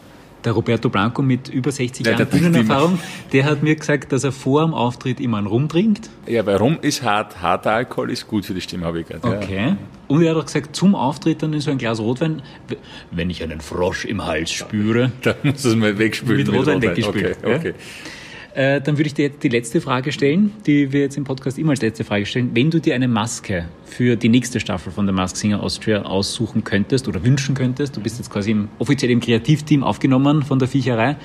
Der 0.44 0.52
Roberto 0.52 0.88
Blanco 0.88 1.20
mit 1.22 1.48
über 1.48 1.70
60 1.70 2.06
Ja, 2.06 2.12
Jahren 2.12 2.26
Bühnenerfahrung, 2.28 2.98
der 3.32 3.44
hat 3.44 3.62
mir 3.62 3.76
gesagt, 3.76 4.12
dass 4.12 4.24
er 4.24 4.32
vor 4.32 4.62
dem 4.64 4.72
Auftritt 4.74 5.20
immer 5.20 5.38
einen 5.38 5.46
Rum 5.46 5.68
trinkt. 5.68 6.08
Ja, 6.26 6.46
weil 6.46 6.56
Rum 6.56 6.78
ist 6.80 7.02
hart, 7.02 7.42
harter 7.42 7.72
Alkohol 7.72 8.10
ist 8.10 8.26
gut 8.26 8.46
für 8.46 8.54
die 8.54 8.60
Stimme, 8.60 8.86
habe 8.86 9.00
ich 9.00 9.06
gehört. 9.06 9.24
Ja. 9.24 9.36
Okay. 9.36 9.76
Und 10.08 10.22
er 10.22 10.30
hat 10.30 10.38
auch 10.38 10.46
gesagt, 10.46 10.74
zum 10.74 10.94
Auftritt 10.94 11.42
dann 11.42 11.52
in 11.52 11.60
so 11.60 11.70
ein 11.70 11.78
Glas 11.78 12.00
Rotwein, 12.00 12.42
wenn 13.10 13.30
ich 13.30 13.42
einen 13.42 13.60
Frosch 13.60 14.04
im 14.06 14.24
Hals 14.26 14.50
spüre, 14.50 15.12
Da 15.22 15.34
muss 15.42 15.64
es 15.64 15.76
mal 15.76 15.98
wegspülen. 15.98 16.46
Mit 16.46 16.52
Rotwein 16.52 16.82
weggespült, 16.82 17.38
Okay, 17.44 17.68
ja? 17.68 17.74
Äh, 18.54 18.80
dann 18.80 18.98
würde 18.98 19.06
ich 19.06 19.14
dir 19.14 19.26
jetzt 19.26 19.42
die 19.42 19.48
letzte 19.48 19.80
Frage 19.80 20.10
stellen, 20.10 20.52
die 20.66 20.92
wir 20.92 21.02
jetzt 21.02 21.16
im 21.16 21.24
Podcast 21.24 21.58
immer 21.58 21.70
als 21.70 21.82
letzte 21.82 22.02
Frage 22.02 22.26
stellen. 22.26 22.50
Wenn 22.52 22.70
du 22.70 22.80
dir 22.80 22.94
eine 22.94 23.06
Maske 23.06 23.68
für 23.84 24.16
die 24.16 24.28
nächste 24.28 24.58
Staffel 24.58 24.92
von 24.92 25.06
der 25.06 25.14
Mask 25.14 25.36
Singer 25.36 25.62
Austria 25.62 26.02
aussuchen 26.02 26.64
könntest 26.64 27.06
oder 27.06 27.22
wünschen 27.22 27.54
könntest, 27.54 27.96
du 27.96 28.00
bist 28.00 28.18
jetzt 28.18 28.30
quasi 28.30 28.50
im, 28.50 28.68
offiziell 28.78 29.10
im 29.12 29.20
Kreativteam 29.20 29.84
aufgenommen 29.84 30.42
von 30.42 30.58
der 30.58 30.66
Viecherei, 30.66 31.16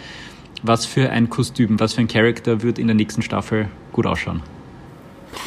was 0.62 0.86
für 0.86 1.10
ein 1.10 1.30
Kostüm, 1.30 1.80
was 1.80 1.94
für 1.94 2.02
ein 2.02 2.08
Charakter 2.08 2.62
wird 2.62 2.78
in 2.78 2.88
der 2.88 2.96
nächsten 2.96 3.24
Staffel 3.24 3.70
gut 3.92 4.06
ausschauen? 4.06 4.44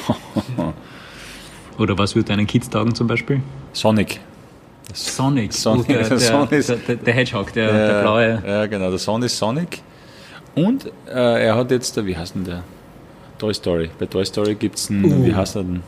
oder 1.79 1.97
was 1.97 2.17
wird 2.17 2.29
deinen 2.29 2.49
Kids 2.49 2.69
taugen 2.71 2.95
zum 2.95 3.07
Beispiel? 3.07 3.41
Sonic. 3.73 4.21
Sonic, 4.93 5.53
Sonic, 5.53 5.87
oh, 5.88 5.93
der, 5.93 6.09
der, 6.49 6.77
der, 6.77 6.97
der, 6.97 7.14
Hedgehog, 7.14 7.53
der, 7.53 8.03
blaue. 8.03 8.43
Ja, 8.45 8.67
genau, 8.67 8.88
der 8.88 8.99
Sohn 8.99 9.23
ist 9.23 9.37
Sonic. 9.37 9.83
Und 10.66 10.87
äh, 11.09 11.47
er 11.47 11.57
hat 11.57 11.71
jetzt, 11.71 12.05
wie 12.05 12.16
heißt 12.16 12.35
denn 12.35 12.44
der? 12.44 12.62
Toy 13.38 13.55
Story. 13.55 13.90
Bei 13.99 14.07
Toy 14.07 14.25
Story 14.25 14.55
gibt 14.55 14.77
es 14.77 14.90
einen, 14.90 15.05
Uh. 15.05 15.27
wie 15.27 15.35
heißt 15.35 15.57
er 15.57 15.62
denn? 15.62 15.83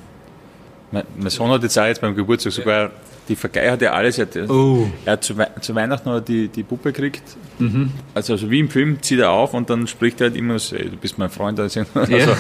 Mein, 0.93 1.05
mein 1.17 1.31
Sohn 1.31 1.51
hat 1.51 1.63
jetzt 1.63 1.79
auch 1.79 1.85
jetzt 1.87 2.01
beim 2.01 2.15
Geburtstag 2.15 2.53
sogar, 2.53 2.91
die 3.29 3.37
Vergei 3.37 3.71
hat 3.71 3.81
ja 3.83 3.93
alles. 3.93 4.19
Er 4.19 4.27
hat, 4.27 4.51
Oh. 4.51 4.87
er 5.05 5.13
hat 5.15 5.25
zu, 5.25 5.37
Wei- 5.37 5.51
zu 5.61 5.75
Weihnachten 5.75 6.09
er 6.09 6.21
die, 6.21 6.49
die 6.49 6.63
Puppe 6.65 6.93
gekriegt. 6.93 7.23
Mhm. 7.59 7.91
Also, 8.15 8.33
also 8.35 8.51
wie 8.51 8.59
im 8.61 8.69
Film 8.69 9.01
zieht 9.03 9.21
er 9.21 9.31
auf 9.31 9.55
und 9.55 9.71
dann 9.71 9.87
spricht 9.87 10.21
er 10.21 10.29
halt 10.29 10.37
immer 10.37 10.59
so, 10.59 10.77
du 10.77 10.97
bist 11.01 11.17
mein 11.19 11.31
Freund. 11.31 11.59
Also, 11.61 11.81
also 11.95 12.33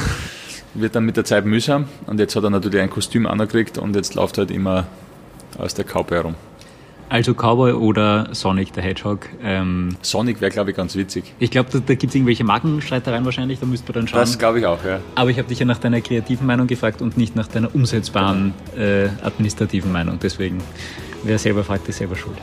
wird 0.75 0.95
dann 0.95 1.05
mit 1.05 1.17
der 1.17 1.25
Zeit 1.25 1.45
mühsam. 1.45 1.87
Und 2.07 2.19
jetzt 2.21 2.35
hat 2.37 2.45
er 2.45 2.51
natürlich 2.51 2.81
ein 2.81 2.91
Kostüm 2.91 3.27
angekriegt 3.27 3.79
und 3.79 3.95
jetzt 3.97 4.15
läuft 4.15 4.39
er 4.39 4.43
halt 4.43 4.51
immer 4.51 4.87
aus 5.59 5.75
der 5.75 5.85
Kaupe 5.85 6.15
herum. 6.17 6.35
Also 7.11 7.35
Cowboy 7.35 7.73
oder 7.73 8.29
Sonic 8.33 8.73
der 8.73 8.85
Hedgehog. 8.85 9.29
Ähm, 9.43 9.97
Sonic 10.01 10.41
wäre, 10.41 10.53
glaube 10.53 10.71
ich, 10.71 10.77
ganz 10.77 10.95
witzig. 10.95 11.35
Ich 11.41 11.51
glaube, 11.51 11.69
da, 11.73 11.81
da 11.81 11.95
gibt 11.95 12.11
es 12.11 12.15
irgendwelche 12.15 12.45
Markenstreitereien 12.45 13.25
wahrscheinlich, 13.25 13.59
da 13.59 13.67
müsste 13.67 13.89
man 13.89 14.03
dann 14.03 14.09
schauen. 14.09 14.21
Das 14.21 14.39
glaube 14.39 14.61
ich 14.61 14.67
auch, 14.67 14.83
ja. 14.85 15.01
Aber 15.17 15.29
ich 15.29 15.37
habe 15.37 15.49
dich 15.49 15.59
ja 15.59 15.67
nach 15.67 15.79
deiner 15.79 16.01
kreativen 16.01 16.47
Meinung 16.47 16.69
gefragt 16.69 17.03
und 17.03 17.17
nicht 17.17 17.35
nach 17.35 17.49
deiner 17.49 17.75
umsetzbaren 17.75 18.55
äh, 18.79 19.09
administrativen 19.25 19.91
Meinung. 19.91 20.21
Deswegen, 20.23 20.59
wer 21.25 21.37
selber 21.37 21.65
fragt, 21.65 21.89
ist 21.89 21.99
selber 21.99 22.15
schuld. 22.15 22.39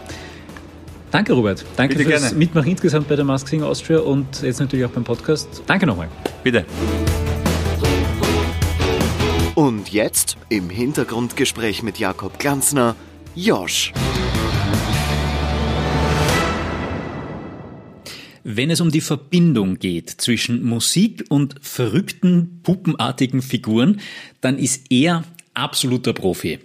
Danke, 1.12 1.32
Robert. 1.32 1.64
Danke 1.78 1.96
Bitte 1.96 2.10
fürs 2.10 2.24
gerne. 2.24 2.38
Mitmachen 2.38 2.70
insgesamt 2.70 3.08
bei 3.08 3.16
der 3.16 3.24
Mask 3.24 3.48
Singer 3.48 3.68
Austria 3.68 4.00
und 4.00 4.42
jetzt 4.42 4.60
natürlich 4.60 4.86
auch 4.86 4.90
beim 4.90 5.06
Podcast. 5.06 5.64
Danke 5.66 5.88
nochmal. 5.88 6.10
Bitte. 6.44 6.66
Und 9.56 9.90
jetzt 9.94 10.36
im 10.50 10.70
Hintergrundgespräch 10.70 11.84
mit 11.84 12.00
Jakob 12.00 12.38
Glanzner, 12.38 12.98
Josch. 13.34 13.94
Wenn 18.50 18.72
es 18.72 18.80
um 18.80 18.92
die 18.92 19.02
Verbindung 19.02 19.78
geht 19.78 20.10
zwischen 20.10 20.64
Musik 20.64 21.26
und 21.28 21.56
verrückten, 21.60 22.62
puppenartigen 22.64 23.42
Figuren, 23.42 24.00
dann 24.40 24.58
ist 24.58 24.86
er 24.90 25.26
absoluter 25.54 26.14
Profi. 26.14 26.60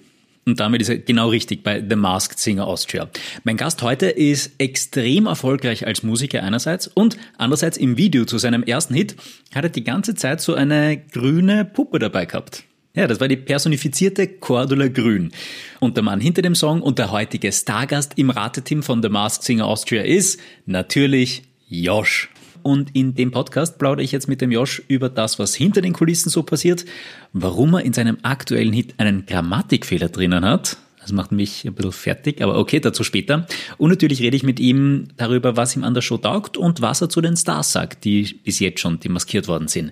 Und 0.47 0.61
damit 0.61 0.81
ist 0.81 0.91
er 0.91 0.99
genau 0.99 1.31
richtig 1.31 1.65
bei 1.65 1.85
The 1.85 1.97
Masked 1.97 2.39
Singer 2.39 2.69
Austria. 2.69 3.11
Mein 3.43 3.57
Gast 3.57 3.83
heute 3.83 4.07
ist 4.07 4.53
extrem 4.59 5.27
erfolgreich 5.27 5.85
als 5.85 6.05
Musiker 6.05 6.45
einerseits 6.45 6.87
und 6.87 7.17
andererseits 7.37 7.79
im 7.79 7.97
Video 7.97 8.27
zu 8.27 8.39
seinem 8.39 8.63
ersten 8.63 8.95
Hit 8.95 9.17
hat 9.53 9.65
er 9.65 9.71
die 9.71 9.83
ganze 9.83 10.15
Zeit 10.15 10.41
so 10.41 10.55
eine 10.55 10.97
grüne 11.11 11.65
Puppe 11.65 11.99
dabei 11.99 12.27
gehabt. 12.27 12.63
Ja, 12.95 13.09
das 13.09 13.19
war 13.19 13.27
die 13.27 13.37
personifizierte 13.37 14.29
Cordula 14.29 14.87
Grün. 14.87 15.33
Und 15.81 15.97
der 15.97 16.05
Mann 16.05 16.21
hinter 16.21 16.43
dem 16.43 16.55
Song 16.55 16.81
und 16.81 17.01
der 17.01 17.11
heutige 17.11 17.51
Stargast 17.51 18.13
im 18.19 18.31
Rateteam 18.31 18.85
von 18.85 19.03
The 19.03 19.09
Masked 19.09 19.43
Singer 19.43 19.67
Austria 19.67 20.03
ist 20.03 20.39
natürlich 20.65 21.43
Josh. 21.73 22.29
Und 22.63 22.95
in 22.95 23.15
dem 23.15 23.31
Podcast 23.33 23.79
plaudere 23.79 24.05
ich 24.05 24.13
jetzt 24.13 24.29
mit 24.29 24.41
dem 24.41 24.53
Josh 24.53 24.83
über 24.87 25.09
das, 25.09 25.39
was 25.39 25.55
hinter 25.55 25.81
den 25.81 25.95
Kulissen 25.95 26.31
so 26.31 26.43
passiert, 26.43 26.85
warum 27.33 27.75
er 27.75 27.85
in 27.85 27.93
seinem 27.93 28.19
aktuellen 28.23 28.73
Hit 28.73 28.95
einen 28.99 29.27
Grammatikfehler 29.27 30.11
drinnen 30.11 30.45
hat. 30.45 30.77
Das 31.01 31.11
macht 31.11 31.33
mich 31.33 31.65
ein 31.65 31.75
bisschen 31.75 31.91
fertig, 31.91 32.43
aber 32.43 32.57
okay, 32.57 32.79
dazu 32.79 33.03
später. 33.03 33.49
Und 33.79 33.91
natürlich 33.91 34.21
rede 34.21 34.37
ich 34.37 34.45
mit 34.45 34.61
ihm 34.61 35.09
darüber, 35.17 35.57
was 35.57 35.75
ihm 35.75 35.83
an 35.83 35.95
der 35.95 36.03
Show 36.03 36.19
taugt 36.19 36.57
und 36.57 36.81
was 36.81 37.01
er 37.01 37.09
zu 37.09 37.21
den 37.21 37.37
Stars 37.37 37.73
sagt, 37.73 38.05
die 38.05 38.39
bis 38.45 38.61
jetzt 38.61 38.79
schon 38.79 39.01
demaskiert 39.01 39.49
worden 39.49 39.67
sind. 39.67 39.91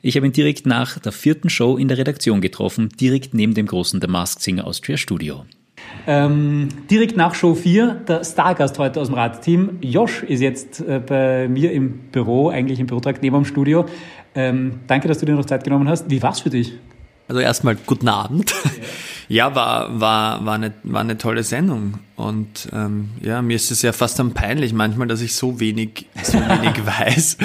Ich 0.00 0.16
habe 0.16 0.24
ihn 0.24 0.32
direkt 0.32 0.64
nach 0.64 0.98
der 0.98 1.12
vierten 1.12 1.50
Show 1.50 1.76
in 1.76 1.88
der 1.88 1.98
Redaktion 1.98 2.40
getroffen, 2.40 2.88
direkt 2.98 3.34
neben 3.34 3.52
dem 3.52 3.66
großen 3.66 4.00
The 4.00 4.06
Masked 4.06 4.42
Singer 4.42 4.66
Austria 4.66 4.96
Studio. 4.96 5.44
Ähm, 6.06 6.68
direkt 6.90 7.16
nach 7.16 7.34
Show 7.34 7.54
4, 7.54 8.02
der 8.06 8.24
Stargast 8.24 8.78
heute 8.78 9.00
aus 9.00 9.08
dem 9.08 9.14
Radteam, 9.14 9.78
Josh, 9.82 10.22
ist 10.22 10.40
jetzt 10.40 10.80
äh, 10.80 11.00
bei 11.04 11.48
mir 11.48 11.72
im 11.72 11.98
Büro, 12.12 12.48
eigentlich 12.48 12.78
im 12.78 12.86
Bürotrakt 12.86 13.22
neben 13.22 13.34
dem 13.36 13.44
Studio. 13.44 13.86
Ähm, 14.34 14.80
danke, 14.86 15.08
dass 15.08 15.18
du 15.18 15.26
dir 15.26 15.34
noch 15.34 15.46
Zeit 15.46 15.64
genommen 15.64 15.88
hast. 15.88 16.08
Wie 16.10 16.22
war's 16.22 16.40
für 16.40 16.50
dich? 16.50 16.74
Also 17.28 17.40
erstmal 17.40 17.74
guten 17.74 18.08
Abend. 18.08 18.54
Ja, 19.28 19.54
war, 19.54 20.00
war, 20.00 20.44
war, 20.46 20.54
eine, 20.54 20.72
war 20.84 21.00
eine 21.00 21.18
tolle 21.18 21.42
Sendung. 21.42 21.94
Und 22.14 22.68
ähm, 22.72 23.10
ja, 23.20 23.42
mir 23.42 23.56
ist 23.56 23.70
es 23.70 23.82
ja 23.82 23.92
fast 23.92 24.18
dann 24.18 24.34
peinlich 24.34 24.72
manchmal, 24.72 25.08
dass 25.08 25.20
ich 25.20 25.34
so 25.34 25.58
wenig, 25.58 26.06
so 26.22 26.38
wenig 26.38 26.86
weiß. 26.86 27.36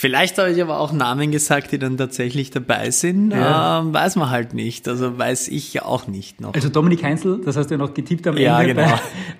Vielleicht 0.00 0.38
habe 0.38 0.50
ich 0.50 0.62
aber 0.62 0.80
auch 0.80 0.92
Namen 0.92 1.30
gesagt, 1.30 1.72
die 1.72 1.78
dann 1.78 1.98
tatsächlich 1.98 2.50
dabei 2.50 2.90
sind. 2.90 3.32
Ja. 3.32 3.80
Ähm, 3.80 3.92
weiß 3.92 4.16
man 4.16 4.30
halt 4.30 4.54
nicht. 4.54 4.88
Also 4.88 5.18
weiß 5.18 5.48
ich 5.48 5.74
ja 5.74 5.84
auch 5.84 6.06
nicht 6.06 6.40
noch. 6.40 6.54
Also 6.54 6.70
Dominik 6.70 7.02
Heinzel, 7.04 7.38
das 7.44 7.56
hast 7.58 7.66
du 7.66 7.74
ja 7.74 7.78
noch 7.78 7.92
getippt 7.92 8.26
am 8.26 8.38
Ja, 8.38 8.62
Ende 8.62 8.74
genau. 8.74 8.88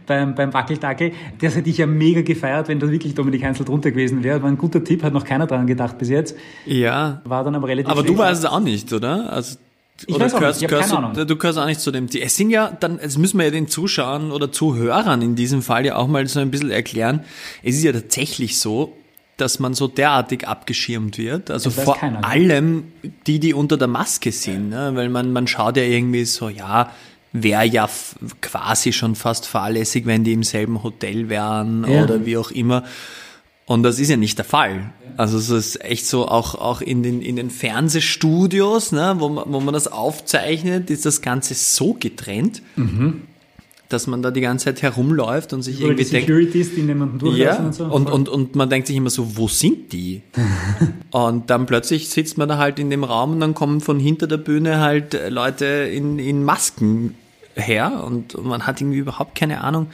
bei, 0.07 0.19
beim, 0.19 0.35
beim 0.35 0.53
Wackeldackel. 0.53 1.13
Das 1.41 1.57
hätte 1.57 1.71
ich 1.71 1.79
ja 1.79 1.87
mega 1.87 2.21
gefeiert, 2.21 2.69
wenn 2.69 2.79
da 2.79 2.91
wirklich 2.91 3.15
Dominik 3.15 3.43
Heinzel 3.43 3.65
drunter 3.65 3.91
gewesen 3.91 4.23
wäre. 4.23 4.43
War 4.43 4.51
ein 4.51 4.59
guter 4.59 4.85
Tipp, 4.85 5.03
hat 5.03 5.15
noch 5.15 5.25
keiner 5.25 5.47
dran 5.47 5.67
gedacht 5.67 5.97
bis 5.97 6.11
jetzt. 6.11 6.37
Ja. 6.67 7.23
War 7.25 7.43
dann 7.43 7.55
aber 7.55 7.67
relativ 7.69 7.91
Aber 7.91 8.03
du 8.03 8.09
schlecht. 8.09 8.19
weißt 8.21 8.45
es 8.45 8.51
auch 8.51 8.61
nicht, 8.61 8.93
oder? 8.93 9.33
Also, 9.33 9.57
Ich 10.07 10.15
oder 10.15 10.27
weiß 10.27 10.35
auch 10.35 10.41
nicht, 10.41 10.59
gehörst, 10.59 10.69
gehörst 10.69 10.93
du, 10.93 10.97
Ahnung. 10.97 11.13
du 11.27 11.37
gehörst 11.37 11.59
auch 11.59 11.65
nicht 11.67 11.81
zu 11.81 11.91
dem. 11.91 12.07
Die, 12.07 12.21
es 12.21 12.37
sind 12.37 12.51
ja 12.51 12.71
dann, 12.81 12.99
es 12.99 13.17
müssen 13.17 13.39
wir 13.39 13.47
ja 13.47 13.51
den 13.51 13.67
Zuschauern 13.69 14.31
oder 14.31 14.53
Zuhörern 14.53 15.23
in 15.23 15.37
diesem 15.37 15.63
Fall 15.63 15.87
ja 15.87 15.97
auch 15.97 16.07
mal 16.07 16.27
so 16.27 16.39
ein 16.41 16.51
bisschen 16.51 16.71
erklären. 16.71 17.25
Es 17.63 17.77
ist 17.77 17.83
ja 17.85 17.93
tatsächlich 17.93 18.59
so, 18.59 18.93
dass 19.41 19.59
man 19.59 19.75
so 19.75 19.89
derartig 19.89 20.47
abgeschirmt 20.47 21.19
wird. 21.19 21.51
Also 21.51 21.71
vor 21.71 21.97
keiner, 21.97 22.21
ne? 22.21 22.27
allem 22.27 22.85
die, 23.27 23.41
die 23.41 23.55
unter 23.55 23.77
der 23.77 23.89
Maske 23.89 24.33
sind, 24.33 24.71
ne? 24.71 24.93
weil 24.95 25.09
man, 25.09 25.33
man 25.33 25.47
schaut 25.47 25.77
ja 25.77 25.83
irgendwie 25.83 26.25
so, 26.25 26.49
ja, 26.49 26.91
wäre 27.33 27.65
ja 27.65 27.89
quasi 28.41 28.93
schon 28.93 29.15
fast 29.15 29.47
fahrlässig, 29.47 30.07
wenn 30.07 30.25
die 30.25 30.33
im 30.33 30.43
selben 30.43 30.83
Hotel 30.83 31.29
wären 31.29 31.85
Ja. 31.89 32.03
oder 32.03 32.27
wie 32.27 32.37
auch 32.37 32.51
immer. 32.51 32.85
Und 33.67 33.85
das 33.85 34.01
ist 34.01 34.09
ja 34.11 34.17
nicht 34.17 34.37
der 34.37 34.45
Fall. 34.45 34.93
Also 35.17 35.39
es 35.39 35.49
ist 35.49 35.85
echt 35.85 36.05
so, 36.07 36.27
auch, 36.27 36.57
auch 36.57 36.81
in 36.81 37.05
den, 37.05 37.23
in 37.23 37.37
den 37.37 37.51
Fernsehstudios, 37.51 38.91
ne, 38.91 39.15
wo, 39.19 39.29
man, 39.29 39.45
wo 39.47 39.61
man 39.61 39.73
das 39.73 39.87
aufzeichnet, 39.87 40.91
ist 40.91 41.07
das 41.07 41.23
Ganze 41.23 41.55
so 41.55 41.95
getrennt, 41.95 42.63
dass 43.93 44.07
man 44.07 44.23
da 44.23 44.31
die 44.31 44.41
ganze 44.41 44.67
Zeit 44.67 44.83
herumläuft 44.83 45.53
und 45.53 45.63
sich 45.63 45.79
Oder 45.79 45.89
irgendwie 45.89 46.05
die 46.05 46.11
denkt, 46.11 46.29
Securities, 46.29 46.75
die 46.75 46.83
niemanden 46.83 47.19
durchlassen 47.19 47.63
ja, 47.63 47.67
und 47.67 47.75
so. 47.75 47.85
und, 47.85 48.11
und, 48.11 48.29
und 48.29 48.55
man 48.55 48.71
denkt 48.71 48.87
sich 48.87 48.97
immer 48.97 49.11
so, 49.11 49.37
wo 49.37 49.49
sind 49.49 49.93
die? 49.93 50.23
und 51.11 51.51
dann 51.51 51.67
plötzlich 51.67 52.09
sitzt 52.09 52.39
man 52.39 52.49
da 52.49 52.59
halt 52.59 52.79
in 52.79 52.91
dem 52.91 53.05
Raum 53.05 53.33
und 53.33 53.41
dann 53.41 53.55
kommen 53.55 53.81
von 53.81 53.99
hinter 53.99 54.27
der 54.27 54.39
Bühne 54.39 54.81
halt 54.81 55.19
Leute 55.29 55.67
in, 55.67 56.19
in 56.19 56.45
Masken 56.45 57.17
her 57.55 58.05
und 58.07 58.43
man 58.45 58.67
hat 58.67 58.81
irgendwie 58.81 58.99
überhaupt 58.99 59.35
keine 59.35 59.63
Ahnung, 59.63 59.89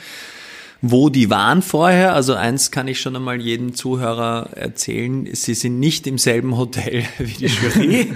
wo 0.90 1.08
die 1.10 1.30
waren 1.30 1.62
vorher. 1.62 2.14
Also 2.14 2.34
eins 2.34 2.70
kann 2.70 2.88
ich 2.88 3.00
schon 3.00 3.16
einmal 3.16 3.40
jedem 3.40 3.74
Zuhörer 3.74 4.50
erzählen, 4.54 5.28
sie 5.32 5.54
sind 5.54 5.78
nicht 5.80 6.06
im 6.06 6.18
selben 6.18 6.56
Hotel 6.56 7.04
wie 7.18 7.32
die 7.32 7.46
Jury 7.46 8.08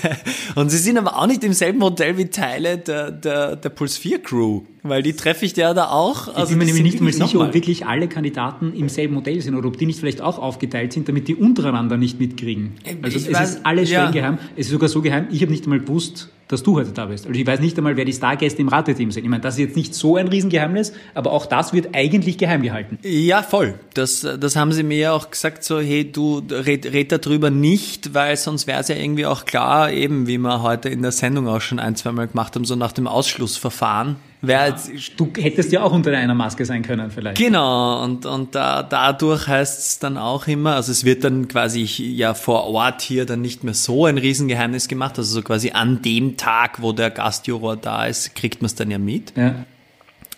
und 0.54 0.70
sie 0.70 0.78
sind 0.78 0.98
aber 0.98 1.18
auch 1.18 1.26
nicht 1.26 1.44
im 1.44 1.52
selben 1.52 1.82
Hotel 1.82 2.16
wie 2.18 2.26
Teile 2.26 2.78
der, 2.78 3.10
der, 3.10 3.56
der 3.56 3.68
Puls 3.70 3.96
4 3.96 4.22
Crew, 4.22 4.62
weil 4.82 5.02
die 5.02 5.12
treffe 5.14 5.44
ich 5.44 5.56
ja 5.56 5.74
da 5.74 5.88
auch. 5.88 6.28
Ich 6.28 6.34
Also 6.36 6.48
bin 6.50 6.58
mir 6.58 6.64
nämlich 6.66 6.82
nicht 6.82 7.00
mal 7.00 7.06
wirklich 7.12 7.26
sicher, 7.28 7.40
ob 7.40 7.54
wirklich 7.54 7.86
alle 7.86 8.08
Kandidaten 8.08 8.72
im 8.74 8.88
selben 8.88 9.14
Modell 9.14 9.40
sind 9.40 9.54
oder 9.54 9.68
ob 9.68 9.76
die 9.78 9.86
nicht 9.86 9.98
vielleicht 9.98 10.20
auch 10.20 10.38
aufgeteilt 10.38 10.92
sind, 10.92 11.08
damit 11.08 11.28
die 11.28 11.34
untereinander 11.34 11.96
nicht 11.96 12.18
mitkriegen. 12.20 12.72
Also 13.02 13.16
Ich 13.18 13.28
es 13.28 13.34
weiß- 13.34 13.42
ist 13.44 13.60
alles 13.66 13.90
ja. 13.90 14.00
streng 14.08 14.12
geheim. 14.14 14.38
Es 14.56 14.66
ist 14.66 14.72
sogar 14.72 14.88
so 14.88 15.00
geheim, 15.02 15.26
ich 15.30 15.40
habe 15.42 15.52
nicht 15.52 15.64
einmal 15.64 15.80
gewusst, 15.80 16.30
dass 16.52 16.62
du 16.62 16.76
heute 16.76 16.92
da 16.92 17.06
bist. 17.06 17.26
Also 17.26 17.38
ich 17.38 17.46
weiß 17.46 17.60
nicht 17.60 17.76
einmal, 17.78 17.96
wer 17.96 18.04
die 18.04 18.12
Stargäste 18.12 18.60
im 18.60 18.68
Rateteam 18.68 19.10
sind. 19.10 19.24
Ich 19.24 19.30
meine, 19.30 19.42
das 19.42 19.54
ist 19.54 19.60
jetzt 19.60 19.76
nicht 19.76 19.94
so 19.94 20.16
ein 20.16 20.28
Riesengeheimnis, 20.28 20.92
aber 21.14 21.32
auch 21.32 21.46
das 21.46 21.72
wird 21.72 21.94
eigentlich 21.94 22.38
geheim 22.38 22.62
gehalten. 22.62 22.98
Ja, 23.02 23.42
voll. 23.42 23.74
Das, 23.94 24.20
das 24.20 24.56
haben 24.56 24.72
sie 24.72 24.82
mir 24.82 24.98
ja 24.98 25.12
auch 25.12 25.30
gesagt, 25.30 25.64
so, 25.64 25.80
hey, 25.80 26.10
du 26.10 26.42
red, 26.50 26.92
red 26.92 27.12
darüber 27.12 27.50
nicht, 27.50 28.14
weil 28.14 28.36
sonst 28.36 28.66
wäre 28.66 28.80
es 28.80 28.88
ja 28.88 28.96
irgendwie 28.96 29.26
auch 29.26 29.44
klar, 29.44 29.90
eben 29.90 30.26
wie 30.26 30.38
wir 30.38 30.62
heute 30.62 30.88
in 30.88 31.02
der 31.02 31.12
Sendung 31.12 31.48
auch 31.48 31.60
schon 31.60 31.78
ein, 31.78 31.96
zweimal 31.96 32.28
gemacht 32.28 32.54
haben, 32.54 32.64
so 32.64 32.76
nach 32.76 32.92
dem 32.92 33.06
Ausschlussverfahren. 33.06 34.16
Wer 34.44 34.70
jetzt, 34.70 34.90
Du 35.16 35.30
hättest 35.38 35.70
ja 35.70 35.84
auch 35.84 35.92
unter 35.92 36.10
einer 36.10 36.34
Maske 36.34 36.64
sein 36.64 36.82
können 36.82 37.12
vielleicht. 37.12 37.38
Genau, 37.38 38.02
und, 38.02 38.26
und 38.26 38.56
da, 38.56 38.82
dadurch 38.82 39.46
heißt 39.46 39.78
es 39.78 39.98
dann 40.00 40.18
auch 40.18 40.48
immer, 40.48 40.74
also 40.74 40.90
es 40.90 41.04
wird 41.04 41.22
dann 41.22 41.46
quasi 41.46 41.82
ja 41.84 42.34
vor 42.34 42.64
Ort 42.64 43.02
hier 43.02 43.24
dann 43.24 43.40
nicht 43.40 43.62
mehr 43.62 43.74
so 43.74 44.06
ein 44.06 44.18
Riesengeheimnis 44.18 44.88
gemacht, 44.88 45.16
also 45.16 45.32
so 45.32 45.42
quasi 45.42 45.70
an 45.70 46.02
dem 46.02 46.36
Tag, 46.36 46.82
wo 46.82 46.92
der 46.92 47.10
Gastjuror 47.10 47.76
da 47.76 48.06
ist, 48.06 48.34
kriegt 48.34 48.62
man 48.62 48.66
es 48.66 48.74
dann 48.74 48.90
ja 48.90 48.98
mit. 48.98 49.32
Ja. 49.36 49.64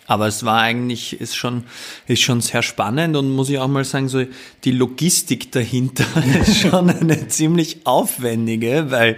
Aber 0.05 0.27
es 0.27 0.45
war 0.45 0.61
eigentlich, 0.61 1.19
ist 1.19 1.35
schon, 1.35 1.63
ist 2.05 2.21
schon 2.21 2.41
sehr 2.41 2.61
spannend 2.61 3.17
und 3.17 3.31
muss 3.31 3.49
ich 3.49 3.57
auch 3.57 3.67
mal 3.67 3.85
sagen, 3.85 4.07
so 4.07 4.23
die 4.65 4.71
Logistik 4.71 5.51
dahinter 5.51 6.05
ist 6.41 6.59
schon 6.59 6.91
eine 6.91 7.27
ziemlich 7.27 7.87
aufwendige, 7.87 8.91
weil, 8.91 9.17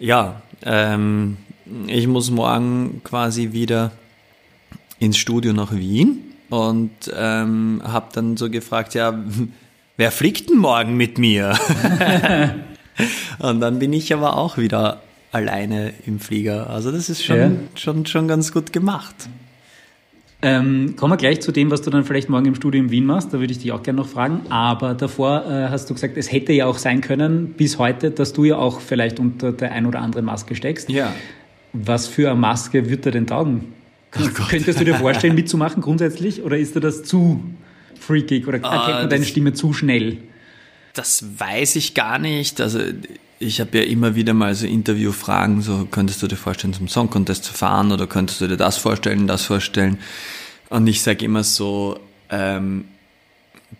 ja, 0.00 0.42
ähm, 0.64 1.36
ich 1.86 2.08
muss 2.08 2.32
morgen 2.32 3.02
quasi 3.04 3.52
wieder 3.52 3.92
ins 5.00 5.16
Studio 5.16 5.52
nach 5.52 5.72
Wien 5.72 6.18
und 6.50 6.90
ähm, 7.16 7.82
habe 7.84 8.06
dann 8.12 8.36
so 8.36 8.48
gefragt, 8.48 8.94
ja, 8.94 9.18
wer 9.96 10.12
fliegt 10.12 10.50
denn 10.50 10.58
morgen 10.58 10.96
mit 10.96 11.18
mir? 11.18 11.58
und 13.40 13.60
dann 13.60 13.80
bin 13.80 13.92
ich 13.92 14.14
aber 14.14 14.36
auch 14.36 14.56
wieder 14.58 15.02
alleine 15.32 15.92
im 16.06 16.20
Flieger. 16.20 16.70
Also 16.70 16.92
das 16.92 17.08
ist 17.08 17.24
schon, 17.24 17.36
Ja. 17.36 17.50
schon, 17.74 18.06
schon 18.06 18.28
ganz 18.28 18.52
gut 18.52 18.72
gemacht. 18.72 19.14
Ähm, 20.42 20.94
kommen 20.96 21.12
wir 21.12 21.16
gleich 21.18 21.40
zu 21.40 21.52
dem, 21.52 21.70
was 21.70 21.82
du 21.82 21.90
dann 21.90 22.04
vielleicht 22.04 22.30
morgen 22.30 22.46
im 22.46 22.54
Studio 22.54 22.80
in 22.82 22.90
Wien 22.90 23.04
machst. 23.04 23.32
Da 23.32 23.40
würde 23.40 23.52
ich 23.52 23.58
dich 23.58 23.72
auch 23.72 23.82
gerne 23.82 23.98
noch 24.00 24.08
fragen. 24.08 24.40
Aber 24.48 24.94
davor 24.94 25.44
äh, 25.46 25.68
hast 25.68 25.90
du 25.90 25.94
gesagt, 25.94 26.16
es 26.16 26.32
hätte 26.32 26.52
ja 26.54 26.64
auch 26.64 26.78
sein 26.78 27.02
können 27.02 27.52
bis 27.56 27.78
heute, 27.78 28.10
dass 28.10 28.32
du 28.32 28.44
ja 28.44 28.56
auch 28.56 28.80
vielleicht 28.80 29.20
unter 29.20 29.52
der 29.52 29.72
ein 29.72 29.84
oder 29.84 30.00
anderen 30.00 30.24
Maske 30.24 30.54
steckst. 30.54 30.88
Ja. 30.88 31.12
Was 31.74 32.06
für 32.08 32.30
eine 32.30 32.40
Maske 32.40 32.88
wird 32.88 33.04
dir 33.04 33.10
denn 33.10 33.26
taugen? 33.26 33.66
Könntest 34.10 34.80
du 34.80 34.84
dir 34.84 34.96
vorstellen, 34.96 35.34
mitzumachen 35.34 35.82
grundsätzlich? 35.82 36.42
Oder 36.42 36.58
ist 36.58 36.74
dir 36.74 36.80
das 36.80 37.04
zu 37.04 37.42
freakig? 37.98 38.46
Oder 38.46 38.58
erkennt 38.58 39.00
man 39.00 39.10
deine 39.10 39.24
Stimme 39.24 39.52
zu 39.52 39.72
schnell? 39.72 40.18
Das 40.94 41.24
weiß 41.38 41.76
ich 41.76 41.94
gar 41.94 42.18
nicht. 42.18 42.60
Also 42.60 42.80
ich 43.38 43.60
habe 43.60 43.78
ja 43.78 43.84
immer 43.84 44.14
wieder 44.14 44.34
mal 44.34 44.54
so 44.54 44.66
Interviewfragen, 44.66 45.62
so 45.62 45.86
könntest 45.90 46.22
du 46.22 46.26
dir 46.26 46.36
vorstellen, 46.36 46.74
zum 46.74 46.88
Song 46.88 47.08
Contest 47.08 47.44
zu 47.44 47.54
fahren 47.54 47.90
oder 47.90 48.06
könntest 48.06 48.40
du 48.40 48.48
dir 48.48 48.56
das 48.56 48.76
vorstellen, 48.76 49.26
das 49.26 49.44
vorstellen? 49.44 49.98
Und 50.68 50.86
ich 50.86 51.02
sage 51.02 51.24
immer 51.24 51.42
so, 51.42 51.98
ähm, 52.28 52.84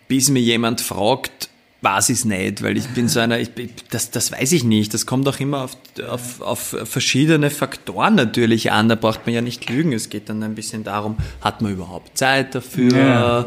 bis 0.07 0.29
mir 0.29 0.41
jemand 0.41 0.81
fragt, 0.81 1.50
weiß 1.81 2.09
ich 2.09 2.25
nicht, 2.25 2.61
weil 2.61 2.77
ich 2.77 2.87
bin 2.89 3.07
so 3.07 3.19
einer, 3.19 3.39
ich, 3.39 3.49
das, 3.89 4.11
das 4.11 4.31
weiß 4.31 4.51
ich 4.51 4.63
nicht. 4.63 4.93
Das 4.93 5.05
kommt 5.05 5.27
auch 5.27 5.39
immer 5.39 5.63
auf, 5.63 5.77
auf, 6.07 6.41
auf 6.41 6.75
verschiedene 6.83 7.49
Faktoren 7.49 8.15
natürlich 8.15 8.71
an. 8.71 8.87
Da 8.87 8.95
braucht 8.95 9.25
man 9.25 9.33
ja 9.33 9.41
nicht 9.41 9.67
lügen. 9.69 9.91
Es 9.91 10.09
geht 10.09 10.29
dann 10.29 10.43
ein 10.43 10.53
bisschen 10.55 10.83
darum, 10.83 11.17
hat 11.41 11.61
man 11.61 11.73
überhaupt 11.73 12.17
Zeit 12.17 12.53
dafür? 12.53 12.95
Ja. 12.95 13.45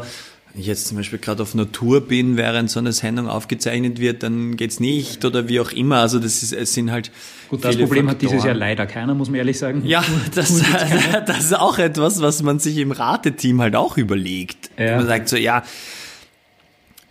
Wenn 0.51 0.61
ich 0.61 0.67
jetzt 0.67 0.87
zum 0.87 0.97
Beispiel 0.97 1.19
gerade 1.19 1.43
auf 1.43 1.55
Tour 1.71 2.01
bin, 2.01 2.35
während 2.35 2.69
so 2.69 2.79
eine 2.79 2.91
Sendung 2.91 3.29
aufgezeichnet 3.29 3.99
wird, 3.99 4.23
dann 4.23 4.57
geht's 4.57 4.79
nicht 4.79 5.23
oder 5.23 5.47
wie 5.47 5.61
auch 5.61 5.71
immer. 5.71 5.97
Also 5.97 6.19
das 6.19 6.43
ist, 6.43 6.51
es 6.51 6.73
sind 6.73 6.91
halt 6.91 7.11
Gut, 7.49 7.63
das 7.63 7.77
Problem 7.77 8.09
hat 8.09 8.21
dieses 8.21 8.35
Faktoren. 8.35 8.57
Jahr 8.57 8.67
leider 8.67 8.85
keiner, 8.85 9.13
muss 9.13 9.29
man 9.29 9.37
ehrlich 9.37 9.57
sagen. 9.57 9.83
Ja, 9.85 10.03
das, 10.33 10.61
das 11.25 11.39
ist 11.39 11.57
auch 11.57 11.77
etwas, 11.77 12.21
was 12.21 12.41
man 12.41 12.59
sich 12.59 12.77
im 12.77 12.91
Rateteam 12.91 13.61
halt 13.61 13.75
auch 13.75 13.97
überlegt. 13.97 14.71
Ja. 14.77 14.97
Man 14.97 15.07
sagt 15.07 15.29
so, 15.29 15.37
ja, 15.37 15.63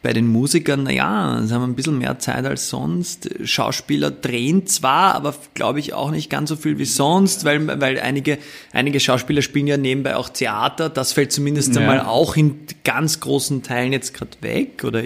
bei 0.05 0.13
den 0.13 0.27
Musikern, 0.29 0.83
na 0.83 0.93
ja, 0.93 1.41
sie 1.43 1.55
haben 1.55 1.63
ein 1.65 1.75
bisschen 1.75 1.97
mehr 1.97 2.19
Zeit 2.19 2.45
als 2.45 2.69
sonst. 2.69 3.31
Schauspieler 3.43 4.11
drehen 4.11 4.67
zwar, 4.67 5.15
aber 5.15 5.35
glaube 5.55 5.81
ich 5.81 5.95
auch 5.95 6.11
nicht 6.11 6.29
ganz 6.29 6.51
so 6.51 6.57
viel 6.57 6.79
wie 6.79 6.85
sonst, 6.85 7.47
weil, 7.47 7.81
weil 7.81 7.99
einige, 7.99 8.37
einige 8.75 9.01
Schauspieler 9.01 9.41
spielen 9.41 9.67
ja 9.67 9.79
nebenbei 9.79 10.15
auch 10.17 10.29
Theater. 10.29 10.91
Das 10.91 11.15
fällt 11.15 11.33
zumindest 11.33 11.75
Ja. 11.75 11.81
einmal 11.81 12.01
auch 12.03 12.37
in 12.37 12.61
ganz 12.85 13.21
großen 13.21 13.63
Teilen 13.63 13.95
jetzt 13.95 14.13
gerade 14.13 14.33
weg 14.43 14.85
oder 14.85 15.03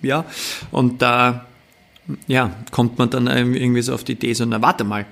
ja. 0.00 0.24
Und 0.70 1.02
da, 1.02 1.46
ja, 2.28 2.52
kommt 2.70 2.98
man 2.98 3.10
dann 3.10 3.26
irgendwie 3.26 3.82
so 3.82 3.92
auf 3.94 4.04
die 4.04 4.12
Idee 4.12 4.32
so, 4.34 4.44
na 4.44 4.62
warte 4.62 4.84
mal, 4.84 5.06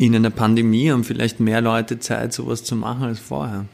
in 0.00 0.16
einer 0.16 0.30
Pandemie 0.30 0.90
haben 0.90 1.04
vielleicht 1.04 1.40
mehr 1.40 1.60
Leute 1.60 1.98
Zeit, 1.98 2.32
sowas 2.32 2.64
zu 2.64 2.74
machen 2.74 3.02
als 3.04 3.18
vorher. 3.18 3.66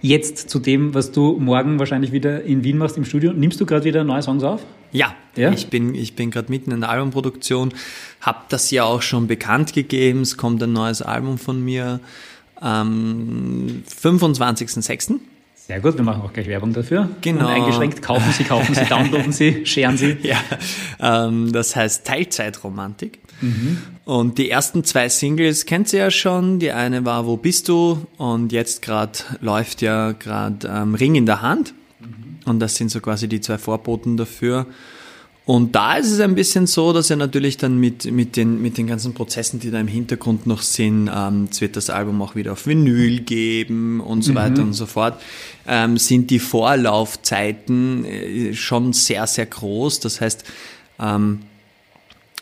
Jetzt 0.00 0.48
zu 0.48 0.60
dem, 0.60 0.94
was 0.94 1.10
du 1.10 1.36
morgen 1.40 1.80
wahrscheinlich 1.80 2.12
wieder 2.12 2.44
in 2.44 2.62
Wien 2.62 2.78
machst 2.78 2.96
im 2.96 3.04
Studio. 3.04 3.32
Nimmst 3.32 3.60
du 3.60 3.66
gerade 3.66 3.84
wieder 3.84 4.04
neue 4.04 4.22
Songs 4.22 4.44
auf? 4.44 4.64
Ja, 4.92 5.16
Ja? 5.34 5.50
ich 5.50 5.66
bin, 5.66 5.96
ich 5.96 6.14
bin 6.14 6.30
gerade 6.30 6.48
mitten 6.48 6.70
in 6.70 6.80
der 6.82 6.90
Albumproduktion, 6.90 7.74
habe 8.20 8.38
das 8.50 8.70
ja 8.70 8.84
auch 8.84 9.02
schon 9.02 9.26
bekannt 9.26 9.72
gegeben. 9.72 10.20
Es 10.20 10.36
kommt 10.36 10.62
ein 10.62 10.72
neues 10.72 11.02
Album 11.02 11.38
von 11.38 11.60
mir 11.64 11.98
am 12.54 13.82
25.06. 14.00 15.18
Sehr 15.68 15.80
gut, 15.80 15.98
wir 15.98 16.02
machen 16.02 16.22
auch 16.22 16.32
gleich 16.32 16.46
Werbung 16.46 16.72
dafür. 16.72 17.10
Genau. 17.20 17.44
Uneingeschränkt. 17.44 18.00
Kaufen 18.00 18.32
Sie, 18.32 18.42
kaufen 18.42 18.74
Sie, 18.74 18.86
downloaden 18.86 19.32
Sie, 19.32 19.64
scheren 19.66 19.98
Sie. 19.98 20.16
Ja, 20.22 20.38
ähm, 20.98 21.52
das 21.52 21.76
heißt 21.76 22.06
Teilzeitromantik. 22.06 23.18
Und 24.06 24.38
die 24.38 24.48
ersten 24.50 24.82
zwei 24.82 25.10
Singles 25.10 25.66
kennt 25.66 25.92
ihr 25.92 25.98
ja 25.98 26.10
schon. 26.10 26.58
Die 26.58 26.72
eine 26.72 27.04
war 27.04 27.26
Wo 27.26 27.36
bist 27.36 27.68
du? 27.68 28.06
Und 28.16 28.50
jetzt 28.50 28.80
gerade 28.80 29.18
läuft 29.42 29.82
ja 29.82 30.12
gerade 30.12 30.66
ähm, 30.66 30.94
Ring 30.94 31.16
in 31.16 31.26
der 31.26 31.42
Hand. 31.42 31.74
Und 32.46 32.60
das 32.60 32.76
sind 32.76 32.90
so 32.90 33.00
quasi 33.00 33.28
die 33.28 33.42
zwei 33.42 33.58
Vorboten 33.58 34.16
dafür. 34.16 34.64
Und 35.48 35.74
da 35.74 35.94
ist 35.96 36.10
es 36.10 36.20
ein 36.20 36.34
bisschen 36.34 36.66
so, 36.66 36.92
dass 36.92 37.08
er 37.08 37.16
natürlich 37.16 37.56
dann 37.56 37.78
mit, 37.78 38.04
mit, 38.12 38.36
den, 38.36 38.60
mit 38.60 38.76
den 38.76 38.86
ganzen 38.86 39.14
Prozessen, 39.14 39.58
die 39.58 39.70
da 39.70 39.80
im 39.80 39.88
Hintergrund 39.88 40.46
noch 40.46 40.60
sind, 40.60 41.10
ähm, 41.10 41.46
jetzt 41.46 41.62
wird 41.62 41.74
das 41.74 41.88
Album 41.88 42.20
auch 42.20 42.34
wieder 42.34 42.52
auf 42.52 42.66
Vinyl 42.66 43.20
geben 43.20 44.00
und 44.00 44.20
so 44.20 44.34
weiter 44.34 44.60
und 44.60 44.74
so 44.74 44.84
fort, 44.84 45.18
ähm, 45.66 45.96
sind 45.96 46.28
die 46.28 46.38
Vorlaufzeiten 46.38 48.04
äh, 48.04 48.52
schon 48.52 48.92
sehr, 48.92 49.26
sehr 49.26 49.46
groß. 49.46 50.00
Das 50.00 50.20
heißt, 50.20 50.44
ähm, 51.00 51.38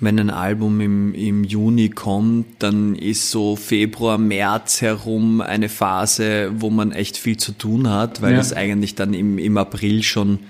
wenn 0.01 0.19
ein 0.19 0.31
Album 0.31 0.81
im, 0.81 1.14
im 1.14 1.45
Juni 1.45 1.90
kommt, 1.90 2.47
dann 2.59 2.97
ist 2.97 3.31
so 3.31 3.55
Februar, 3.55 4.19
März 4.19 4.81
herum 4.81 5.40
eine 5.40 5.69
Phase, 5.69 6.51
wo 6.59 6.71
man 6.71 6.90
echt 6.90 7.16
viel 7.19 7.37
zu 7.37 7.53
tun 7.53 7.88
hat, 7.88 8.21
weil 8.21 8.33
Ja. 8.33 8.38
das 8.38 8.53
eigentlich 8.53 8.97
dann 8.97 9.14
im, 9.14 9.38
im 9.38 9.57
April 9.59 10.03
schon, 10.03 10.40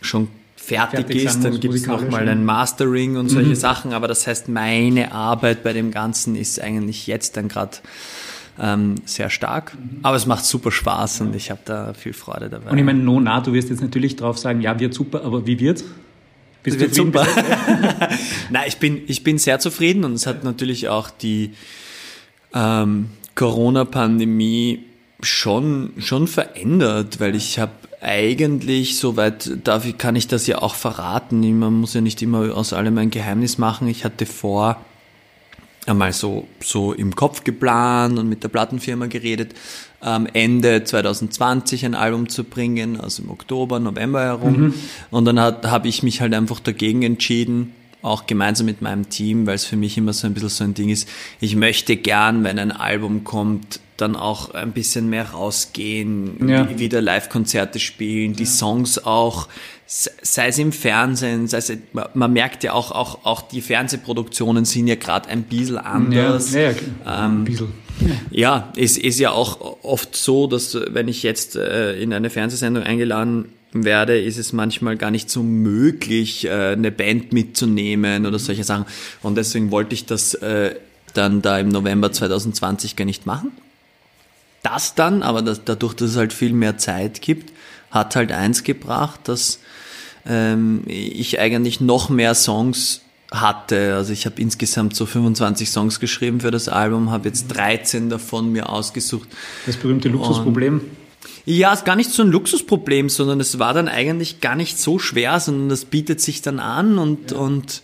schon 0.00 0.28
fertig, 0.66 1.06
Fertig 1.06 1.24
ist. 1.24 1.44
Dann 1.44 1.60
gibt 1.60 1.74
es 1.74 1.86
nochmal 1.86 2.28
ein 2.28 2.44
Mastering 2.44 3.16
und 3.16 3.28
solche 3.28 3.56
Sachen. 3.56 3.92
Aber 3.92 4.08
das 4.08 4.26
heißt, 4.26 4.48
meine 4.48 5.12
Arbeit 5.12 5.62
bei 5.62 5.72
dem 5.72 5.90
Ganzen 5.90 6.34
ist 6.34 6.60
eigentlich 6.60 7.06
jetzt 7.06 7.36
dann 7.36 7.48
gerade 7.48 7.78
ähm, 8.58 8.96
sehr 9.04 9.30
stark. 9.30 9.76
Aber 10.02 10.16
es 10.16 10.26
macht 10.26 10.44
super 10.44 10.72
Spaß 10.72 11.20
und 11.20 11.36
ich 11.36 11.50
habe 11.50 11.60
da 11.64 11.94
viel 11.94 12.12
Freude 12.12 12.48
dabei. 12.48 12.70
Und 12.70 12.78
ich 12.78 12.84
meine, 12.84 12.98
no, 12.98 13.20
na, 13.20 13.40
du 13.40 13.52
wirst 13.52 13.70
jetzt 13.70 13.82
natürlich 13.82 14.16
drauf 14.16 14.38
sagen, 14.38 14.60
ja, 14.60 14.78
wird 14.80 14.94
super, 14.94 15.24
aber 15.24 15.46
wie 15.46 15.60
wird's? 15.60 15.84
Bist 16.62 16.80
wird 16.80 16.94
zufrieden 16.94 17.12
super. 17.12 17.26
Nein, 18.50 18.64
ich 18.66 18.78
bin, 18.78 19.02
ich 19.06 19.22
bin 19.22 19.38
sehr 19.38 19.60
zufrieden 19.60 20.04
und 20.04 20.14
es 20.14 20.26
hat 20.26 20.42
natürlich 20.42 20.88
auch 20.88 21.10
die 21.10 21.52
ähm, 22.54 23.10
Corona-Pandemie 23.36 24.84
schon, 25.20 25.92
schon 25.98 26.26
verändert, 26.26 27.20
weil 27.20 27.36
ich 27.36 27.58
habe 27.60 27.72
eigentlich, 28.06 28.98
soweit 28.98 29.50
darf 29.64 29.84
ich, 29.84 29.98
kann 29.98 30.14
ich 30.14 30.28
das 30.28 30.46
ja 30.46 30.58
auch 30.58 30.76
verraten, 30.76 31.58
man 31.58 31.74
muss 31.74 31.94
ja 31.94 32.00
nicht 32.00 32.22
immer 32.22 32.56
aus 32.56 32.72
allem 32.72 32.96
ein 32.98 33.10
Geheimnis 33.10 33.58
machen, 33.58 33.88
ich 33.88 34.04
hatte 34.04 34.26
vor, 34.26 34.80
einmal 35.86 36.12
so, 36.12 36.46
so 36.62 36.92
im 36.92 37.16
Kopf 37.16 37.42
geplant 37.42 38.18
und 38.18 38.28
mit 38.28 38.44
der 38.44 38.48
Plattenfirma 38.48 39.06
geredet, 39.06 39.54
ähm, 40.04 40.28
Ende 40.32 40.84
2020 40.84 41.84
ein 41.84 41.94
Album 41.96 42.28
zu 42.28 42.44
bringen, 42.44 43.00
also 43.00 43.24
im 43.24 43.30
Oktober, 43.30 43.80
November 43.80 44.22
herum. 44.22 44.56
Mhm. 44.56 44.74
Und 45.10 45.24
dann 45.24 45.40
habe 45.40 45.88
ich 45.88 46.04
mich 46.04 46.20
halt 46.20 46.32
einfach 46.32 46.60
dagegen 46.60 47.02
entschieden, 47.02 47.74
auch 48.06 48.26
gemeinsam 48.26 48.66
mit 48.66 48.82
meinem 48.82 49.08
Team, 49.08 49.46
weil 49.46 49.56
es 49.56 49.64
für 49.64 49.76
mich 49.76 49.98
immer 49.98 50.12
so 50.12 50.26
ein 50.26 50.34
bisschen 50.34 50.48
so 50.48 50.64
ein 50.64 50.74
Ding 50.74 50.88
ist, 50.88 51.08
ich 51.40 51.56
möchte 51.56 51.96
gern, 51.96 52.44
wenn 52.44 52.58
ein 52.58 52.72
Album 52.72 53.24
kommt, 53.24 53.80
dann 53.96 54.14
auch 54.14 54.50
ein 54.50 54.72
bisschen 54.72 55.08
mehr 55.10 55.30
rausgehen, 55.30 56.48
ja. 56.48 56.78
wieder 56.78 57.00
Live-Konzerte 57.00 57.80
spielen, 57.80 58.34
die 58.34 58.44
ja. 58.44 58.48
Songs 58.48 59.04
auch, 59.04 59.48
sei 59.86 60.48
es 60.48 60.58
im 60.58 60.72
Fernsehen, 60.72 61.48
sei 61.48 61.58
es, 61.58 61.72
man 62.14 62.32
merkt 62.32 62.62
ja 62.62 62.74
auch, 62.74 62.92
auch, 62.92 63.24
auch 63.24 63.42
die 63.42 63.60
Fernsehproduktionen 63.60 64.64
sind 64.64 64.86
ja 64.86 64.96
gerade 64.96 65.28
ein 65.28 65.44
bisschen 65.44 65.78
anders. 65.78 66.52
Ja, 66.52 66.60
ja, 66.60 66.70
ähm, 67.06 67.42
ein 67.42 67.44
bisschen. 67.44 67.72
Ja, 68.30 68.72
es 68.76 68.98
ist 68.98 69.18
ja 69.18 69.30
auch 69.30 69.82
oft 69.82 70.14
so, 70.14 70.46
dass 70.46 70.76
wenn 70.90 71.08
ich 71.08 71.22
jetzt 71.22 71.56
äh, 71.56 71.98
in 71.98 72.12
eine 72.12 72.28
Fernsehsendung 72.28 72.82
eingeladen 72.82 73.54
werde, 73.84 74.20
ist 74.20 74.38
es 74.38 74.52
manchmal 74.52 74.96
gar 74.96 75.10
nicht 75.10 75.30
so 75.30 75.42
möglich, 75.42 76.46
äh, 76.46 76.72
eine 76.72 76.90
Band 76.90 77.32
mitzunehmen 77.32 78.26
oder 78.26 78.38
solche 78.38 78.64
Sachen. 78.64 78.86
Und 79.22 79.36
deswegen 79.36 79.70
wollte 79.70 79.94
ich 79.94 80.06
das 80.06 80.34
äh, 80.34 80.74
dann 81.14 81.42
da 81.42 81.58
im 81.58 81.68
November 81.68 82.12
2020 82.12 82.96
gar 82.96 83.04
nicht 83.04 83.26
machen 83.26 83.52
das 84.66 84.94
dann, 84.94 85.22
aber 85.22 85.42
das, 85.42 85.62
dadurch, 85.64 85.94
dass 85.94 86.10
es 86.10 86.16
halt 86.16 86.32
viel 86.32 86.52
mehr 86.52 86.76
Zeit 86.76 87.22
gibt, 87.22 87.52
hat 87.92 88.16
halt 88.16 88.32
eins 88.32 88.64
gebracht, 88.64 89.20
dass 89.24 89.60
ähm, 90.26 90.82
ich 90.86 91.38
eigentlich 91.38 91.80
noch 91.80 92.08
mehr 92.08 92.34
Songs 92.34 93.02
hatte. 93.30 93.94
Also 93.94 94.12
ich 94.12 94.26
habe 94.26 94.40
insgesamt 94.42 94.96
so 94.96 95.06
25 95.06 95.70
Songs 95.70 96.00
geschrieben 96.00 96.40
für 96.40 96.50
das 96.50 96.68
Album, 96.68 97.10
habe 97.10 97.28
jetzt 97.28 97.46
13 97.48 98.10
davon 98.10 98.50
mir 98.50 98.68
ausgesucht. 98.68 99.28
Das 99.66 99.76
berühmte 99.76 100.08
Luxusproblem. 100.08 100.80
Und 100.80 101.05
ja, 101.44 101.72
ist 101.72 101.84
gar 101.84 101.96
nicht 101.96 102.10
so 102.10 102.22
ein 102.22 102.30
Luxusproblem, 102.30 103.08
sondern 103.08 103.40
es 103.40 103.58
war 103.58 103.74
dann 103.74 103.88
eigentlich 103.88 104.40
gar 104.40 104.56
nicht 104.56 104.78
so 104.78 104.98
schwer, 104.98 105.38
sondern 105.40 105.68
das 105.68 105.84
bietet 105.84 106.20
sich 106.20 106.42
dann 106.42 106.58
an 106.58 106.98
und, 106.98 107.30
ja. 107.30 107.38
und 107.38 107.82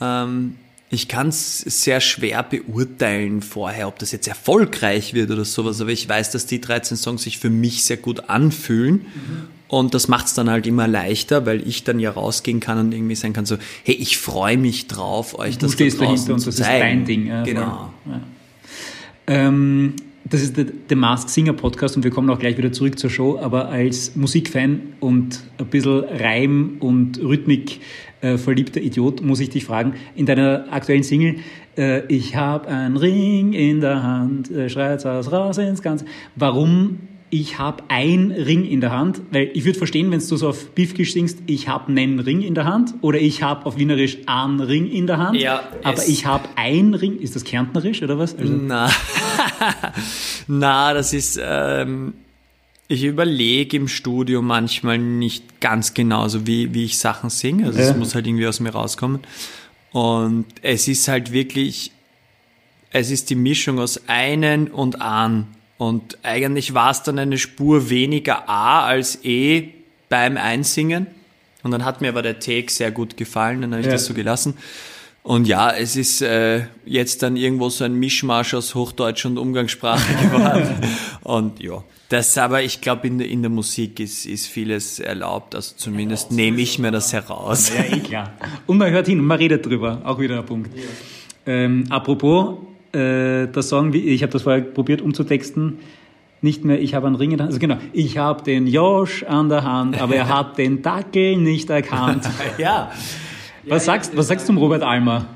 ähm, 0.00 0.56
ich 0.90 1.08
kann 1.08 1.28
es 1.28 1.58
sehr 1.60 2.00
schwer 2.00 2.42
beurteilen 2.42 3.42
vorher, 3.42 3.88
ob 3.88 3.98
das 3.98 4.10
jetzt 4.12 4.26
erfolgreich 4.26 5.12
wird 5.12 5.30
oder 5.30 5.44
sowas, 5.44 5.80
aber 5.80 5.90
ich 5.90 6.08
weiß, 6.08 6.30
dass 6.30 6.46
die 6.46 6.60
13 6.60 6.96
Songs 6.96 7.22
sich 7.22 7.38
für 7.38 7.50
mich 7.50 7.84
sehr 7.84 7.98
gut 7.98 8.28
anfühlen. 8.30 8.94
Mhm. 8.94 9.48
Und 9.68 9.92
das 9.92 10.08
macht 10.08 10.28
es 10.28 10.34
dann 10.34 10.48
halt 10.48 10.66
immer 10.66 10.88
leichter, 10.88 11.44
weil 11.44 11.66
ich 11.68 11.84
dann 11.84 11.98
ja 12.00 12.10
rausgehen 12.10 12.58
kann 12.58 12.78
und 12.78 12.92
irgendwie 12.92 13.14
sagen 13.14 13.34
kann, 13.34 13.44
so, 13.44 13.58
hey, 13.84 13.94
ich 13.94 14.16
freue 14.16 14.56
mich 14.56 14.86
drauf, 14.86 15.38
euch 15.38 15.58
du 15.58 15.66
das 15.66 15.74
stehst 15.74 16.00
da 16.00 16.06
dahinter 16.06 16.32
und 16.32 16.46
das 16.46 16.56
zeigen. 16.56 16.72
ist 16.72 16.80
dein 16.80 17.04
Ding. 17.04 17.26
Ja, 17.26 17.42
genau. 17.42 17.92
Ja. 18.06 18.20
Ähm, 19.26 19.94
das 20.30 20.42
ist 20.42 20.56
der, 20.56 20.64
der 20.64 20.96
Mask 20.96 21.28
Singer 21.28 21.52
Podcast 21.52 21.96
und 21.96 22.04
wir 22.04 22.10
kommen 22.10 22.28
auch 22.30 22.38
gleich 22.38 22.58
wieder 22.58 22.72
zurück 22.72 22.98
zur 22.98 23.10
Show, 23.10 23.38
aber 23.40 23.68
als 23.68 24.16
Musikfan 24.16 24.94
und 25.00 25.44
ein 25.58 25.66
bisschen 25.66 26.04
Reim 26.04 26.76
und 26.80 27.18
Rhythmik 27.20 27.80
äh, 28.20 28.36
verliebter 28.36 28.80
Idiot, 28.80 29.22
muss 29.22 29.40
ich 29.40 29.50
dich 29.50 29.64
fragen, 29.64 29.94
in 30.14 30.26
deiner 30.26 30.66
aktuellen 30.70 31.02
Single, 31.02 31.36
äh, 31.76 32.04
ich 32.06 32.36
habe 32.36 32.68
einen 32.68 32.96
Ring 32.96 33.52
in 33.52 33.80
der 33.80 34.02
Hand, 34.02 34.50
äh, 34.50 34.68
schreit 34.68 35.04
das 35.04 35.30
raus 35.30 35.58
ins 35.58 35.82
Ganze. 35.82 36.04
Warum 36.34 36.98
ich 37.30 37.58
habe 37.58 37.84
ein 37.88 38.30
Ring 38.30 38.64
in 38.64 38.80
der 38.80 38.90
Hand, 38.90 39.20
weil 39.30 39.50
ich 39.52 39.64
würde 39.64 39.76
verstehen, 39.76 40.10
wenn 40.10 40.18
du 40.18 40.36
so 40.36 40.48
auf 40.48 40.70
Beefkisch 40.70 41.12
singst, 41.12 41.40
ich 41.46 41.68
habe 41.68 41.88
einen 41.88 42.20
Ring 42.20 42.40
in 42.40 42.54
der 42.54 42.64
Hand 42.64 42.94
oder 43.02 43.20
ich 43.20 43.42
habe 43.42 43.66
auf 43.66 43.76
Wienerisch 43.76 44.18
einen 44.26 44.60
Ring 44.60 44.90
in 44.90 45.06
der 45.06 45.18
Hand, 45.18 45.38
ja, 45.38 45.62
aber 45.82 46.06
ich 46.06 46.24
habe 46.24 46.48
ein 46.56 46.94
Ring, 46.94 47.18
ist 47.18 47.36
das 47.36 47.44
Kärntnerisch 47.44 48.02
oder 48.02 48.18
was? 48.18 48.36
Also 48.36 48.54
na, 48.54 48.86
na, 50.46 50.94
das 50.94 51.12
ist, 51.12 51.38
ähm, 51.42 52.14
ich 52.88 53.04
überlege 53.04 53.76
im 53.76 53.88
Studio 53.88 54.40
manchmal 54.42 54.98
nicht 54.98 55.60
ganz 55.60 55.94
genauso, 55.94 56.46
wie, 56.46 56.72
wie 56.74 56.84
ich 56.84 56.98
Sachen 56.98 57.30
singe. 57.30 57.66
Also 57.66 57.78
es 57.78 57.96
muss 57.96 58.14
halt 58.14 58.26
irgendwie 58.26 58.46
aus 58.46 58.60
mir 58.60 58.70
rauskommen. 58.70 59.20
Und 59.92 60.46
es 60.62 60.88
ist 60.88 61.08
halt 61.08 61.32
wirklich, 61.32 61.92
es 62.90 63.10
ist 63.10 63.30
die 63.30 63.34
Mischung 63.34 63.78
aus 63.78 64.08
einen 64.08 64.68
und 64.68 65.02
an. 65.02 65.48
Und 65.76 66.18
eigentlich 66.22 66.74
war 66.74 66.90
es 66.90 67.02
dann 67.02 67.18
eine 67.18 67.38
Spur 67.38 67.90
weniger 67.90 68.48
A 68.48 68.86
als 68.86 69.22
E 69.24 69.68
beim 70.08 70.36
Einsingen. 70.36 71.06
Und 71.62 71.72
dann 71.72 71.84
hat 71.84 72.00
mir 72.00 72.08
aber 72.08 72.22
der 72.22 72.40
Take 72.40 72.70
sehr 72.70 72.90
gut 72.90 73.16
gefallen, 73.16 73.60
dann 73.60 73.72
habe 73.72 73.80
ich 73.80 73.86
ja. 73.86 73.92
das 73.92 74.06
so 74.06 74.14
gelassen. 74.14 74.54
Und 75.28 75.46
ja, 75.46 75.70
es 75.72 75.94
ist 75.94 76.22
äh, 76.22 76.62
jetzt 76.86 77.22
dann 77.22 77.36
irgendwo 77.36 77.68
so 77.68 77.84
ein 77.84 77.96
Mischmasch 77.96 78.54
aus 78.54 78.74
Hochdeutsch 78.74 79.26
und 79.26 79.36
Umgangssprache 79.36 80.14
geworden. 80.22 80.76
und 81.22 81.60
ja, 81.60 81.84
das 82.08 82.38
aber, 82.38 82.62
ich 82.62 82.80
glaube, 82.80 83.08
in, 83.08 83.18
der 83.18 83.28
in 83.28 83.42
der 83.42 83.50
Musik 83.50 84.00
ist, 84.00 84.24
ist 84.24 84.46
vieles 84.46 85.00
erlaubt. 85.00 85.54
Also 85.54 85.74
zumindest 85.76 86.32
nehme 86.32 86.62
ich 86.62 86.78
mir 86.78 86.92
das 86.92 87.12
heraus. 87.12 87.70
Ja, 87.76 87.94
eh 87.94 88.00
klar. 88.00 88.32
Und 88.66 88.78
man 88.78 88.90
hört 88.90 89.06
hin 89.06 89.20
und 89.20 89.26
man 89.26 89.36
redet 89.36 89.66
drüber. 89.66 90.00
Auch 90.04 90.18
wieder 90.18 90.38
ein 90.38 90.46
Punkt. 90.46 90.74
Ja. 90.74 90.82
Ähm, 91.44 91.84
apropos, 91.90 92.60
äh, 92.92 93.48
der 93.48 93.62
Song, 93.62 93.92
ich 93.92 94.22
habe 94.22 94.32
das 94.32 94.44
vorher 94.44 94.62
probiert 94.62 95.02
umzutexten. 95.02 95.78
Nicht 96.40 96.64
mehr, 96.64 96.80
ich 96.80 96.94
habe 96.94 97.06
einen 97.06 97.16
Ring 97.16 97.32
in 97.32 97.36
der 97.36 97.44
Hand. 97.44 97.52
Also 97.52 97.60
genau, 97.60 97.76
ich 97.92 98.16
habe 98.16 98.42
den 98.44 98.66
Josh 98.66 99.24
an 99.24 99.50
der 99.50 99.64
Hand, 99.64 100.00
aber 100.00 100.14
er 100.14 100.30
hat 100.30 100.56
den 100.56 100.80
Dackel 100.80 101.36
nicht 101.36 101.68
erkannt. 101.68 102.26
ja. 102.56 102.90
Was 103.68 103.84
sagst, 103.84 104.16
was 104.16 104.28
sagst 104.28 104.44
du 104.44 104.48
zum 104.48 104.58
Robert 104.58 104.82
Almer? 104.82 105.26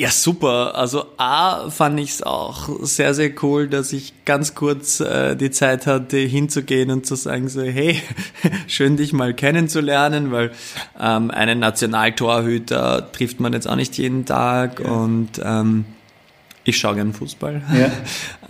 Ja, 0.00 0.10
super. 0.10 0.76
Also 0.76 1.06
A 1.16 1.70
fand 1.70 1.98
ich 1.98 2.10
es 2.10 2.22
auch 2.22 2.68
sehr, 2.82 3.14
sehr 3.14 3.32
cool, 3.42 3.66
dass 3.66 3.92
ich 3.92 4.12
ganz 4.24 4.54
kurz 4.54 5.00
äh, 5.00 5.34
die 5.34 5.50
Zeit 5.50 5.88
hatte, 5.88 6.18
hinzugehen 6.18 6.92
und 6.92 7.04
zu 7.04 7.16
sagen 7.16 7.48
so, 7.48 7.62
hey, 7.62 8.00
schön 8.68 8.96
dich 8.96 9.12
mal 9.12 9.34
kennenzulernen, 9.34 10.30
weil 10.30 10.52
ähm, 11.00 11.32
einen 11.32 11.58
Nationaltorhüter 11.58 13.10
trifft 13.10 13.40
man 13.40 13.52
jetzt 13.52 13.66
auch 13.68 13.74
nicht 13.74 13.98
jeden 13.98 14.24
Tag 14.24 14.78
ja. 14.78 14.88
und 14.88 15.30
ähm, 15.42 15.84
ich 16.62 16.78
schaue 16.78 16.94
gern 16.96 17.12
Fußball. 17.12 17.62
Ja. 17.76 17.90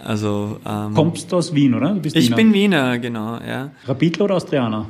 Also 0.05 0.61
ähm, 0.65 0.95
kommst 0.95 1.33
du 1.33 1.37
aus 1.37 1.53
Wien, 1.55 1.75
oder? 1.75 1.93
Du 1.93 2.01
bist 2.01 2.15
ich 2.15 2.27
Wiener. 2.27 2.37
bin 2.37 2.55
Wiener, 2.55 2.99
genau. 2.99 3.41
Ja. 3.47 3.73
Rapidler 3.85 4.27
oder 4.27 4.37
Austrianer? 4.37 4.89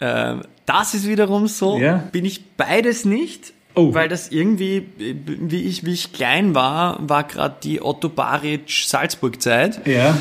Ähm, 0.00 0.42
das 0.66 0.92
ist 0.92 1.08
wiederum 1.08 1.48
so. 1.48 1.78
Ja. 1.78 2.04
Bin 2.12 2.26
ich 2.26 2.44
beides 2.56 3.06
nicht. 3.06 3.54
Oh. 3.74 3.94
Weil 3.94 4.08
das 4.08 4.30
irgendwie, 4.30 4.86
wie 4.96 5.62
ich, 5.62 5.84
wie 5.84 5.92
ich 5.92 6.12
klein 6.12 6.54
war, 6.54 6.98
war 7.08 7.24
gerade 7.24 7.56
die 7.62 7.80
Otto 7.80 8.08
Baric 8.08 8.68
Salzburg-Zeit. 8.68 9.86
Ja. 9.86 10.16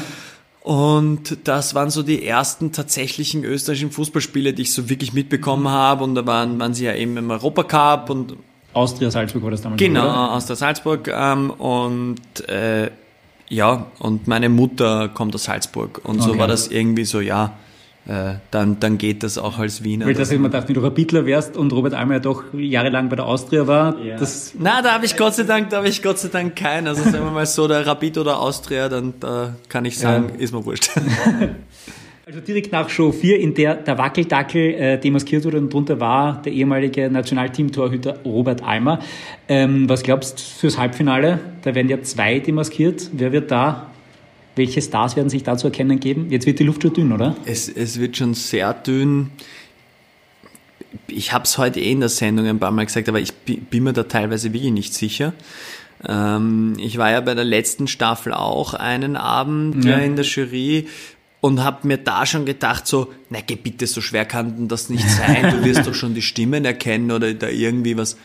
Und 0.61 1.47
das 1.47 1.73
waren 1.73 1.89
so 1.89 2.03
die 2.03 2.25
ersten 2.25 2.71
tatsächlichen 2.71 3.43
österreichischen 3.43 3.91
Fußballspiele, 3.91 4.53
die 4.53 4.63
ich 4.63 4.73
so 4.73 4.89
wirklich 4.89 5.13
mitbekommen 5.13 5.67
habe. 5.67 6.03
Und 6.03 6.15
da 6.15 6.25
waren, 6.25 6.59
waren 6.59 6.73
sie 6.73 6.85
ja 6.85 6.93
eben 6.93 7.17
im 7.17 7.31
Europacup 7.31 8.09
und 8.09 8.35
Austria 8.73 9.09
Salzburg 9.09 9.43
war 9.43 9.51
das 9.51 9.61
damals. 9.61 9.79
Genau, 9.79 10.03
oder? 10.03 10.31
Austria 10.33 10.55
Salzburg. 10.55 11.07
Ähm, 11.07 11.49
und 11.49 12.47
äh, 12.47 12.91
ja, 13.47 13.87
und 13.97 14.27
meine 14.27 14.49
Mutter 14.49 15.09
kommt 15.09 15.33
aus 15.33 15.45
Salzburg. 15.45 16.01
Und 16.03 16.21
so 16.21 16.37
war 16.37 16.47
das 16.47 16.67
irgendwie 16.67 17.05
so, 17.05 17.19
ja, 17.19 17.53
dann, 18.51 18.79
dann 18.79 18.97
geht 18.97 19.21
das 19.23 19.37
auch 19.37 19.59
als 19.59 19.83
Wiener. 19.83 20.05
Weil 20.07 20.15
das 20.15 20.31
ich 20.31 20.39
mir 20.39 20.49
dachte, 20.49 20.69
wenn 20.69 20.75
du 20.75 20.81
Rapidler 20.81 21.25
wärst 21.25 21.55
und 21.55 21.71
Robert 21.73 21.93
Almer 21.93 22.15
ja 22.15 22.19
doch 22.19 22.43
jahrelang 22.53 23.09
bei 23.09 23.15
der 23.15 23.25
Austria 23.25 23.67
war. 23.67 23.99
Ja. 23.99 24.17
Das 24.17 24.53
Na, 24.57 24.81
da 24.81 24.93
habe 24.93 25.05
ich 25.05 25.15
Gott 25.15 25.35
sei 25.35 25.43
Dank, 25.43 25.69
da 25.69 25.77
habe 25.77 25.89
ich 25.89 26.01
Gott 26.01 26.17
sei 26.17 26.29
Dank 26.29 26.55
keinen. 26.55 26.87
Also 26.87 27.03
sagen 27.03 27.23
wir 27.25 27.31
mal 27.31 27.45
so, 27.45 27.67
der 27.67 27.85
Rapid 27.85 28.17
oder 28.17 28.39
Austria, 28.39 28.89
dann 28.89 29.13
da 29.19 29.55
kann 29.67 29.85
ich 29.85 29.99
sagen, 29.99 30.29
ja. 30.33 30.43
ist 30.43 30.53
mir 30.53 30.65
wurscht. 30.65 30.89
Also 32.29 32.41
direkt 32.41 32.71
nach 32.71 32.89
Show 32.89 33.11
4, 33.11 33.39
in 33.39 33.55
der 33.55 33.73
der 33.73 33.97
Wackeldackel 33.97 34.75
äh, 34.75 34.99
demaskiert 34.99 35.45
wurde 35.45 35.57
und 35.57 35.73
drunter 35.73 35.99
war 35.99 36.43
der 36.43 36.53
ehemalige 36.53 37.09
Nationalteam-Torhüter 37.09 38.19
Robert 38.23 38.61
Almer. 38.61 38.99
Ähm, 39.47 39.89
was 39.89 40.03
glaubst 40.03 40.37
du 40.37 40.59
fürs 40.59 40.77
Halbfinale? 40.77 41.39
Da 41.63 41.73
werden 41.73 41.89
ja 41.89 42.03
zwei 42.03 42.37
demaskiert. 42.37 43.09
Wer 43.13 43.31
wird 43.31 43.49
da 43.49 43.88
welche 44.59 44.81
Stars 44.81 45.15
werden 45.15 45.29
sich 45.29 45.41
da 45.41 45.57
zu 45.57 45.67
erkennen 45.67 45.99
geben? 45.99 46.27
Jetzt 46.29 46.45
wird 46.45 46.59
die 46.59 46.63
Luft 46.63 46.83
schon 46.83 46.93
dünn, 46.93 47.11
oder? 47.11 47.35
Es, 47.45 47.67
es 47.67 47.99
wird 47.99 48.17
schon 48.17 48.35
sehr 48.35 48.73
dünn. 48.73 49.31
Ich 51.07 51.33
habe 51.33 51.45
es 51.45 51.57
heute 51.57 51.79
eh 51.79 51.91
in 51.91 52.01
der 52.01 52.09
Sendung 52.09 52.45
ein 52.45 52.59
paar 52.59 52.71
Mal 52.71 52.85
gesagt, 52.85 53.09
aber 53.09 53.19
ich 53.19 53.33
bin 53.33 53.83
mir 53.83 53.93
da 53.93 54.03
teilweise 54.03 54.53
wirklich 54.53 54.71
nicht 54.71 54.93
sicher. 54.93 55.33
Ähm, 56.07 56.73
ich 56.77 56.97
war 56.97 57.09
ja 57.09 57.21
bei 57.21 57.33
der 57.35 57.45
letzten 57.45 57.87
Staffel 57.87 58.33
auch 58.33 58.73
einen 58.73 59.15
Abend 59.15 59.85
ja. 59.85 59.97
in 59.97 60.15
der 60.15 60.25
Jury 60.25 60.87
und 61.41 61.63
habe 61.63 61.87
mir 61.87 61.97
da 61.97 62.25
schon 62.25 62.45
gedacht 62.45 62.85
so, 62.85 63.13
na 63.29 63.39
geh 63.39 63.55
bitte, 63.55 63.87
so 63.87 64.01
schwer 64.01 64.25
kann 64.25 64.67
das 64.67 64.89
nicht 64.89 65.09
sein, 65.09 65.51
du 65.51 65.63
wirst 65.63 65.87
doch 65.87 65.93
schon 65.93 66.13
die 66.13 66.21
Stimmen 66.21 66.65
erkennen 66.65 67.11
oder 67.11 67.33
da 67.33 67.47
irgendwie 67.47 67.97
was. 67.97 68.17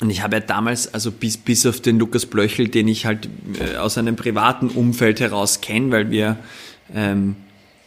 Und 0.00 0.10
ich 0.10 0.22
habe 0.22 0.36
ja 0.36 0.40
damals, 0.40 0.92
also 0.94 1.10
bis, 1.10 1.36
bis 1.36 1.66
auf 1.66 1.80
den 1.80 1.98
Lukas 1.98 2.26
Blöchel, 2.26 2.68
den 2.68 2.86
ich 2.86 3.04
halt 3.04 3.28
äh, 3.58 3.76
aus 3.76 3.98
einem 3.98 4.16
privaten 4.16 4.68
Umfeld 4.68 5.20
heraus 5.20 5.60
kenne, 5.60 5.90
weil 5.90 6.10
wir 6.10 6.36
ähm, 6.94 7.36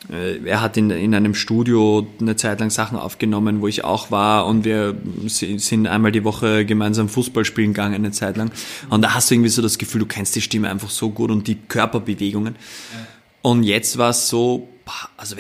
äh, 0.10 0.38
er 0.46 0.62
hat 0.62 0.78
in, 0.78 0.90
in 0.90 1.14
einem 1.14 1.36
Studio 1.36 2.08
eine 2.20 2.36
Zeit 2.36 2.60
lang 2.60 2.70
Sachen 2.70 2.98
aufgenommen, 2.98 3.62
wo 3.62 3.68
ich 3.68 3.84
auch 3.84 4.12
war 4.12 4.46
und 4.48 4.66
wir 4.66 4.96
sind 5.28 5.88
einmal 5.88 6.12
die 6.12 6.24
Woche 6.24 6.66
gemeinsam 6.66 7.08
Fußball 7.08 7.46
spielen 7.46 7.74
gegangen 7.74 7.96
eine 7.96 8.12
Zeit 8.12 8.38
lang. 8.38 8.52
Und 8.90 9.02
da 9.04 9.14
hast 9.14 9.30
du 9.30 9.36
irgendwie 9.36 9.50
so 9.50 9.62
das 9.62 9.78
Gefühl, 9.78 10.00
du 10.00 10.08
kennst 10.08 10.36
die 10.36 10.42
Stimme 10.42 10.70
einfach 10.70 10.90
so 10.90 11.12
gut 11.12 11.32
und 11.32 11.48
die 11.48 11.56
Körperbewegungen. 11.56 12.56
Und 13.42 13.64
jetzt 13.64 13.98
war 13.98 14.10
es 14.10 14.28
so, 14.28 14.70
also 15.18 15.36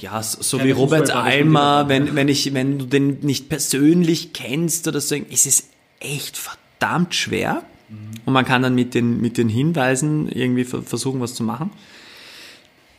ja, 0.00 0.22
so 0.22 0.62
wie 0.62 0.72
Robert 0.72 1.10
Almer, 1.10 1.88
wenn, 1.88 2.14
wenn 2.16 2.28
ich, 2.28 2.52
wenn 2.54 2.78
du 2.78 2.86
den 2.86 3.18
nicht 3.20 3.48
persönlich 3.48 4.32
kennst 4.32 4.88
oder 4.88 5.00
so, 5.00 5.14
ist 5.14 5.46
es 5.46 5.68
echt 6.00 6.36
verdammt 6.36 7.14
schwer. 7.14 7.62
Mhm. 7.88 7.96
Und 8.24 8.32
man 8.32 8.44
kann 8.44 8.62
dann 8.62 8.74
mit 8.74 8.94
den, 8.94 9.20
mit 9.20 9.38
den 9.38 9.48
Hinweisen 9.48 10.28
irgendwie 10.28 10.64
versuchen, 10.64 11.20
was 11.20 11.34
zu 11.34 11.44
machen. 11.44 11.70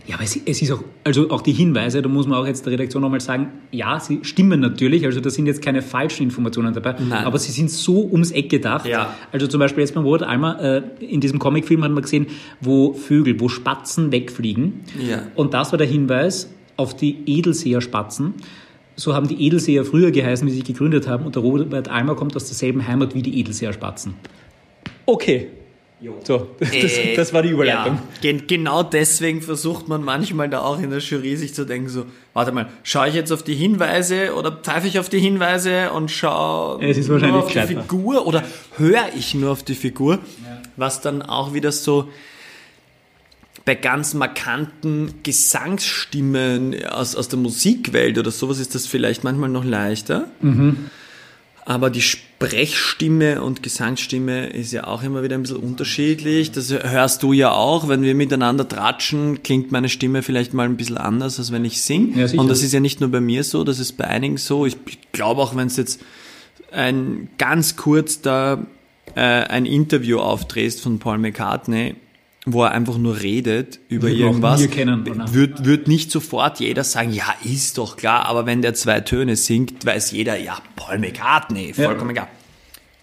Ja, 0.08 0.16
aber 0.16 0.24
es, 0.24 0.40
es, 0.44 0.62
ist 0.62 0.72
auch, 0.72 0.84
also 1.04 1.30
auch 1.30 1.42
die 1.42 1.52
Hinweise, 1.52 2.02
da 2.02 2.10
muss 2.10 2.26
man 2.26 2.40
auch 2.40 2.48
jetzt 2.48 2.66
der 2.66 2.74
Redaktion 2.74 3.04
nochmal 3.04 3.22
sagen, 3.22 3.50
ja, 3.72 4.00
sie 4.00 4.22
stimmen 4.24 4.60
natürlich, 4.60 5.06
also 5.06 5.20
da 5.20 5.30
sind 5.30 5.46
jetzt 5.46 5.62
keine 5.62 5.84
falschen 5.84 6.24
Informationen 6.24 6.74
dabei, 6.74 6.96
Nein. 6.98 7.26
aber 7.26 7.38
sie 7.38 7.52
sind 7.52 7.70
so 7.70 8.10
ums 8.10 8.32
Eck 8.32 8.50
gedacht. 8.50 8.88
Ja. 8.88 9.14
Also 9.32 9.46
zum 9.46 9.60
Beispiel 9.60 9.82
jetzt 9.82 9.94
beim 9.94 10.04
Robert 10.04 10.24
Almer, 10.24 10.60
äh, 10.62 10.82
in 11.06 11.22
diesem 11.22 11.38
Comicfilm 11.38 11.84
hat 11.84 11.92
man 11.92 12.02
gesehen, 12.02 12.26
wo 12.60 12.94
Vögel, 12.94 13.40
wo 13.40 13.50
Spatzen 13.50 14.12
wegfliegen. 14.12 14.80
Ja. 15.00 15.28
Und 15.36 15.54
das 15.54 15.72
war 15.74 15.78
der 15.78 15.88
Hinweis 15.88 16.50
auf 16.80 16.96
die 16.96 17.18
Edelseerspatzen. 17.26 18.36
So 18.96 19.14
haben 19.14 19.28
die 19.28 19.46
Edelseer 19.46 19.86
früher 19.86 20.12
geheißen, 20.12 20.46
wie 20.48 20.52
sie 20.52 20.58
sich 20.58 20.66
gegründet 20.66 21.08
haben, 21.08 21.26
und 21.26 21.36
der 21.36 21.44
Robert 21.44 21.88
Almer 21.88 22.16
kommt 22.16 22.36
aus 22.36 22.46
derselben 22.46 22.88
Heimat 22.88 23.16
wie 23.16 23.22
die 23.22 23.40
Edelseerspatzen. 23.40 24.16
Okay, 25.06 25.48
so, 26.24 26.48
das, 26.60 26.72
äh, 26.72 27.16
das, 27.16 27.34
war 27.34 27.42
die 27.42 27.50
Überleitung. 27.50 28.00
Ja, 28.22 28.32
genau 28.48 28.84
deswegen 28.84 29.42
versucht 29.42 29.90
man 29.90 30.02
manchmal 30.02 30.50
da 30.50 30.62
auch 30.62 30.80
in 30.80 30.92
der 30.92 31.00
Jury 31.00 31.36
sich 31.36 31.54
zu 31.54 31.66
denken, 31.66 31.90
so, 31.90 32.06
warte 32.34 32.54
mal, 32.54 32.70
schaue 32.84 33.10
ich 33.10 33.16
jetzt 33.16 33.34
auf 33.34 33.44
die 33.44 33.56
Hinweise 33.56 34.34
oder 34.34 34.52
pfeife 34.52 34.88
ich 34.88 34.98
auf 34.98 35.10
die 35.10 35.20
Hinweise 35.20 35.92
und 35.92 36.10
schaue 36.10 36.80
nur 36.82 37.44
auf 37.44 37.52
die 37.52 37.60
Figur 37.60 38.26
oder 38.26 38.44
höre 38.78 39.10
ich 39.18 39.36
nur 39.36 39.52
auf 39.52 39.64
die 39.64 39.76
Figur, 39.76 40.16
ja. 40.16 40.62
was 40.78 41.02
dann 41.02 41.22
auch 41.22 41.54
wieder 41.54 41.74
so 41.74 42.08
bei 43.66 43.76
ganz 43.76 44.14
markanten 44.14 45.16
Gesangsstimmen 45.24 46.86
aus, 46.86 47.16
aus 47.16 47.30
der 47.30 47.40
Musikwelt 47.40 48.18
oder 48.18 48.32
sowas 48.32 48.60
ist 48.60 48.76
das 48.76 48.88
vielleicht 48.88 49.24
manchmal 49.24 49.50
noch 49.50 49.66
leichter. 49.66 50.30
Mhm. 50.42 50.90
Aber 51.66 51.92
die 51.92 52.02
Sprechstimme 52.02 53.44
und 53.44 53.62
Gesangsstimme 53.62 54.48
ist 54.48 54.72
ja 54.72 54.88
auch 54.88 55.04
immer 55.04 55.22
wieder 55.22 55.36
ein 55.36 55.44
bisschen 55.44 55.58
unterschiedlich. 55.58 56.52
Das 56.52 56.72
hörst 56.72 57.22
du 57.22 57.32
ja 57.32 57.52
auch. 57.52 57.88
Wenn 57.88 58.02
wir 58.02 58.16
miteinander 58.16 58.68
tratschen, 58.68 59.44
klingt 59.44 59.72
meine 59.72 59.88
Stimme 59.88 60.24
vielleicht 60.24 60.56
mal 60.56 60.66
ein 60.66 60.78
bisschen 60.78 60.98
anders, 60.98 61.38
als 61.38 61.52
wenn 61.52 61.66
ich 61.66 61.82
singe. 61.84 62.26
Ja, 62.26 62.40
und 62.40 62.48
das 62.48 62.64
ist 62.64 62.74
ja 62.74 62.80
nicht 62.80 63.02
nur 63.02 63.12
bei 63.12 63.22
mir 63.22 63.44
so, 63.44 63.64
das 63.64 63.78
ist 63.78 63.98
bei 63.98 64.06
einigen 64.06 64.38
so. 64.38 64.66
Ich, 64.66 64.78
ich 64.88 65.12
glaube 65.12 65.44
auch, 65.44 65.56
wenn 65.56 65.68
es 65.68 65.78
jetzt 65.78 66.02
ein 66.72 67.30
ganz 67.38 67.76
kurz 67.76 68.22
da 68.22 68.66
äh, 69.14 69.20
ein 69.22 69.68
Interview 69.68 70.18
aufdrehst 70.20 70.82
von 70.82 70.98
Paul 70.98 71.20
McCartney, 71.20 71.96
wo 72.46 72.64
er 72.64 72.72
einfach 72.72 72.98
nur 72.98 73.22
redet 73.22 73.80
über 73.90 74.08
Würde 74.08 74.20
irgendwas, 74.20 74.62
wird, 75.34 75.66
wird 75.66 75.88
nicht 75.88 76.12
sofort 76.12 76.60
jeder 76.60 76.84
sagen, 76.84 77.12
ja, 77.12 77.34
ist 77.44 77.78
doch 77.78 77.98
klar, 77.98 78.26
aber 78.26 78.46
wenn 78.46 78.62
der 78.62 78.74
zwei 78.74 79.02
Töne 79.02 79.36
singt, 79.36 79.86
weiß 79.86 80.12
jeder, 80.12 80.38
ja, 80.38 80.58
Paul 80.76 81.00
McCartney, 81.00 81.74
vollkommen 81.74 82.16
ja. 82.16 82.24
egal. 82.24 82.28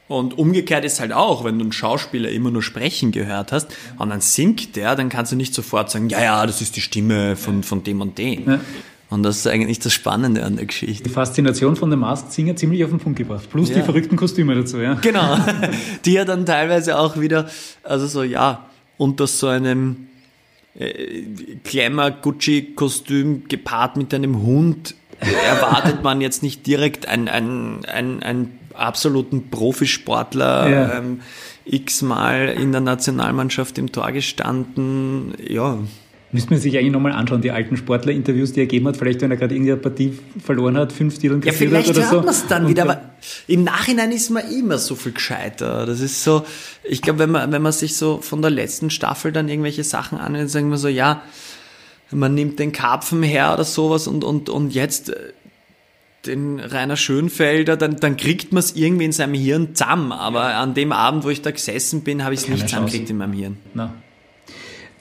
Und 0.09 0.39
umgekehrt 0.39 0.85
ist 0.85 1.01
halt 1.01 1.13
auch, 1.13 1.45
wenn 1.45 1.59
du 1.59 1.65
einen 1.65 1.73
Schauspieler 1.73 2.31
immer 2.31 2.51
nur 2.51 2.63
sprechen 2.63 3.11
gehört 3.11 3.51
hast 3.51 3.75
und 3.99 4.09
dann 4.09 4.21
singt 4.21 4.77
der, 4.77 4.95
dann 4.95 5.09
kannst 5.09 5.33
du 5.33 5.37
nicht 5.37 5.53
sofort 5.53 5.91
sagen, 5.91 6.09
ja, 6.09 6.23
ja, 6.23 6.47
das 6.47 6.61
ist 6.61 6.77
die 6.77 6.81
Stimme 6.81 7.35
von, 7.35 7.63
von 7.65 7.83
dem 7.83 8.01
und 8.01 8.17
dem. 8.17 8.49
Ja. 8.49 8.61
Und 9.09 9.23
das 9.23 9.39
ist 9.39 9.47
eigentlich 9.47 9.79
das 9.79 9.93
Spannende 9.93 10.45
an 10.45 10.57
der 10.57 10.67
Geschichte. 10.67 11.05
Die 11.05 11.11
Faszination 11.11 11.77
von 11.77 11.91
The 11.91 11.97
Masked 11.97 12.33
Singer 12.33 12.57
ziemlich 12.57 12.83
auf 12.85 12.91
den 12.91 12.99
Punkt 12.99 13.19
gebracht. 13.19 13.49
Plus 13.51 13.69
ja. 13.69 13.77
die 13.77 13.83
verrückten 13.83 14.17
Kostüme 14.17 14.55
dazu, 14.55 14.79
ja. 14.79 14.95
Genau. 14.95 15.39
Die 16.05 16.13
ja 16.13 16.25
dann 16.25 16.45
teilweise 16.45 16.99
auch 16.99 17.19
wieder, 17.19 17.49
also 17.85 18.07
so, 18.09 18.25
ja, 18.25 18.67
unter 18.99 19.27
so 19.27 19.49
einem 19.49 20.09
äh, 20.79 21.23
Glamour 21.65 22.11
Gucci 22.11 22.75
Kostüm 22.75 23.49
gepaart 23.49 23.97
mit 23.97 24.13
einem 24.15 24.43
Hund 24.43 24.95
erwartet 25.21 26.03
man 26.03 26.21
jetzt 26.21 26.43
nicht 26.43 26.67
direkt 26.67 27.09
einen, 27.09 27.29
einen, 27.29 27.85
einen, 27.87 28.23
einen 28.23 28.59
absoluten 28.75 29.51
Profisportler 29.51 30.69
ja. 30.69 30.99
ähm, 30.99 31.21
x-mal 31.65 32.49
in 32.49 32.73
der 32.73 32.81
Nationalmannschaft 32.81 33.79
im 33.79 33.93
Tor 33.93 34.13
gestanden. 34.13 35.35
Ja, 35.49 35.79
Müsste 36.37 36.51
man 36.51 36.61
sich 36.61 36.77
eigentlich 36.77 36.93
nochmal 36.93 37.13
anschauen, 37.13 37.41
die 37.41 37.51
alten 37.51 37.79
Sportler-Interviews, 37.79 38.53
die 38.53 38.61
er 38.61 38.67
gegeben 38.67 38.87
hat, 38.89 38.99
vielleicht 38.99 39.23
wenn 39.23 39.31
er 39.31 39.39
gerade 39.39 39.55
irgendeine 39.55 39.81
Partie 39.81 40.19
verloren 40.45 40.77
hat, 40.77 40.93
fünf 40.93 41.19
Titeln 41.19 41.41
ja, 41.41 41.53
vielleicht 41.53 41.89
hat 41.89 41.97
oder 41.97 42.07
so. 42.07 42.17
man 42.17 42.29
es 42.29 42.47
dann 42.47 42.69
wieder, 42.69 42.83
aber 42.83 43.01
im 43.47 43.65
Nachhinein 43.65 44.13
ist 44.13 44.29
man 44.29 44.43
immer 44.53 44.77
so 44.77 44.97
viel 44.97 45.13
gescheiter. 45.13 45.87
Das 45.87 46.01
ist 46.01 46.23
so, 46.23 46.45
ich 46.85 47.01
glaube, 47.01 47.21
wenn 47.21 47.31
man, 47.31 47.51
wenn 47.53 47.63
man 47.63 47.73
sich 47.73 47.97
so 47.97 48.19
von 48.21 48.43
der 48.43 48.51
letzten 48.51 48.91
Staffel 48.91 49.33
dann 49.33 49.49
irgendwelche 49.49 49.83
Sachen 49.83 50.19
anhört, 50.19 50.51
sagen 50.51 50.69
wir 50.69 50.77
so, 50.77 50.89
ja, 50.89 51.23
man 52.11 52.35
nimmt 52.35 52.59
den 52.59 52.73
Karpfen 52.73 53.23
her 53.23 53.55
oder 53.55 53.65
sowas 53.65 54.07
und, 54.07 54.23
und, 54.23 54.51
und 54.51 54.75
jetzt 54.75 55.09
äh, 55.09 55.33
den 56.27 56.61
Rainer 56.61 56.97
Schönfelder, 56.97 57.79
dann, 57.79 57.97
dann 57.97 58.19
kriegt 58.19 58.53
man 58.53 58.61
es 58.61 58.77
irgendwie 58.77 59.07
in 59.07 59.13
seinem 59.13 59.35
Hirn 59.35 59.75
zusammen. 59.75 60.13
Aber 60.13 60.55
an 60.57 60.75
dem 60.75 60.93
Abend, 60.93 61.25
wo 61.25 61.31
ich 61.31 61.41
da 61.41 61.51
gesessen 61.51 62.03
bin, 62.03 62.25
habe 62.25 62.35
ich 62.35 62.41
es 62.41 62.49
nicht 62.49 62.69
zusammengekriegt 62.69 63.09
in 63.11 63.17
meinem 63.17 63.33
Hirn. 63.33 63.57
Na. 63.75 63.95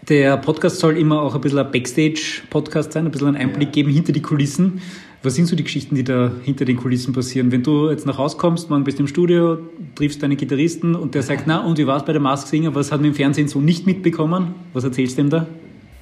Der 0.07 0.37
Podcast 0.37 0.77
soll 0.77 0.97
immer 0.97 1.21
auch 1.21 1.33
ein 1.33 1.41
bisschen 1.41 1.57
ein 1.57 1.71
Backstage-Podcast 1.71 2.93
sein, 2.93 3.05
ein 3.05 3.11
bisschen 3.11 3.29
einen 3.29 3.37
Einblick 3.37 3.71
geben 3.71 3.91
hinter 3.91 4.11
die 4.11 4.21
Kulissen. 4.21 4.81
Was 5.23 5.33
sind 5.33 5.47
so 5.47 5.55
die 5.55 5.63
Geschichten, 5.63 5.95
die 5.95 6.03
da 6.03 6.31
hinter 6.43 6.63
den 6.65 6.77
Kulissen 6.77 7.11
passieren? 7.11 7.51
Wenn 7.51 7.63
du 7.63 7.89
jetzt 7.89 8.05
nach 8.05 8.19
Hause 8.19 8.37
kommst, 8.37 8.69
man 8.69 8.83
bist 8.83 8.99
im 8.99 9.07
Studio, 9.07 9.57
triffst 9.95 10.21
deinen 10.21 10.37
Gitarristen 10.37 10.93
und 10.93 11.15
der 11.15 11.23
sagt, 11.23 11.47
na, 11.47 11.65
und 11.65 11.79
wie 11.79 11.87
war 11.87 11.97
es 11.97 12.05
bei 12.05 12.13
der 12.13 12.21
Mask 12.21 12.47
Singer? 12.47 12.75
Was 12.75 12.91
hat 12.91 13.01
man 13.01 13.09
im 13.09 13.15
Fernsehen 13.15 13.47
so 13.47 13.59
nicht 13.59 13.87
mitbekommen? 13.87 14.53
Was 14.73 14.83
erzählst 14.83 15.17
du 15.17 15.23
ihm 15.23 15.29
da? 15.31 15.47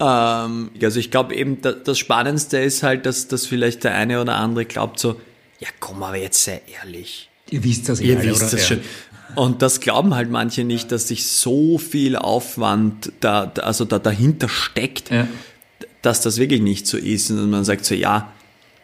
Ähm, 0.02 0.70
also 0.82 1.00
ich 1.00 1.10
glaube 1.10 1.36
eben, 1.36 1.60
das 1.62 1.98
Spannendste 1.98 2.58
ist 2.58 2.84
halt, 2.84 3.06
dass, 3.06 3.30
dass 3.30 3.46
vielleicht 3.46 3.86
der 3.86 3.96
eine 3.96 4.20
oder 4.20 4.36
andere 4.36 4.66
glaubt 4.66 5.00
so, 5.00 5.16
ja 5.60 5.70
komm 5.80 6.04
aber 6.04 6.18
jetzt 6.18 6.44
sehr 6.44 6.62
ehrlich. 6.68 7.30
Ihr 7.52 7.64
wisst 7.64 7.88
das 7.88 8.02
Ihr 8.02 8.22
wisst 8.22 8.52
das 8.52 8.68
schon. 8.68 8.82
Und 9.36 9.62
das 9.62 9.80
glauben 9.80 10.16
halt 10.16 10.30
manche 10.30 10.64
nicht, 10.64 10.92
dass 10.92 11.08
sich 11.08 11.28
so 11.28 11.78
viel 11.78 12.16
Aufwand 12.16 13.12
da, 13.20 13.52
also 13.62 13.86
da 13.86 14.00
dahinter 14.00 14.50
steckt, 14.50 15.12
ja. 15.12 15.28
dass 16.02 16.22
das 16.22 16.38
wirklich 16.38 16.62
nicht 16.62 16.88
so 16.88 16.98
ist. 16.98 17.32
Und 17.32 17.50
man 17.50 17.64
sagt 17.64 17.86
so, 17.86 17.96
ja, 17.96 18.32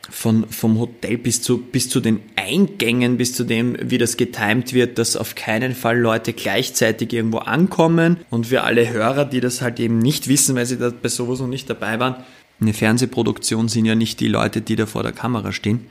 von, 0.10 0.48
vom 0.50 0.80
Hotel 0.80 1.18
bis 1.18 1.42
zu, 1.42 1.60
bis 1.60 1.90
zu 1.90 2.00
den 2.00 2.20
Eingängen, 2.36 3.18
bis 3.18 3.34
zu 3.34 3.44
dem, 3.44 3.78
wie 3.80 3.98
das 3.98 4.18
getimt 4.18 4.74
wird, 4.74 4.98
dass 4.98 5.16
auf 5.16 5.36
keinen 5.36 5.76
Fall 5.76 6.00
Leute 6.00 6.34
gleichzeitig 6.34 7.14
irgendwo 7.14 7.40
ankommen. 7.40 8.18
Und 8.30 8.48
für 8.48 8.64
alle 8.64 8.90
Hörer, 8.90 9.26
die 9.26 9.40
das 9.40 9.62
halt 9.62 9.80
eben 9.80 10.00
nicht 10.00 10.28
wissen, 10.28 10.56
weil 10.56 10.66
sie 10.66 10.78
da 10.78 10.90
bei 10.90 11.10
sowas 11.10 11.40
noch 11.40 11.48
nicht 11.48 11.70
dabei 11.70 12.00
waren, 12.00 12.16
eine 12.62 12.74
Fernsehproduktion 12.74 13.70
sind 13.70 13.86
ja 13.86 13.96
nicht 13.96 14.20
die 14.20 14.28
Leute, 14.28 14.62
die 14.62 14.76
da 14.76 14.86
vor 14.86 15.04
der 15.04 15.14
Kamera 15.14 15.54
stehen 15.54 15.86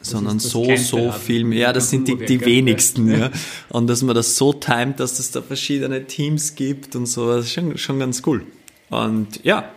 sondern 0.00 0.38
so, 0.38 0.76
so 0.76 1.12
viel 1.12 1.44
mehr. 1.44 1.58
Ja, 1.58 1.72
das 1.72 1.90
sind 1.90 2.08
die, 2.08 2.16
die 2.16 2.44
wenigsten. 2.44 3.08
Ja. 3.08 3.30
Und 3.68 3.88
dass 3.88 4.02
man 4.02 4.14
das 4.14 4.36
so 4.36 4.52
timet, 4.52 5.00
dass 5.00 5.18
es 5.18 5.30
da 5.30 5.42
verschiedene 5.42 6.06
Teams 6.06 6.54
gibt 6.54 6.96
und 6.96 7.06
so, 7.06 7.28
das 7.28 7.46
ist 7.46 7.52
schon, 7.52 7.76
schon 7.78 7.98
ganz 7.98 8.22
cool. 8.26 8.42
Und 8.90 9.44
ja. 9.44 9.70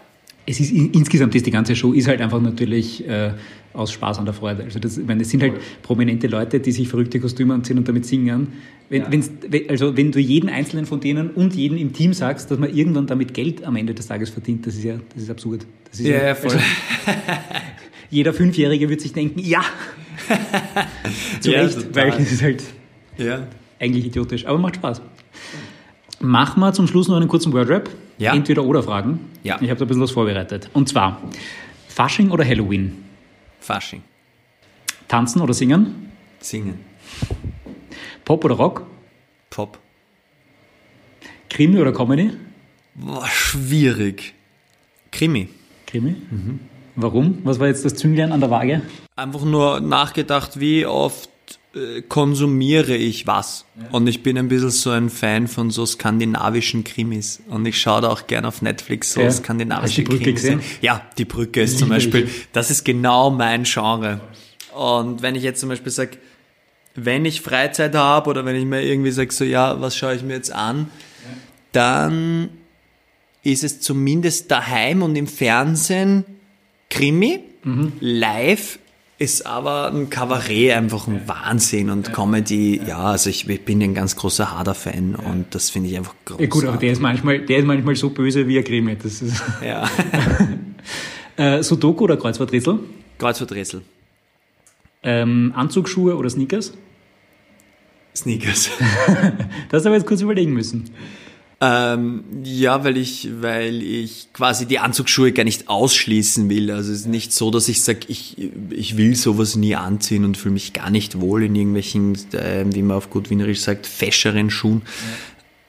Es 0.46 0.60
ist 0.60 0.72
insgesamt 0.72 1.36
ist 1.36 1.46
die 1.46 1.52
ganze 1.52 1.76
Show 1.76 1.94
ist 1.94 2.08
halt 2.08 2.22
einfach 2.22 2.42
natürlich 2.42 3.08
äh, 3.08 3.34
aus 3.74 3.92
Spaß 3.92 4.18
an 4.18 4.26
der 4.26 4.34
Freude. 4.34 4.64
Also 4.64 4.80
das, 4.80 4.98
ich 4.98 5.06
meine, 5.06 5.22
es 5.22 5.30
sind 5.30 5.44
halt 5.44 5.54
prominente 5.84 6.26
Leute, 6.28 6.60
die 6.60 6.72
sich 6.72 6.90
verrückte 6.90 7.20
Kostüme 7.20 7.54
anziehen 7.54 7.78
und 7.78 7.88
damit 7.88 8.06
singen. 8.06 8.48
Wenn, 8.90 9.04
ja. 9.04 9.60
also 9.68 9.96
wenn 9.96 10.12
du 10.12 10.20
jeden 10.20 10.50
einzelnen 10.50 10.88
von 10.88 11.00
denen 11.00 11.30
und 11.30 11.54
jeden 11.56 11.78
im 11.78 11.94
Team 11.94 12.14
sagst, 12.14 12.50
dass 12.50 12.58
man 12.58 12.76
irgendwann 12.76 13.06
damit 13.06 13.36
Geld 13.36 13.64
am 13.64 13.76
Ende 13.76 13.94
des 13.94 14.08
Tages 14.08 14.32
verdient, 14.32 14.66
das 14.66 14.76
ist 14.76 14.84
ja, 14.84 15.00
das 15.14 15.24
ist 15.24 15.30
absurd. 15.30 15.68
Das 15.92 16.00
ist 16.00 16.08
ja, 16.08 16.26
ja 16.26 16.36
voll. 16.36 16.52
Also, 16.52 16.64
jeder 18.10 18.34
Fünfjährige 18.34 18.90
wird 18.90 19.02
sich 19.02 19.14
denken, 19.14 19.40
ja, 19.40 19.64
Zu 21.42 21.52
ja, 21.52 21.62
Recht, 21.62 21.96
weil 21.96 22.10
es 22.10 22.32
ist 22.32 22.42
halt 22.42 22.64
ja. 23.18 23.48
eigentlich 23.80 24.06
idiotisch, 24.06 24.46
aber 24.46 24.58
macht 24.58 24.76
Spaß. 24.76 25.02
Machen 26.20 26.60
wir 26.60 26.74
zum 26.74 26.88
Schluss 26.88 27.08
noch 27.08 27.16
einen 27.16 27.28
kurzen 27.28 27.54
Wordrap. 27.54 27.90
Ja. 28.18 28.34
Entweder 28.34 28.64
oder 28.66 28.84
Fragen. 28.84 29.20
Ja. 29.44 29.58
Ich 29.62 29.70
habe 29.70 29.80
da 29.80 29.86
ein 29.86 29.88
bisschen 29.88 30.04
was 30.04 30.12
vorbereitet. 30.12 30.70
Und 30.74 30.90
zwar 30.90 31.22
Fasching 31.88 32.32
oder 32.32 32.46
Halloween? 32.46 33.04
Fasching. 33.60 34.04
Tanzen 35.08 35.42
oder 35.42 35.54
singen? 35.54 36.12
Singen. 36.40 36.80
Pop 38.26 38.44
oder 38.44 38.56
Rock? 38.56 38.86
Pop. 39.50 39.80
Krimi 41.50 41.80
oder 41.80 41.94
Comedy? 41.94 42.32
Boah, 42.96 43.28
schwierig. 43.28 44.34
Krimi. 45.12 45.48
Krimi? 45.88 46.16
Mhm. 46.30 46.60
Warum? 46.96 47.40
Was 47.44 47.60
war 47.60 47.68
jetzt 47.68 47.86
das 47.86 47.96
Zünglein 47.96 48.32
an 48.32 48.40
der 48.40 48.50
Waage? 48.50 48.82
Einfach 49.16 49.44
nur 49.44 49.80
nachgedacht, 49.80 50.60
wie 50.60 50.86
oft 50.86 51.30
äh, 51.76 52.02
konsumiere 52.02 52.96
ich 52.96 53.28
was. 53.28 53.66
Und 53.92 54.08
ich 54.08 54.24
bin 54.24 54.38
ein 54.38 54.48
bisschen 54.48 54.70
so 54.72 54.90
ein 54.92 55.10
Fan 55.10 55.48
von 55.48 55.70
so 55.72 55.86
skandinavischen 55.86 56.84
Krimis. 56.84 57.42
Und 57.50 57.66
ich 57.66 57.80
schaue 57.80 58.02
da 58.02 58.10
auch 58.10 58.28
gerne 58.28 58.48
auf 58.48 58.62
Netflix 58.62 59.14
so 59.14 59.22
Ja. 59.22 59.32
skandinavische 59.32 59.84
Hast 59.88 59.98
du 59.98 60.02
die 60.02 60.08
Brücke 60.08 60.24
Krimis. 60.24 60.42
gesehen? 60.42 60.62
Ja, 60.82 61.02
die 61.18 61.26
Brücke 61.26 61.62
ist 61.62 61.78
zum. 61.80 61.90
Beispiel, 61.90 62.28
das 62.54 62.72
ist 62.72 62.84
genau 62.86 63.30
mein 63.30 63.64
Genre. 63.64 64.20
Und 64.76 65.22
wenn 65.22 65.36
ich 65.36 65.44
jetzt 65.44 65.60
zum 65.60 65.70
Beispiel 65.70 65.92
sage, 65.92 66.18
wenn 66.96 67.24
ich 67.26 67.42
Freizeit 67.42 67.96
habe 67.96 68.30
oder 68.30 68.46
wenn 68.46 68.56
ich 68.56 68.66
mir 68.66 68.82
irgendwie 68.84 69.12
sage, 69.12 69.32
so 69.32 69.44
ja, 69.46 69.80
was 69.80 69.96
schaue 69.96 70.16
ich 70.16 70.24
mir 70.24 70.34
jetzt 70.34 70.52
an, 70.52 70.90
dann 71.72 72.50
ist 73.44 73.64
es 73.64 73.80
zumindest 73.82 74.52
daheim 74.52 75.02
und 75.02 75.16
im 75.16 75.28
Fernsehen 75.28 76.26
Krimi. 76.90 77.40
Live 78.00 78.80
ist 79.20 79.46
aber 79.46 79.92
ein 79.92 80.10
Kabarett 80.10 80.72
einfach 80.72 81.08
ein 81.08 81.28
Wahnsinn 81.28 81.90
und 81.90 82.14
Comedy, 82.14 82.82
ja, 82.88 83.00
also 83.00 83.30
ich, 83.30 83.48
ich 83.50 83.66
bin 83.66 83.82
ein 83.84 83.94
ganz 83.94 84.16
großer 84.16 84.58
Harder-Fan 84.58 85.16
und 85.16 85.54
das 85.54 85.70
finde 85.70 85.90
ich 85.90 85.98
einfach 85.98 86.16
großartig. 86.24 86.48
Ja 86.48 86.50
gut, 86.50 86.66
aber 86.66 86.78
der 86.78 86.92
ist 86.94 87.02
manchmal, 87.02 87.40
der 87.40 87.58
ist 87.60 87.66
manchmal 87.66 87.96
so 87.98 88.10
böse 88.12 88.48
wie 88.48 88.58
ein 88.58 88.64
Krimi. 88.64 88.96
Das 88.96 89.22
ist, 89.22 89.44
Ja. 89.62 89.90
äh, 91.36 91.62
Sudoku 91.62 92.06
oder 92.06 92.16
Kreuzworträtsel? 92.16 92.80
Kreuzworträtsel. 93.18 93.82
Ähm, 95.04 95.52
Anzugsschuhe 95.54 96.16
oder 96.16 96.30
Sneakers? 96.30 96.74
Sneakers. 98.16 98.70
Das 99.70 99.86
aber 99.86 99.96
jetzt 99.96 100.08
kurz 100.08 100.22
überlegen 100.22 100.54
müssen. 100.54 100.90
Ähm, 101.62 102.24
ja, 102.44 102.86
weil 102.86 102.96
ich, 102.96 103.28
weil 103.42 103.84
ich 103.84 104.30
quasi 104.32 104.66
die 104.66 104.80
Anzugsschuhe 104.80 105.34
gar 105.34 105.44
nicht 105.44 105.68
ausschließen 105.68 106.50
will. 106.50 106.72
Also 106.72 106.94
es 106.94 107.02
ist 107.02 107.08
nicht 107.08 107.34
so, 107.34 107.52
dass 107.52 107.68
ich 107.68 107.84
sage, 107.84 108.00
ich, 108.08 108.38
ich 108.70 108.96
will 108.96 109.16
sowas 109.16 109.58
nie 109.58 109.76
anziehen 109.76 110.24
und 110.24 110.38
fühle 110.38 110.54
mich 110.54 110.72
gar 110.72 110.90
nicht 110.90 111.20
wohl 111.20 111.44
in 111.44 111.56
irgendwelchen, 111.56 112.16
äh, 112.32 112.64
wie 112.66 112.82
man 112.82 112.96
auf 112.96 113.10
gut 113.10 113.30
Wienerisch 113.30 113.60
sagt, 113.60 113.88
fescheren 113.88 114.50
Schuhen. 114.50 114.84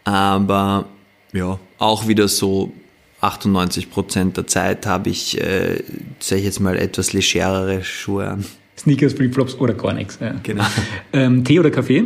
Aber 0.04 0.86
ja, 1.32 1.58
auch 1.78 2.06
wieder 2.06 2.28
so 2.28 2.72
98 3.20 3.90
Prozent 3.90 4.36
der 4.36 4.46
Zeit 4.46 4.86
habe 4.86 5.10
ich, 5.10 5.40
äh, 5.40 5.82
sag 6.20 6.38
ich 6.38 6.44
jetzt 6.44 6.60
mal, 6.60 6.76
etwas 6.76 7.12
legerere 7.12 7.82
Schuhe 7.82 8.28
an. 8.28 8.44
Sneakers, 8.78 9.14
Flipflops 9.14 9.56
oder 9.56 9.74
gar 9.74 9.92
nichts. 9.92 10.18
Ja. 10.20 10.36
Genau. 10.42 10.64
Ähm, 11.12 11.44
Tee 11.44 11.58
oder 11.58 11.70
Kaffee? 11.70 12.04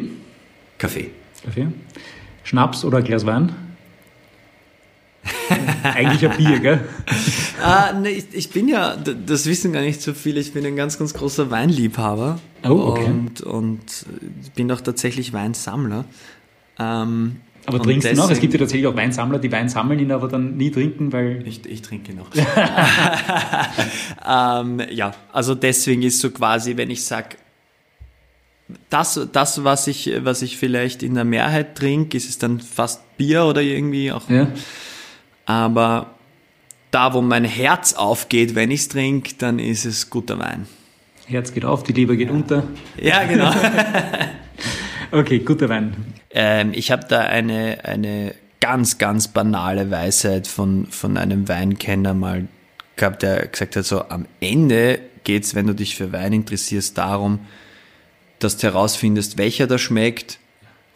Kaffee. 0.79 1.11
Kaffee. 1.45 1.69
Schnaps 2.43 2.85
oder 2.85 3.03
Glas 3.03 3.27
Wein? 3.27 3.55
Eigentlich 5.83 6.29
ein 6.31 6.37
Bier, 6.37 6.59
gell? 6.61 6.81
Ah, 7.63 7.93
ne, 7.95 8.11
ich, 8.11 8.27
ich 8.33 8.51
bin 8.51 8.69
ja, 8.69 8.95
das 8.97 9.47
wissen 9.47 9.73
gar 9.73 9.81
nicht 9.81 10.03
so 10.03 10.13
viele, 10.13 10.39
ich 10.41 10.53
bin 10.53 10.67
ein 10.67 10.77
ganz, 10.77 10.99
ganz 10.99 11.15
großer 11.15 11.51
Weinliebhaber. 11.51 12.39
Oh, 12.65 12.69
okay. 12.89 13.07
Und, 13.07 13.41
und 13.41 13.81
äh, 13.81 14.51
bin 14.55 14.71
auch 14.71 14.83
tatsächlich 14.83 15.33
Weinsammler. 15.33 16.05
Ähm, 16.79 17.37
Aber 17.65 17.77
und 17.79 17.85
trinkst 17.85 18.07
du 18.11 18.15
noch? 18.17 18.25
Es 18.25 18.29
deswegen- 18.31 18.41
gibt 18.43 18.53
ja 18.55 18.59
tatsächlich 18.61 18.87
auch 18.87 18.97
Weinsammler, 18.97 19.39
die 19.39 19.51
Wein 19.51 19.71
sammeln, 19.71 19.99
ihn 19.99 20.13
aber 20.13 20.29
dann 20.29 20.57
nie 20.59 20.71
trinken, 20.71 21.11
weil 21.13 21.43
Ich, 21.47 21.65
ich 21.65 21.81
trinke 21.81 22.13
noch. 22.13 22.27
ähm, 24.29 24.83
ja, 24.91 25.15
also 25.33 25.55
deswegen 25.55 26.03
ist 26.03 26.21
so 26.21 26.31
quasi, 26.31 26.77
wenn 26.77 26.91
ich 26.91 27.05
sag, 27.05 27.37
das, 28.91 29.21
das 29.33 29.65
was, 29.65 29.87
ich, 29.87 30.11
was 30.23 30.43
ich 30.43 30.57
vielleicht 30.59 31.03
in 31.03 31.15
der 31.15 31.25
Mehrheit 31.25 31.77
trinke, 31.77 32.17
ist 32.17 32.29
es 32.29 32.39
dann 32.39 32.61
fast 32.61 33.17
Bier 33.17 33.45
oder 33.45 33.63
irgendwie 33.63 34.11
auch. 34.13 34.29
ja, 34.29 34.49
Aber 35.47 36.15
da, 36.91 37.13
wo 37.13 37.21
mein 37.23 37.45
Herz 37.45 37.95
aufgeht, 37.95 38.55
wenn 38.55 38.71
ich 38.71 38.81
es 38.81 38.89
trinke, 38.89 39.35
dann 39.39 39.59
ist 39.59 39.85
es 39.85 40.11
guter 40.11 40.39
Wein. 40.39 40.67
Herz 41.27 41.53
geht 41.53 41.65
auf, 41.65 41.83
die 41.83 41.93
Leber 41.93 42.17
geht 42.17 42.31
unter. 42.31 42.65
Ja, 43.01 43.25
genau. 43.25 43.53
Okay, 45.11 45.39
guter 45.39 45.69
Wein. 45.69 45.95
ähm, 46.31 46.73
ich 46.75 46.91
habe 46.91 47.07
da 47.09 47.21
eine, 47.21 47.85
eine 47.85 48.35
ganz, 48.59 48.99
ganz 48.99 49.29
banale 49.29 49.89
Weisheit 49.89 50.49
von, 50.49 50.87
von 50.87 51.17
einem 51.17 51.49
Weinkenner 51.49 52.15
mal 52.15 52.49
gehabt, 52.97 53.23
der 53.23 53.47
gesagt 53.47 53.77
hat, 53.77 53.85
so 53.85 54.09
am 54.09 54.27
Ende 54.41 54.99
geht's, 55.23 55.55
wenn 55.55 55.69
du 55.69 55.75
dich 55.75 55.95
für 55.95 56.13
Wein 56.13 56.33
interessierst, 56.33 56.99
darum, 56.99 57.41
dass 58.41 58.57
du 58.57 58.67
herausfindest, 58.67 59.39
welcher 59.39 59.69
da 59.69 59.79
schmeckt 59.79 60.41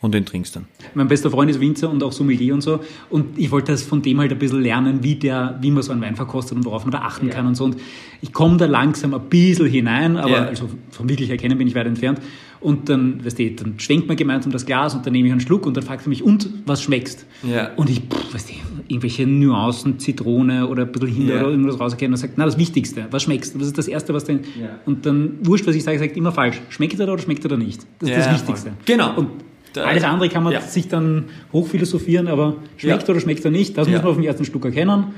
und 0.01 0.15
den 0.15 0.25
trinkst 0.25 0.55
dann. 0.55 0.67
Mein 0.95 1.09
bester 1.09 1.31
Freund 1.31 1.51
ist 1.51 1.61
Winzer 1.61 1.91
und 1.91 2.03
auch 2.05 2.13
Sommelier 2.13 2.55
und 2.55 2.61
so. 2.61 2.81
Und 3.11 3.37
ich 3.39 3.51
wollte 3.51 3.73
das 3.73 3.83
von 3.83 4.01
dem 4.03 4.21
halt 4.21 4.31
ein 4.33 4.39
bisschen 4.39 4.61
lernen, 4.63 5.03
wie, 5.03 5.17
der, 5.17 5.59
wie 5.61 5.71
man 5.73 5.83
so 5.83 5.91
einen 5.93 6.01
Wein 6.03 6.15
verkostet 6.17 6.57
und 6.57 6.65
worauf 6.65 6.85
man 6.85 6.93
da 6.93 6.99
achten 7.01 7.31
kann 7.31 7.47
und 7.47 7.57
so. 7.57 7.65
Und 7.65 7.77
ich 8.21 8.33
komme 8.33 8.57
da 8.59 8.67
langsam 8.67 9.13
ein 9.15 9.23
bisschen 9.29 9.67
hinein, 9.67 10.17
aber 10.17 10.31
Ja. 10.31 10.45
also 10.45 10.69
vom 10.91 11.09
wirklich 11.09 11.31
erkennen 11.31 11.59
bin 11.59 11.67
ich 11.67 11.75
weit 11.75 11.87
entfernt. 11.87 12.21
Und 12.61 12.89
dann, 12.89 13.25
weißt 13.25 13.39
du, 13.39 13.51
dann 13.53 13.75
schwenkt 13.79 14.09
man 14.09 14.17
gemeinsam 14.17 14.51
das 14.51 14.67
Glas 14.67 14.93
und 14.95 15.07
dann 15.07 15.13
nehme 15.13 15.27
ich 15.29 15.33
einen 15.33 15.41
Schluck 15.41 15.65
und 15.65 15.77
dann 15.77 15.85
fragt 15.85 16.07
er 16.07 16.09
mich, 16.09 16.25
und 16.25 16.49
was 16.67 16.83
schmeckst? 16.83 17.25
Ja. 17.49 17.71
Und 17.77 17.89
ich, 17.89 18.01
pff, 18.01 18.35
weißt 18.35 18.51
du, 18.51 18.55
irgendwelche 18.89 19.27
Nuancen, 19.29 20.01
Zitrone 20.01 20.67
oder 20.67 20.83
ein 20.83 20.91
bisschen 20.93 21.09
Himbeer 21.09 21.37
Ja. 21.37 21.43
oder 21.43 21.51
irgendwas 21.53 21.79
rauserkennen 21.79 22.15
und 22.15 22.19
sagt, 22.19 22.35
na, 22.37 22.45
das 22.47 22.59
Wichtigste, 22.59 23.07
was 23.13 23.23
schmeckst? 23.25 23.59
Was 23.61 23.69
ist 23.69 23.79
das 23.79 23.87
Erste, 23.87 24.13
was 24.13 24.25
denn? 24.25 24.41
Ja. 24.61 24.71
Und 24.87 25.07
dann, 25.07 25.39
wurscht, 25.43 25.67
was 25.69 25.77
ich 25.77 25.85
sage, 25.85 25.99
sagt 26.01 26.17
immer 26.17 26.33
falsch. 26.33 26.61
Schmeckt 26.69 26.99
er 26.99 27.07
da 27.07 27.13
oder 27.13 27.23
schmeckt 27.23 27.45
er 27.45 27.49
da 27.51 27.57
nicht? 27.57 27.87
Das 28.01 28.09
ist 28.11 28.17
Ja, 28.17 28.23
das 28.25 28.33
Wichtigste. 28.41 28.71
voll. 28.71 28.79
Genau. 28.87 29.15
Und 29.17 29.29
Da- 29.73 29.85
alles 29.85 30.05
andere 30.05 30.29
kann 30.29 30.43
man 30.43 30.53
Ja. 30.53 30.61
sich 30.61 30.89
dann 30.89 31.25
hochphilosophieren, 31.53 32.29
aber 32.29 32.57
schmeckt 32.77 33.03
Ja. 33.07 33.09
oder 33.11 33.21
schmeckt 33.21 33.45
er 33.45 33.51
nicht, 33.51 33.77
das 33.77 33.87
Ja. 33.87 33.95
muss 33.95 34.03
man 34.03 34.11
auf 34.11 34.17
den 34.17 34.25
ersten 34.25 34.45
Schluck 34.45 34.65
erkennen. 34.65 35.15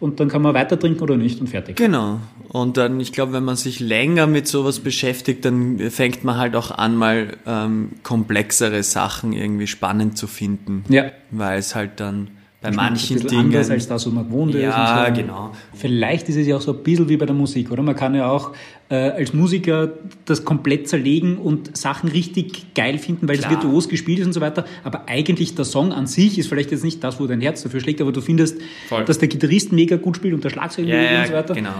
Und 0.00 0.18
dann 0.18 0.26
kann 0.28 0.42
man 0.42 0.52
weiter 0.52 0.76
trinken 0.76 1.00
oder 1.00 1.16
nicht 1.16 1.40
und 1.40 1.46
fertig. 1.46 1.76
Genau. 1.76 2.18
Und 2.48 2.76
dann, 2.76 2.98
ich 2.98 3.12
glaube, 3.12 3.32
wenn 3.34 3.44
man 3.44 3.54
sich 3.54 3.78
länger 3.78 4.26
mit 4.26 4.48
sowas 4.48 4.80
beschäftigt, 4.80 5.44
dann 5.44 5.78
fängt 5.90 6.24
man 6.24 6.38
halt 6.38 6.56
auch 6.56 6.72
an, 6.72 6.96
mal 6.96 7.36
ähm, 7.46 7.90
komplexere 8.02 8.82
Sachen 8.82 9.32
irgendwie 9.32 9.68
spannend 9.68 10.18
zu 10.18 10.26
finden. 10.26 10.84
Ja. 10.88 11.04
Weil 11.30 11.60
es 11.60 11.76
halt 11.76 12.00
dann 12.00 12.28
bei 12.62 12.70
manchen 12.70 13.20
ein 13.20 13.26
Dingen. 13.26 13.44
anders 13.46 13.68
als 13.70 13.88
das, 13.88 14.06
was 14.06 14.12
man 14.12 14.26
gewohnt 14.28 14.54
Ja, 14.54 15.04
ist. 15.04 15.10
und 15.10 15.16
so. 15.16 15.22
genau. 15.22 15.50
Vielleicht 15.74 16.28
ist 16.28 16.36
es 16.36 16.46
ja 16.46 16.56
auch 16.56 16.60
so 16.60 16.72
ein 16.72 16.82
bisschen 16.82 17.08
wie 17.08 17.16
bei 17.16 17.26
der 17.26 17.34
Musik, 17.34 17.70
oder? 17.72 17.82
Man 17.82 17.96
kann 17.96 18.14
ja 18.14 18.30
auch 18.30 18.52
äh, 18.88 18.94
als 18.94 19.34
Musiker 19.34 19.90
das 20.24 20.44
komplett 20.44 20.88
zerlegen 20.88 21.38
und 21.38 21.76
Sachen 21.76 22.08
richtig 22.08 22.74
geil 22.74 22.98
finden, 22.98 23.26
weil 23.28 23.38
es 23.38 23.50
virtuos 23.50 23.88
gespielt 23.88 24.20
ist 24.20 24.26
und 24.26 24.32
so 24.32 24.40
weiter. 24.40 24.64
Aber 24.84 25.08
eigentlich 25.08 25.54
der 25.56 25.64
Song 25.64 25.92
an 25.92 26.06
sich 26.06 26.38
ist 26.38 26.48
vielleicht 26.48 26.70
jetzt 26.70 26.84
nicht 26.84 27.02
das, 27.02 27.18
wo 27.18 27.26
dein 27.26 27.40
Herz 27.40 27.62
dafür 27.62 27.80
schlägt, 27.80 28.00
aber 28.00 28.12
du 28.12 28.20
findest, 28.20 28.58
Voll. 28.88 29.04
dass 29.04 29.18
der 29.18 29.28
Gitarrist 29.28 29.72
mega 29.72 29.96
gut 29.96 30.16
spielt 30.16 30.34
und 30.34 30.44
der 30.44 30.50
Schlagzeuger 30.50 30.88
ja, 30.88 30.94
mega 30.96 31.08
gut 31.08 31.12
ja, 31.14 31.20
und 31.20 31.26
so 31.28 31.34
weiter. 31.34 31.54
genau, 31.54 31.70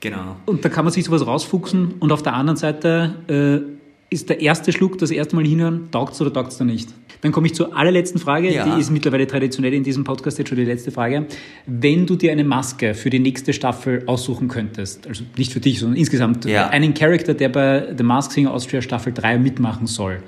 genau. 0.00 0.36
Und 0.46 0.64
da 0.64 0.68
kann 0.68 0.84
man 0.84 0.92
sich 0.92 1.04
sowas 1.04 1.26
rausfuchsen 1.26 1.94
und 1.98 2.12
auf 2.12 2.22
der 2.22 2.34
anderen 2.34 2.56
Seite 2.56 3.14
äh, 3.28 4.14
ist 4.14 4.28
der 4.30 4.40
erste 4.40 4.72
Schluck, 4.72 4.98
das 4.98 5.10
erste 5.10 5.34
Mal 5.36 5.44
hinhören, 5.44 5.88
taugt's 5.90 6.20
oder 6.20 6.32
taugt's 6.32 6.58
da 6.58 6.64
nicht? 6.64 6.88
Dann 7.20 7.32
komme 7.32 7.46
ich 7.48 7.54
zur 7.54 7.76
allerletzten 7.76 8.20
Frage, 8.20 8.52
Ja. 8.52 8.64
die 8.74 8.80
ist 8.80 8.90
mittlerweile 8.90 9.26
traditionell 9.26 9.74
in 9.74 9.82
diesem 9.82 10.04
Podcast 10.04 10.38
jetzt 10.38 10.48
schon 10.48 10.58
die 10.58 10.64
letzte 10.64 10.92
Frage. 10.92 11.26
Wenn 11.66 12.06
du 12.06 12.14
dir 12.16 12.30
eine 12.30 12.44
Maske 12.44 12.94
für 12.94 13.10
die 13.10 13.18
nächste 13.18 13.52
Staffel 13.52 14.04
aussuchen 14.06 14.46
könntest, 14.48 15.06
also 15.06 15.24
nicht 15.36 15.52
für 15.52 15.60
dich, 15.60 15.80
sondern 15.80 15.96
insgesamt 15.98 16.44
Ja. 16.44 16.68
einen 16.68 16.94
Charakter, 16.94 17.34
der 17.34 17.48
bei 17.48 17.92
The 17.96 18.04
Mask 18.04 18.30
Singer 18.32 18.52
Austria 18.52 18.82
Staffel 18.82 19.12
3 19.12 19.38
mitmachen 19.38 19.86
soll. 19.88 20.22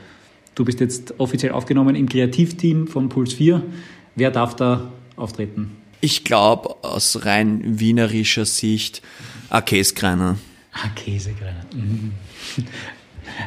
Du 0.56 0.64
bist 0.64 0.80
jetzt 0.80 1.14
offiziell 1.18 1.52
aufgenommen 1.52 1.94
im 1.94 2.08
Kreativteam 2.08 2.88
von 2.88 3.08
Puls 3.08 3.32
4. 3.34 3.62
Wer 4.16 4.30
darf 4.32 4.56
da 4.56 4.90
auftreten? 5.16 5.76
Ich 6.00 6.24
glaube, 6.24 6.74
aus 6.82 7.24
rein 7.24 7.60
wienerischer 7.64 8.44
Sicht. 8.46 9.00
Ah, 9.48 9.60
Käsekreiner. 9.60 10.36
Mhm. 11.74 12.12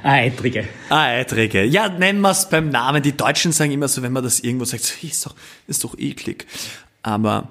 Ah, 0.04 0.14
Eitrige. 0.14 0.68
Ah, 0.90 1.06
Eitrige. 1.06 1.64
Ja, 1.64 1.90
nennen 1.90 2.22
wir 2.22 2.32
es 2.32 2.50
beim 2.50 2.70
Namen. 2.70 3.02
Die 3.02 3.16
Deutschen 3.16 3.52
sagen 3.52 3.72
immer 3.72 3.88
so, 3.88 4.02
wenn 4.02 4.12
man 4.12 4.24
das 4.24 4.40
irgendwo 4.40 4.66
sagt, 4.66 4.84
so, 4.84 5.08
ist 5.08 5.26
doch, 5.26 5.36
ist 5.68 5.84
doch 5.84 5.98
eklig. 5.98 6.46
Aber, 7.02 7.50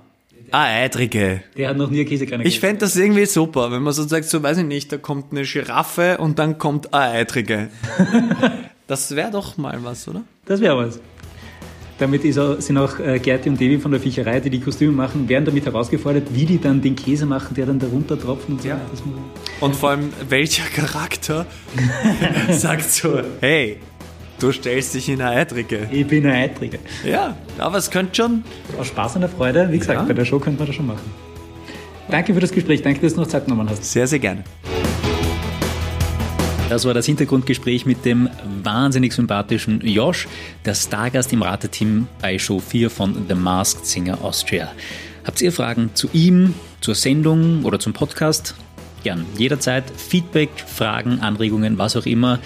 ah, 0.51 0.65
Eitrige. 0.65 1.43
Der 1.57 1.69
hat 1.71 1.77
noch 1.77 1.91
nie 1.91 2.01
eine 2.01 2.09
Käsekreiner 2.09 2.45
Ich 2.45 2.61
fände 2.61 2.81
das 2.81 2.97
irgendwie 2.97 3.27
super, 3.27 3.71
wenn 3.71 3.83
man 3.83 3.93
so 3.93 4.07
sagt, 4.07 4.27
so 4.27 4.43
weiß 4.43 4.59
ich 4.59 4.65
nicht, 4.65 4.93
da 4.93 4.99
kommt 4.99 5.33
eine 5.33 5.43
Giraffe 5.43 6.19
und 6.19 6.39
dann 6.39 6.59
kommt 6.59 6.93
eine 6.95 7.13
Eitrige. 7.13 7.69
das 8.87 9.15
wäre 9.17 9.31
doch 9.31 9.57
mal 9.57 9.83
was, 9.83 10.09
oder? 10.09 10.23
Das 10.47 10.61
wäre 10.61 10.77
was. 10.77 11.01
Damit 12.03 12.25
ist 12.25 12.37
auch, 12.37 12.61
sind 12.61 12.79
auch 12.79 12.99
äh, 12.99 13.21
Gerti 13.21 13.49
und 13.49 13.61
Devi 13.61 13.79
von 13.79 13.93
der 13.93 14.01
Fischerei, 14.01 14.41
die 14.41 14.51
die 14.51 14.59
Kostüme 14.61 14.91
machen, 14.91 15.29
werden 15.29 15.45
damit 15.45 15.65
herausgefordert, 15.67 16.25
wie 16.35 16.45
die 16.45 16.61
dann 16.61 16.83
den 16.83 16.97
Käse 16.97 17.27
machen, 17.27 17.55
der 17.55 17.67
dann 17.67 17.79
darunter 17.79 18.19
tropft. 18.19 18.49
Und 18.49 18.61
so. 18.61 18.67
Ja. 18.71 18.81
Und 19.61 19.77
vor 19.77 19.91
allem, 19.91 20.09
welcher 20.29 20.65
Charakter 20.65 21.47
sagt 22.51 22.91
so, 22.91 23.21
hey, 23.41 23.77
du 24.41 24.51
stellst 24.51 24.95
dich 24.95 25.09
in 25.11 25.23
eine 25.23 25.37
Eitrige. 25.39 25.87
ich 25.93 26.05
bin 26.05 26.27
ein 26.27 26.33
Eitriger. 26.51 26.79
Ja, 27.05 27.37
aber 27.59 27.79
es 27.79 27.89
könnte 27.89 28.17
schon. 28.17 28.43
Aus 28.81 28.89
Spaß 28.89 29.15
und 29.15 29.21
der 29.21 29.31
Freude, 29.31 29.69
wie 29.71 29.79
gesagt, 29.79 30.01
Ja. 30.01 30.05
bei 30.05 30.13
der 30.13 30.25
Show 30.25 30.41
könnte 30.41 30.59
man 30.59 30.67
das 30.67 30.75
schon 30.75 30.89
machen. 30.89 31.09
Danke 32.11 32.35
für 32.35 32.41
das 32.41 32.51
Gespräch, 32.51 32.83
danke, 32.83 33.01
dass 33.01 33.15
du 33.15 33.21
noch 33.21 33.29
Zeit 33.29 33.45
genommen 33.45 33.71
hast. 33.71 33.85
Sehr, 33.85 34.09
sehr 34.09 34.19
gerne. 34.19 34.43
Das 36.73 36.87
war 36.87 36.95
das 36.95 37.05
Hintergrundgespräch 37.05 37.85
mit 37.85 38.07
dem 38.07 38.31
wahnsinnig 38.63 39.13
sympathischen 39.13 39.87
Josh, 39.87 40.27
der 40.65 40.75
Stargast 40.75 41.31
im 41.35 41.43
Rateteam 41.43 42.09
bei 42.23 42.39
Show 42.39 42.61
4 42.61 42.89
von 42.89 43.27
The 43.29 43.35
Masked 43.35 43.85
Singer 43.85 44.25
Austria. 44.25 44.73
Habt 45.23 45.43
ihr 45.43 45.53
Fragen 45.53 45.91
zu 45.93 46.09
ihm, 46.15 46.55
zur 46.81 46.95
Sendung 46.95 47.67
oder 47.67 47.79
zum 47.79 47.93
Podcast? 47.93 48.55
gern. 49.03 49.27
Jederzeit 49.37 49.85
Feedback, 49.95 50.49
Fragen, 50.67 51.21
Anregungen, 51.21 51.77
was 51.77 51.95
auch 51.97 52.07
immer. 52.07 52.39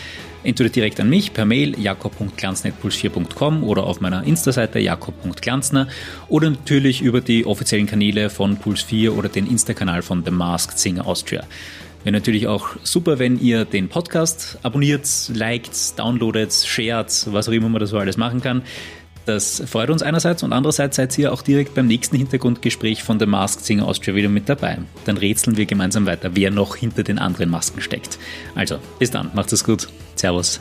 Entweder 0.42 0.70
direkt 0.70 0.98
an 1.00 1.08
mich 1.08 1.32
per 1.32 1.44
Mail 1.44 1.78
jakob.glanznetpuls4.com 1.78 3.62
oder 3.62 3.84
auf 3.84 4.00
meiner 4.00 4.24
Insta-Seite 4.24 4.78
jakob.glanzner 4.78 5.86
oder 6.28 6.50
natürlich 6.50 7.02
über 7.02 7.20
die 7.20 7.46
offiziellen 7.46 7.86
Kanäle 7.86 8.30
von 8.30 8.56
Puls 8.56 8.82
4 8.82 9.16
oder 9.16 9.28
den 9.28 9.46
Insta-Kanal 9.46 10.02
von 10.02 10.24
The 10.24 10.30
Masked 10.30 10.78
Singer 10.78 11.06
Austria. 11.06 11.44
Wäre 12.06 12.12
natürlich 12.12 12.46
auch 12.46 12.68
super, 12.84 13.18
wenn 13.18 13.40
ihr 13.40 13.64
den 13.64 13.88
Podcast 13.88 14.60
abonniert, 14.62 15.08
liked, 15.34 15.98
downloadet, 15.98 16.52
shared, 16.52 17.10
was 17.32 17.48
auch 17.48 17.52
immer 17.52 17.68
man 17.68 17.80
da 17.80 17.86
so 17.86 17.98
alles 17.98 18.16
machen 18.16 18.40
kann. 18.40 18.62
Das 19.24 19.60
freut 19.66 19.90
uns 19.90 20.04
einerseits 20.04 20.44
und 20.44 20.52
andererseits 20.52 20.94
seid 20.94 21.18
ihr 21.18 21.32
auch 21.32 21.42
direkt 21.42 21.74
beim 21.74 21.88
nächsten 21.88 22.16
Hintergrundgespräch 22.16 23.02
von 23.02 23.18
The 23.18 23.26
Masked 23.26 23.64
Singer 23.64 23.88
Austria 23.88 24.14
wieder 24.14 24.28
mit 24.28 24.48
dabei. 24.48 24.78
Dann 25.04 25.16
rätseln 25.16 25.56
wir 25.56 25.66
gemeinsam 25.66 26.06
weiter, 26.06 26.30
wer 26.34 26.52
noch 26.52 26.76
hinter 26.76 27.02
den 27.02 27.18
anderen 27.18 27.50
Masken 27.50 27.80
steckt. 27.80 28.20
Also, 28.54 28.78
bis 29.00 29.10
dann, 29.10 29.32
macht 29.34 29.52
es 29.52 29.64
gut. 29.64 29.88
Servus. 30.14 30.60